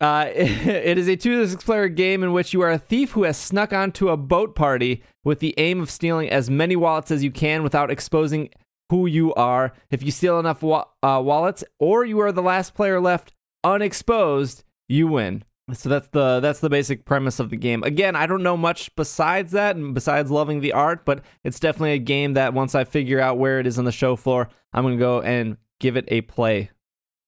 Uh, 0.00 0.26
it 0.34 0.98
is 0.98 1.08
a 1.08 1.16
two 1.16 1.40
to 1.40 1.48
six 1.48 1.64
player 1.64 1.88
game 1.88 2.22
in 2.22 2.32
which 2.32 2.52
you 2.52 2.60
are 2.60 2.70
a 2.70 2.78
thief 2.78 3.12
who 3.12 3.22
has 3.22 3.36
snuck 3.36 3.72
onto 3.72 4.08
a 4.08 4.16
boat 4.16 4.54
party 4.54 5.02
with 5.24 5.40
the 5.40 5.54
aim 5.56 5.80
of 5.80 5.90
stealing 5.90 6.28
as 6.28 6.50
many 6.50 6.76
wallets 6.76 7.10
as 7.10 7.24
you 7.24 7.30
can 7.30 7.62
without 7.62 7.90
exposing 7.90 8.50
who 8.90 9.06
you 9.06 9.32
are. 9.34 9.72
If 9.90 10.02
you 10.02 10.10
steal 10.10 10.38
enough 10.38 10.62
wa- 10.62 10.86
uh, 11.02 11.20
wallets, 11.24 11.64
or 11.78 12.04
you 12.04 12.20
are 12.20 12.32
the 12.32 12.42
last 12.42 12.74
player 12.74 13.00
left 13.00 13.32
unexposed, 13.64 14.64
you 14.88 15.08
win. 15.08 15.44
So 15.72 15.88
that's 15.88 16.08
the 16.08 16.38
that's 16.38 16.60
the 16.60 16.70
basic 16.70 17.04
premise 17.04 17.40
of 17.40 17.50
the 17.50 17.56
game. 17.56 17.82
Again, 17.82 18.14
I 18.14 18.26
don't 18.26 18.44
know 18.44 18.56
much 18.56 18.94
besides 18.94 19.50
that, 19.52 19.74
and 19.74 19.94
besides 19.94 20.30
loving 20.30 20.60
the 20.60 20.72
art, 20.72 21.04
but 21.04 21.24
it's 21.42 21.58
definitely 21.58 21.94
a 21.94 21.98
game 21.98 22.34
that 22.34 22.54
once 22.54 22.76
I 22.76 22.84
figure 22.84 23.18
out 23.18 23.38
where 23.38 23.58
it 23.58 23.66
is 23.66 23.76
on 23.76 23.84
the 23.84 23.92
show 23.92 24.14
floor, 24.14 24.48
I'm 24.72 24.84
gonna 24.84 24.96
go 24.96 25.22
and 25.22 25.56
give 25.80 25.96
it 25.96 26.04
a 26.08 26.20
play. 26.20 26.70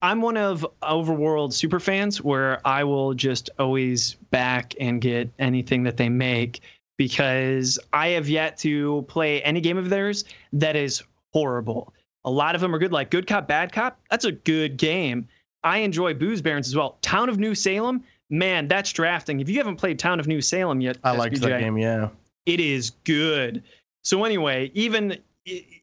I'm 0.01 0.21
one 0.21 0.37
of 0.37 0.65
Overworld 0.81 1.51
super 1.51 1.81
fans 1.81 2.23
where 2.23 2.65
I 2.65 2.85
will 2.85 3.13
just 3.13 3.49
always 3.59 4.13
back 4.31 4.73
and 4.79 5.01
get 5.01 5.29
anything 5.39 5.83
that 5.83 5.97
they 5.97 6.07
make 6.07 6.61
because 6.97 7.77
I 7.91 8.09
have 8.09 8.29
yet 8.29 8.57
to 8.59 9.03
play 9.09 9.41
any 9.43 9.59
game 9.59 9.77
of 9.77 9.89
theirs 9.89 10.23
that 10.53 10.77
is 10.77 11.03
horrible. 11.33 11.93
A 12.23 12.31
lot 12.31 12.55
of 12.55 12.61
them 12.61 12.73
are 12.73 12.79
good, 12.79 12.93
like 12.93 13.11
Good 13.11 13.27
Cop, 13.27 13.49
Bad 13.49 13.73
Cop. 13.73 13.99
That's 14.09 14.23
a 14.23 14.31
good 14.31 14.77
game. 14.77 15.27
I 15.65 15.79
enjoy 15.79 16.13
Booze 16.13 16.41
Barons 16.41 16.69
as 16.69 16.75
well. 16.75 16.97
Town 17.01 17.27
of 17.27 17.37
New 17.37 17.53
Salem, 17.53 18.03
man, 18.29 18.67
that's 18.67 18.91
drafting. 18.91 19.39
If 19.39 19.49
you 19.49 19.57
haven't 19.57 19.77
played 19.77 19.99
Town 19.99 20.19
of 20.19 20.27
New 20.27 20.41
Salem 20.41 20.81
yet, 20.81 20.97
I 21.03 21.15
liked 21.15 21.39
that 21.41 21.59
game. 21.59 21.77
Yeah. 21.77 22.09
it 22.45 22.59
is 22.59 22.91
good. 23.03 23.63
So 24.03 24.23
anyway, 24.23 24.71
even 24.73 25.17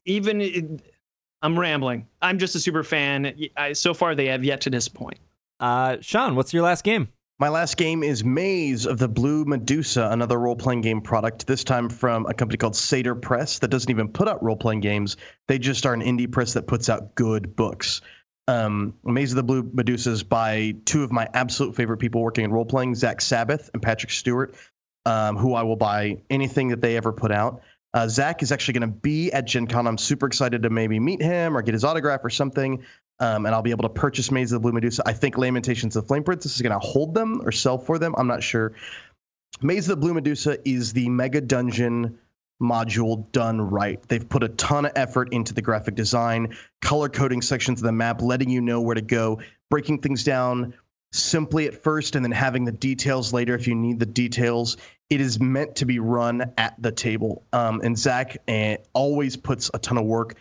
even 0.05 0.81
I'm 1.41 1.59
rambling. 1.59 2.07
I'm 2.21 2.39
just 2.39 2.55
a 2.55 2.59
super 2.59 2.83
fan. 2.83 3.33
I, 3.55 3.73
so 3.73 3.93
far, 3.93 4.15
they 4.15 4.25
have 4.27 4.43
yet 4.43 4.61
to 4.61 4.69
disappoint. 4.69 5.19
Uh, 5.59 5.97
Sean, 6.01 6.35
what's 6.35 6.53
your 6.53 6.63
last 6.63 6.83
game? 6.83 7.07
My 7.39 7.49
last 7.49 7.77
game 7.77 8.01
is 8.01 8.23
Maze 8.23 8.87
of 8.87 8.97
the 8.97 9.07
Blue 9.07 9.45
Medusa, 9.45 10.09
another 10.11 10.39
role 10.39 10.55
playing 10.55 10.81
game 10.81 10.99
product, 10.99 11.45
this 11.45 11.63
time 11.63 11.87
from 11.87 12.25
a 12.25 12.33
company 12.33 12.57
called 12.57 12.75
Satyr 12.75 13.13
Press 13.13 13.59
that 13.59 13.67
doesn't 13.67 13.91
even 13.91 14.07
put 14.07 14.27
out 14.27 14.41
role 14.43 14.55
playing 14.55 14.79
games. 14.79 15.17
They 15.47 15.59
just 15.59 15.85
are 15.85 15.93
an 15.93 16.01
indie 16.01 16.31
press 16.31 16.53
that 16.53 16.65
puts 16.65 16.89
out 16.89 17.13
good 17.13 17.55
books. 17.55 18.01
Um, 18.47 18.93
Maze 19.03 19.31
of 19.33 19.35
the 19.35 19.43
Blue 19.43 19.63
Medusas 19.63 20.27
by 20.27 20.75
two 20.85 21.03
of 21.03 21.11
my 21.11 21.27
absolute 21.33 21.75
favorite 21.75 21.97
people 21.97 22.21
working 22.21 22.45
in 22.45 22.51
role 22.51 22.65
playing, 22.65 22.95
Zak 22.95 23.19
Sabbath 23.19 23.69
and 23.73 23.81
Patrick 23.81 24.11
Stuart, 24.11 24.55
um, 25.05 25.35
who 25.35 25.53
I 25.53 25.63
will 25.63 25.75
buy 25.75 26.21
anything 26.29 26.69
that 26.69 26.81
they 26.81 26.95
ever 26.95 27.11
put 27.11 27.31
out. 27.31 27.61
Uh, 27.93 28.07
Zach 28.07 28.43
is 28.43 28.51
actually 28.51 28.73
going 28.79 28.89
to 28.89 28.95
be 28.99 29.31
at 29.31 29.45
Gen 29.45 29.67
Con. 29.67 29.87
I'm 29.87 29.97
super 29.97 30.27
excited 30.27 30.63
to 30.63 30.69
maybe 30.69 30.99
meet 30.99 31.21
him 31.21 31.57
or 31.57 31.61
get 31.61 31.73
his 31.73 31.83
autograph 31.83 32.23
or 32.23 32.29
something. 32.29 32.83
Um, 33.19 33.45
and 33.45 33.55
I'll 33.55 33.63
be 33.63 33.71
able 33.71 33.83
to 33.83 33.89
purchase 33.89 34.29
Maze 34.29 34.51
of 34.51 34.57
the 34.57 34.59
Blue 34.59 34.73
Medusa. 34.73 35.01
I 35.05 35.13
think 35.13 35.37
Lamentations 35.37 35.95
of 35.95 36.03
the 36.03 36.07
Flame 36.07 36.23
Princess 36.23 36.55
is 36.55 36.61
going 36.61 36.79
to 36.79 36.85
hold 36.85 37.15
them 37.15 37.41
or 37.43 37.51
sell 37.51 37.77
for 37.77 37.97
them. 37.97 38.13
I'm 38.17 38.27
not 38.27 38.43
sure. 38.43 38.73
Maze 39.61 39.89
of 39.89 39.99
the 39.99 40.01
Blue 40.01 40.13
Medusa 40.13 40.57
is 40.69 40.93
the 40.93 41.09
mega 41.09 41.41
dungeon 41.41 42.19
module 42.61 43.31
done 43.31 43.61
right. 43.61 44.01
They've 44.07 44.27
put 44.27 44.43
a 44.43 44.49
ton 44.49 44.85
of 44.85 44.91
effort 44.95 45.31
into 45.31 45.53
the 45.53 45.61
graphic 45.61 45.95
design, 45.95 46.55
color 46.81 47.09
coding 47.09 47.41
sections 47.41 47.79
of 47.81 47.85
the 47.85 47.91
map, 47.91 48.21
letting 48.21 48.49
you 48.49 48.61
know 48.61 48.81
where 48.81 48.95
to 48.95 49.01
go, 49.01 49.39
breaking 49.69 49.99
things 49.99 50.23
down 50.23 50.73
simply 51.13 51.67
at 51.67 51.83
first 51.83 52.15
and 52.15 52.25
then 52.25 52.31
having 52.31 52.65
the 52.65 52.71
details 52.71 53.31
later 53.31 53.55
if 53.55 53.67
you 53.67 53.75
need 53.75 53.99
the 53.99 54.05
details. 54.05 54.77
It 55.09 55.21
is 55.21 55.39
meant 55.39 55.75
to 55.77 55.85
be 55.85 55.99
run 55.99 56.51
at 56.57 56.75
the 56.81 56.91
table. 56.91 57.43
Um, 57.53 57.81
and 57.81 57.97
Zak 57.97 58.37
uh, 58.47 58.75
always 58.93 59.37
puts 59.37 59.71
a 59.73 59.79
ton 59.79 59.97
of 59.97 60.05
work 60.05 60.35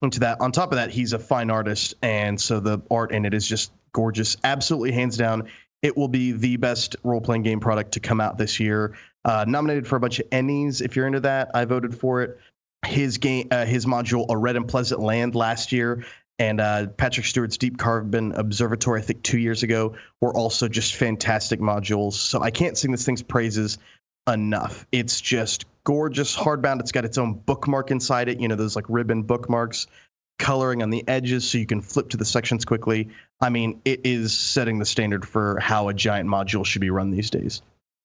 into 0.00 0.20
that. 0.20 0.40
On 0.40 0.52
top 0.52 0.72
of 0.72 0.76
that, 0.76 0.90
he's 0.90 1.12
a 1.12 1.18
fine 1.18 1.50
artist. 1.50 1.94
And 2.02 2.40
so 2.40 2.60
the 2.60 2.80
art 2.90 3.12
in 3.12 3.24
it 3.24 3.34
is 3.34 3.46
just 3.46 3.72
gorgeous. 3.92 4.36
Absolutely, 4.44 4.92
hands 4.92 5.16
down, 5.16 5.48
it 5.82 5.96
will 5.96 6.08
be 6.08 6.32
the 6.32 6.56
best 6.56 6.96
role 7.02 7.20
playing 7.20 7.42
game 7.42 7.60
product 7.60 7.92
to 7.92 8.00
come 8.00 8.20
out 8.20 8.38
this 8.38 8.60
year. 8.60 8.94
Uh, 9.24 9.44
nominated 9.46 9.86
for 9.86 9.96
a 9.96 10.00
bunch 10.00 10.18
of 10.18 10.28
ENnies. 10.30 10.82
If 10.82 10.96
you're 10.96 11.06
into 11.06 11.20
that, 11.20 11.50
I 11.54 11.64
voted 11.64 11.94
for 11.96 12.22
it. 12.22 12.38
His 12.84 13.18
game, 13.18 13.46
uh, 13.52 13.64
his 13.64 13.86
module, 13.86 14.26
A 14.28 14.36
Red 14.36 14.56
and 14.56 14.66
Pleasant 14.66 15.00
Land, 15.00 15.36
last 15.36 15.70
year, 15.70 16.04
and 16.40 16.60
uh, 16.60 16.88
Patrick 16.96 17.26
Stuart's 17.26 17.56
Deep 17.56 17.78
Carbon 17.78 18.32
Observatory, 18.32 19.00
I 19.00 19.04
think 19.04 19.22
two 19.22 19.38
years 19.38 19.62
ago, 19.62 19.94
were 20.20 20.34
also 20.34 20.66
just 20.66 20.96
fantastic 20.96 21.60
modules. 21.60 22.14
So 22.14 22.42
I 22.42 22.50
can't 22.50 22.76
sing 22.76 22.90
this 22.90 23.06
thing's 23.06 23.22
praises 23.22 23.78
enough. 24.28 24.84
It's 24.90 25.20
just 25.20 25.66
gorgeous, 25.84 26.36
hardbound. 26.36 26.80
It's 26.80 26.92
got 26.92 27.04
its 27.04 27.18
own 27.18 27.34
bookmark 27.34 27.92
inside 27.92 28.28
it. 28.28 28.40
You 28.40 28.48
know 28.48 28.56
those 28.56 28.74
like 28.74 28.86
ribbon 28.88 29.22
bookmarks, 29.22 29.86
coloring 30.38 30.82
on 30.82 30.90
the 30.90 31.06
edges 31.06 31.48
so 31.48 31.58
you 31.58 31.66
can 31.66 31.80
flip 31.80 32.08
to 32.10 32.16
the 32.16 32.24
sections 32.24 32.64
quickly. 32.64 33.08
I 33.40 33.48
mean, 33.48 33.80
it 33.84 34.00
is 34.04 34.36
setting 34.36 34.80
the 34.80 34.84
standard 34.84 35.26
for 35.26 35.60
how 35.60 35.88
a 35.88 35.94
giant 35.94 36.28
module 36.28 36.66
should 36.66 36.80
be 36.80 36.90
run 36.90 37.10
these 37.10 37.30
days. 37.30 37.62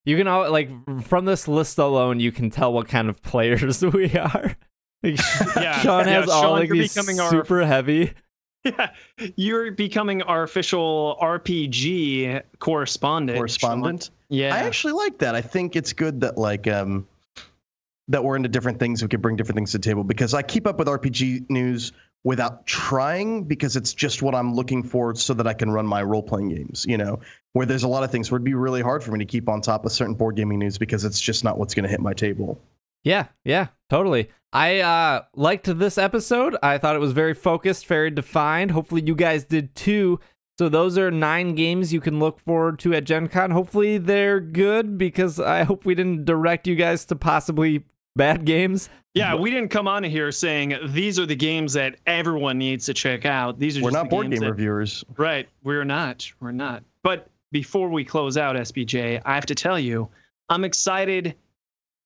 You 0.08 0.16
can 0.16 0.26
all 0.28 0.49
like 0.49 0.70
from 1.03 1.26
this 1.26 1.49
list 1.49 1.78
alone, 1.78 2.22
you 2.22 2.32
can 2.32 2.49
tell 2.49 2.72
what 2.72 2.88
kind 2.88 3.10
of 3.10 3.22
players 3.22 3.84
we 3.86 4.10
are. 4.14 4.55
Like, 5.03 5.20
Yeah, 5.58 5.80
Sean 5.82 6.08
yeah, 6.08 6.14
has 6.22 6.30
all 6.30 6.41
Sean, 6.43 6.51
like 6.60 6.70
these 6.70 6.93
becoming 6.93 7.20
our- 7.20 7.30
super 7.30 7.66
heavy. 7.66 8.14
Yeah, 8.64 8.91
you're 9.36 9.72
becoming 9.72 10.22
our 10.22 10.43
official 10.43 11.18
RPG 11.22 12.41
correspondent. 12.60 13.36
Sean. 13.36 13.39
Correspondent. 13.39 14.10
Yeah. 14.30 14.55
I 14.55 14.60
actually 14.60 14.93
like 14.93 15.18
that. 15.20 15.36
I 15.36 15.41
think 15.41 15.76
it's 15.76 15.91
good 15.91 16.22
that 16.22 16.38
like 16.38 16.68
um 16.70 17.05
that 18.08 18.24
we're 18.24 18.38
into 18.38 18.47
different 18.47 18.80
things. 18.80 19.01
We 19.01 19.10
could 19.10 19.22
bring 19.22 19.36
different 19.36 19.58
things 19.58 19.72
to 19.74 19.78
the 19.78 19.84
table 19.84 20.05
because 20.05 20.34
I 20.34 20.41
keep 20.41 20.68
up 20.68 20.80
with 20.80 20.88
RPG 20.88 21.49
news 21.49 21.91
without 22.24 22.65
trying 22.65 23.43
because 23.43 23.76
it's 23.76 23.93
just 23.93 24.22
what 24.22 24.36
I'm 24.36 24.53
looking 24.53 24.84
for 24.84 25.15
so 25.15 25.34
that 25.34 25.47
I 25.47 25.53
can 25.53 25.72
run 25.72 25.86
my 25.86 26.03
role 26.03 26.24
playing 26.24 26.49
games, 26.49 26.86
you 26.88 26.97
know, 26.97 27.20
where 27.53 27.65
there's 27.65 27.84
a 27.84 27.88
lot 27.88 28.03
of 28.03 28.11
things 28.11 28.30
where 28.30 28.38
it'd 28.38 28.45
be 28.45 28.53
really 28.53 28.82
hard 28.82 29.03
for 29.03 29.11
me 29.11 29.20
to 29.20 29.26
keep 29.26 29.47
on 29.47 29.61
top 29.61 29.86
of 29.86 29.91
certain 29.91 30.13
board 30.13 30.36
gaming 30.36 30.59
news 30.59 30.78
because 30.78 31.05
it's 31.05 31.22
just 31.22 31.43
not 31.43 31.57
what's 31.57 31.74
going 31.74 31.84
to 31.84 31.89
hit 31.89 32.01
my 32.01 32.13
table. 32.13 32.61
Yeah, 33.03 33.28
yeah, 33.45 33.68
totally. 33.89 34.30
I 34.51 34.80
uh, 34.80 35.24
liked 35.36 35.78
this 35.78 35.97
episode. 35.97 36.57
I 36.63 36.78
thought 36.78 36.95
it 36.95 36.99
was 36.99 37.11
very 37.11 37.34
focused, 37.34 37.86
very 37.86 38.11
defined. 38.11 38.72
Hopefully, 38.72 39.03
you 39.05 39.15
guys 39.15 39.43
did 39.43 39.76
too. 39.76 40.20
So 40.57 40.70
those 40.70 40.97
are 40.97 41.11
nine 41.11 41.53
games 41.53 41.93
you 41.93 42.01
can 42.01 42.20
look 42.20 42.39
forward 42.39 42.80
to 42.80 42.93
at 42.93 43.03
Gen 43.03 43.28
Con. 43.28 43.51
Hopefully 43.51 43.99
they're 43.99 44.39
good 44.39 44.97
because 44.97 45.39
I 45.39 45.63
hope 45.63 45.86
we 45.86 45.93
didn't 45.93 46.26
direct 46.26 46.68
you 46.68 46.76
guys 46.76 47.05
to 47.05 47.15
possibly 47.15 47.84
bad 48.18 48.43
games. 48.45 48.89
Yeah, 49.13 49.34
we 49.34 49.49
didn't 49.49 49.70
come 49.70 49.88
on 49.88 50.03
here 50.03 50.32
saying 50.32 50.76
these 50.88 51.18
are 51.18 51.26
the 51.26 51.36
games 51.36 51.74
that 51.74 51.95
everyone 52.05 52.57
needs 52.57 52.86
to 52.86 52.93
check 52.93 53.26
out. 53.26 53.57
These 53.57 53.78
are 53.78 53.82
We're 53.82 53.89
just 53.89 53.93
not 53.95 54.03
the 54.03 54.09
board 54.09 54.26
games 54.26 54.39
game 54.39 54.45
that- 54.47 54.51
reviewers. 54.51 55.03
Right, 55.18 55.47
we're 55.63 55.86
not. 55.86 56.30
We're 56.39 56.51
not. 56.51 56.84
But 57.03 57.28
before 57.51 57.89
we 57.89 58.03
close 58.03 58.38
out 58.38 58.55
SBJ, 58.55 59.22
I 59.26 59.34
have 59.34 59.45
to 59.47 59.55
tell 59.55 59.80
you, 59.80 60.07
I'm 60.49 60.63
excited, 60.65 61.36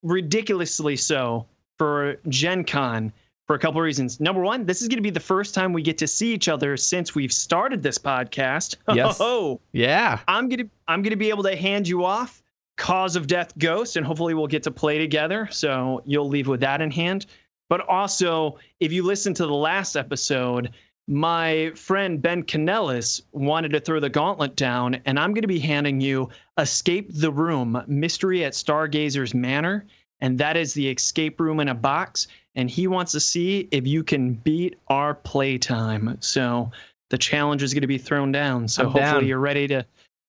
ridiculously 0.03 0.95
so, 0.95 1.45
for 1.77 2.17
Gen 2.29 2.63
Con 2.63 3.11
for 3.47 3.55
a 3.55 3.59
couple 3.59 3.79
of 3.81 3.83
reasons. 3.83 4.19
Number 4.19 4.41
one, 4.41 4.65
this 4.65 4.81
is 4.81 4.87
going 4.87 4.97
to 4.97 5.03
be 5.03 5.09
the 5.09 5.19
first 5.19 5.53
time 5.53 5.73
we 5.73 5.81
get 5.81 5.97
to 5.97 6.07
see 6.07 6.33
each 6.33 6.47
other 6.47 6.77
since 6.77 7.15
we've 7.15 7.33
started 7.33 7.81
this 7.83 7.97
podcast. 7.97 8.77
Yes. 8.95 9.17
Oh, 9.19 9.25
oh, 9.55 9.59
Yeah. 9.73 10.19
I'm 10.27 10.47
gonna 10.49 10.65
I'm 10.87 11.01
gonna 11.01 11.15
be 11.17 11.29
able 11.29 11.43
to 11.43 11.55
hand 11.55 11.87
you 11.87 12.05
off 12.05 12.40
Cause 12.81 13.15
of 13.15 13.27
Death 13.27 13.55
Ghost, 13.59 13.95
and 13.95 14.03
hopefully 14.03 14.33
we'll 14.33 14.47
get 14.47 14.63
to 14.63 14.71
play 14.71 14.97
together. 14.97 15.47
So 15.51 16.01
you'll 16.03 16.27
leave 16.27 16.47
with 16.47 16.61
that 16.61 16.81
in 16.81 16.89
hand. 16.89 17.27
But 17.69 17.87
also, 17.87 18.57
if 18.79 18.91
you 18.91 19.03
listen 19.03 19.35
to 19.35 19.45
the 19.45 19.53
last 19.53 19.95
episode, 19.95 20.71
my 21.07 21.71
friend 21.75 22.19
Ben 22.19 22.41
Canellis 22.41 23.21
wanted 23.33 23.69
to 23.73 23.79
throw 23.79 23.99
the 23.99 24.09
gauntlet 24.09 24.55
down, 24.55 24.99
and 25.05 25.19
I'm 25.19 25.31
going 25.31 25.43
to 25.43 25.47
be 25.47 25.59
handing 25.59 26.01
you 26.01 26.29
Escape 26.57 27.07
the 27.13 27.31
Room 27.31 27.83
Mystery 27.85 28.43
at 28.43 28.53
Stargazer's 28.53 29.35
Manor. 29.35 29.85
And 30.19 30.39
that 30.39 30.57
is 30.57 30.73
the 30.73 30.89
escape 30.89 31.39
room 31.39 31.59
in 31.59 31.67
a 31.67 31.75
box. 31.75 32.27
And 32.55 32.67
he 32.67 32.87
wants 32.87 33.11
to 33.11 33.19
see 33.19 33.67
if 33.69 33.85
you 33.85 34.03
can 34.03 34.33
beat 34.33 34.75
our 34.87 35.13
playtime. 35.13 36.17
So 36.19 36.71
the 37.09 37.17
challenge 37.19 37.61
is 37.61 37.75
going 37.75 37.81
to 37.81 37.87
be 37.87 37.99
thrown 37.99 38.31
down. 38.31 38.67
So 38.67 38.85
I'm 38.85 38.89
hopefully 38.89 39.21
down. 39.21 39.27
you're 39.27 39.39
ready 39.39 39.67
to 39.67 39.85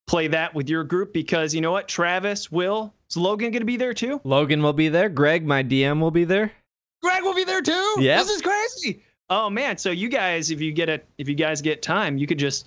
play 0.06 0.28
that 0.28 0.54
with 0.54 0.68
your 0.68 0.84
group 0.84 1.12
because 1.12 1.54
you 1.54 1.60
know 1.60 1.72
what? 1.72 1.88
Travis, 1.88 2.50
Will, 2.50 2.92
is 3.10 3.16
Logan 3.16 3.50
going 3.50 3.60
to 3.60 3.66
be 3.66 3.76
there 3.76 3.94
too? 3.94 4.20
Logan 4.24 4.62
will 4.62 4.72
be 4.72 4.88
there. 4.88 5.08
Greg, 5.08 5.46
my 5.46 5.62
DM, 5.62 6.00
will 6.00 6.10
be 6.10 6.24
there. 6.24 6.52
Greg 7.02 7.22
will 7.22 7.34
be 7.34 7.44
there 7.44 7.62
too. 7.62 7.96
Yep. 7.98 8.20
This 8.20 8.30
is 8.30 8.42
crazy. 8.42 9.02
Oh 9.30 9.48
man, 9.48 9.78
so 9.78 9.90
you 9.90 10.08
guys, 10.08 10.50
if 10.50 10.60
you 10.60 10.72
get 10.72 10.88
a, 10.88 11.00
if 11.18 11.28
you 11.28 11.34
guys 11.34 11.62
get 11.62 11.82
time, 11.82 12.18
you 12.18 12.26
could 12.26 12.38
just 12.38 12.66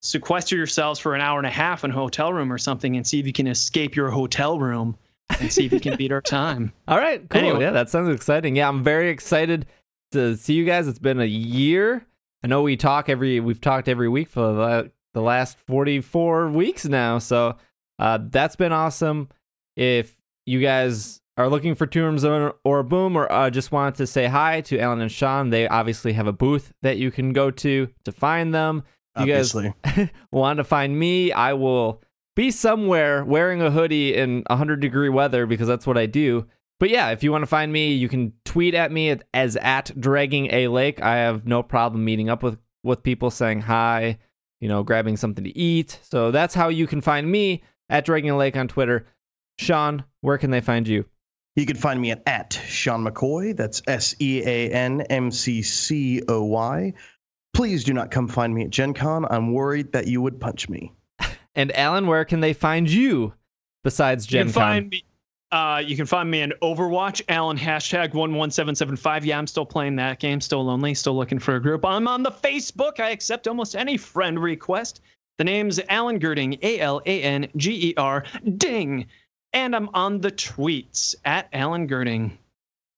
sequester 0.00 0.56
yourselves 0.56 1.00
for 1.00 1.14
an 1.14 1.20
hour 1.20 1.38
and 1.38 1.46
a 1.46 1.50
half 1.50 1.82
in 1.82 1.90
a 1.90 1.94
hotel 1.94 2.32
room 2.32 2.52
or 2.52 2.58
something 2.58 2.96
and 2.96 3.06
see 3.06 3.18
if 3.18 3.26
you 3.26 3.32
can 3.32 3.46
escape 3.46 3.96
your 3.96 4.10
hotel 4.10 4.58
room 4.58 4.96
and 5.40 5.50
see 5.50 5.64
if 5.64 5.72
you 5.72 5.80
can 5.80 5.96
beat 5.96 6.12
our 6.12 6.20
time. 6.20 6.72
All 6.88 6.98
right, 6.98 7.28
cool. 7.30 7.40
Anyway. 7.40 7.60
Yeah, 7.60 7.70
that 7.70 7.88
sounds 7.88 8.14
exciting. 8.14 8.54
Yeah, 8.54 8.68
I'm 8.68 8.84
very 8.84 9.08
excited 9.08 9.66
to 10.12 10.36
see 10.36 10.54
you 10.54 10.64
guys. 10.64 10.86
It's 10.86 10.98
been 10.98 11.20
a 11.20 11.24
year. 11.24 12.06
I 12.42 12.46
know 12.46 12.62
we 12.62 12.76
talk 12.76 13.08
every 13.08 13.40
we've 13.40 13.60
talked 13.60 13.88
every 13.88 14.08
week 14.08 14.28
for 14.28 14.52
the, 14.52 14.90
the 15.14 15.22
last 15.22 15.58
44 15.58 16.50
weeks 16.50 16.84
now. 16.84 17.18
So 17.18 17.56
uh, 17.98 18.18
that's 18.20 18.56
been 18.56 18.72
awesome. 18.72 19.28
If 19.76 20.16
you 20.46 20.60
guys 20.60 21.20
are 21.36 21.48
looking 21.48 21.74
for 21.74 21.86
Two 21.86 22.02
Rooms 22.02 22.24
or, 22.24 22.54
or 22.64 22.82
Boom 22.82 23.16
or 23.16 23.30
uh, 23.32 23.50
just 23.50 23.72
wanted 23.72 23.94
to 23.96 24.06
say 24.06 24.26
hi 24.26 24.60
to 24.62 24.78
Alan 24.78 25.00
and 25.00 25.10
Sean, 25.10 25.50
they 25.50 25.66
obviously 25.66 26.12
have 26.12 26.26
a 26.26 26.32
booth 26.32 26.72
that 26.82 26.98
you 26.98 27.10
can 27.10 27.32
go 27.32 27.50
to 27.50 27.88
to 28.04 28.12
find 28.12 28.54
them. 28.54 28.82
You 29.18 29.26
guys 29.26 29.54
want 30.32 30.56
to 30.58 30.64
find 30.64 30.98
me, 30.98 31.32
I 31.32 31.52
will 31.52 32.02
be 32.34 32.50
somewhere 32.50 33.24
wearing 33.24 33.62
a 33.62 33.70
hoodie 33.70 34.14
in 34.14 34.42
100 34.48 34.80
degree 34.80 35.08
weather 35.08 35.46
because 35.46 35.68
that's 35.68 35.86
what 35.86 35.96
I 35.96 36.06
do. 36.06 36.46
But 36.80 36.90
yeah, 36.90 37.10
if 37.10 37.22
you 37.22 37.30
want 37.30 37.42
to 37.42 37.46
find 37.46 37.72
me, 37.72 37.92
you 37.92 38.08
can 38.08 38.32
tweet 38.44 38.74
at 38.74 38.90
me 38.90 39.16
as 39.32 39.56
at 39.56 39.92
dragging 39.98 40.52
a 40.52 40.68
lake. 40.68 41.00
I 41.00 41.16
have 41.16 41.46
no 41.46 41.62
problem 41.62 42.04
meeting 42.04 42.28
up 42.28 42.42
with 42.42 42.58
with 42.82 43.02
people, 43.02 43.30
saying 43.30 43.62
hi, 43.62 44.18
you 44.64 44.68
know, 44.68 44.82
grabbing 44.82 45.14
something 45.18 45.44
to 45.44 45.58
eat. 45.58 45.98
So 46.04 46.30
that's 46.30 46.54
how 46.54 46.70
you 46.70 46.86
can 46.86 47.02
find 47.02 47.30
me 47.30 47.62
at 47.90 48.06
Dragon 48.06 48.38
lake 48.38 48.56
on 48.56 48.66
Twitter. 48.66 49.04
Sean, 49.58 50.04
where 50.22 50.38
can 50.38 50.50
they 50.50 50.62
find 50.62 50.88
you? 50.88 51.04
You 51.54 51.66
can 51.66 51.76
find 51.76 52.00
me 52.00 52.12
at, 52.12 52.22
at 52.26 52.54
Sean 52.66 53.04
McCoy. 53.04 53.54
That's 53.54 53.82
S 53.86 54.14
E 54.20 54.42
A 54.42 54.70
N 54.70 55.02
M 55.02 55.30
C 55.30 55.60
C 55.60 56.22
O 56.28 56.44
Y. 56.44 56.94
Please 57.52 57.84
do 57.84 57.92
not 57.92 58.10
come 58.10 58.26
find 58.26 58.54
me 58.54 58.64
at 58.64 58.70
Gen 58.70 58.94
Con. 58.94 59.26
I'm 59.28 59.52
worried 59.52 59.92
that 59.92 60.06
you 60.06 60.22
would 60.22 60.40
punch 60.40 60.70
me. 60.70 60.94
And 61.54 61.70
Alan, 61.76 62.06
where 62.06 62.24
can 62.24 62.40
they 62.40 62.54
find 62.54 62.90
you 62.90 63.34
besides 63.84 64.24
You 64.26 64.38
Gen 64.38 64.46
can 64.46 64.54
Con? 64.54 64.62
find 64.62 64.88
me. 64.88 65.04
Uh, 65.54 65.78
you 65.78 65.94
can 65.94 66.04
find 66.04 66.28
me 66.28 66.40
in 66.40 66.52
Overwatch, 66.62 67.22
Alan 67.28 67.56
hashtag 67.56 68.12
one 68.12 68.34
one 68.34 68.50
seven 68.50 68.74
seven 68.74 68.96
five. 68.96 69.24
Yeah, 69.24 69.38
I'm 69.38 69.46
still 69.46 69.64
playing 69.64 69.94
that 69.94 70.18
game. 70.18 70.40
Still 70.40 70.64
lonely. 70.64 70.94
Still 70.94 71.16
looking 71.16 71.38
for 71.38 71.54
a 71.54 71.62
group. 71.62 71.84
I'm 71.84 72.08
on 72.08 72.24
the 72.24 72.32
Facebook. 72.32 72.98
I 72.98 73.10
accept 73.10 73.46
almost 73.46 73.76
any 73.76 73.96
friend 73.96 74.36
request. 74.42 75.00
The 75.38 75.44
name's 75.44 75.78
Alan 75.88 76.18
Gerding. 76.18 76.58
A 76.62 76.80
L 76.80 77.00
A 77.06 77.22
N 77.22 77.46
G 77.56 77.90
E 77.90 77.94
R. 77.96 78.24
Ding. 78.56 79.06
And 79.52 79.76
I'm 79.76 79.90
on 79.94 80.20
the 80.20 80.32
tweets 80.32 81.14
at 81.24 81.48
Alan 81.52 81.86
Gerding. 81.86 82.32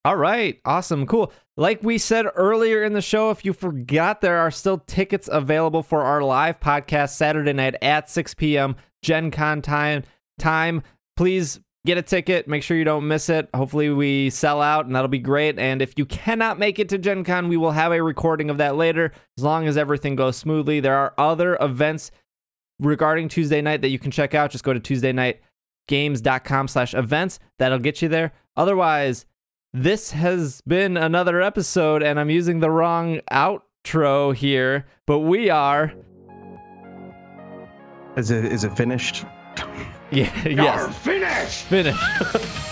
All 0.03 0.15
right, 0.15 0.59
awesome, 0.65 1.05
cool. 1.05 1.31
Like 1.57 1.83
we 1.83 1.99
said 1.99 2.25
earlier 2.33 2.83
in 2.83 2.93
the 2.93 3.03
show, 3.03 3.29
if 3.29 3.45
you 3.45 3.53
forgot, 3.53 4.21
there 4.21 4.37
are 4.37 4.49
still 4.49 4.79
tickets 4.79 5.29
available 5.31 5.83
for 5.83 6.01
our 6.01 6.23
live 6.23 6.59
podcast 6.59 7.09
Saturday 7.09 7.53
night 7.53 7.75
at 7.83 8.09
6 8.09 8.33
p.m. 8.33 8.77
Gen 9.03 9.29
Con 9.29 9.61
time. 9.61 10.01
Time, 10.39 10.81
please 11.17 11.59
get 11.87 11.97
a 11.97 12.03
ticket. 12.03 12.47
Make 12.47 12.61
sure 12.61 12.77
you 12.77 12.83
don't 12.83 13.07
miss 13.07 13.29
it. 13.29 13.49
Hopefully, 13.55 13.89
we 13.89 14.29
sell 14.29 14.61
out, 14.61 14.85
and 14.85 14.95
that'll 14.95 15.07
be 15.07 15.17
great. 15.17 15.57
And 15.57 15.81
if 15.81 15.97
you 15.97 16.05
cannot 16.05 16.59
make 16.59 16.77
it 16.77 16.89
to 16.89 16.97
Gen 16.97 17.23
Con, 17.23 17.47
we 17.47 17.57
will 17.57 17.71
have 17.71 17.91
a 17.91 18.03
recording 18.03 18.51
of 18.51 18.59
that 18.59 18.75
later, 18.75 19.11
as 19.37 19.43
long 19.43 19.67
as 19.67 19.77
everything 19.77 20.15
goes 20.15 20.37
smoothly. 20.37 20.79
There 20.79 20.95
are 20.95 21.13
other 21.17 21.57
events 21.59 22.11
regarding 22.79 23.29
Tuesday 23.29 23.61
Knight 23.61 23.81
that 23.81 23.89
you 23.89 23.97
can 23.97 24.11
check 24.11 24.35
out. 24.35 24.51
Just 24.51 24.63
go 24.63 24.73
to 24.73 24.79
tuesdayknightgames.com 24.79 26.67
slash 26.67 26.93
events. 26.93 27.39
That'll 27.57 27.79
get 27.79 28.01
you 28.01 28.09
there. 28.09 28.33
Otherwise, 28.55 29.25
this 29.73 30.11
has 30.11 30.61
been 30.61 30.97
another 30.97 31.41
episode, 31.41 32.03
and 32.03 32.19
I'm 32.19 32.29
using 32.29 32.59
the 32.59 32.69
wrong 32.69 33.21
outro 33.31 34.35
here, 34.35 34.85
but 35.05 35.19
we 35.19 35.49
are. 35.49 35.93
Is 38.17 38.31
it 38.31 38.45
is 38.45 38.63
it 38.63 38.75
finished? 38.75 39.25
Yeah, 40.11 40.31
yes, 40.47 40.97
finished! 40.99 41.65
finished. 41.65 42.63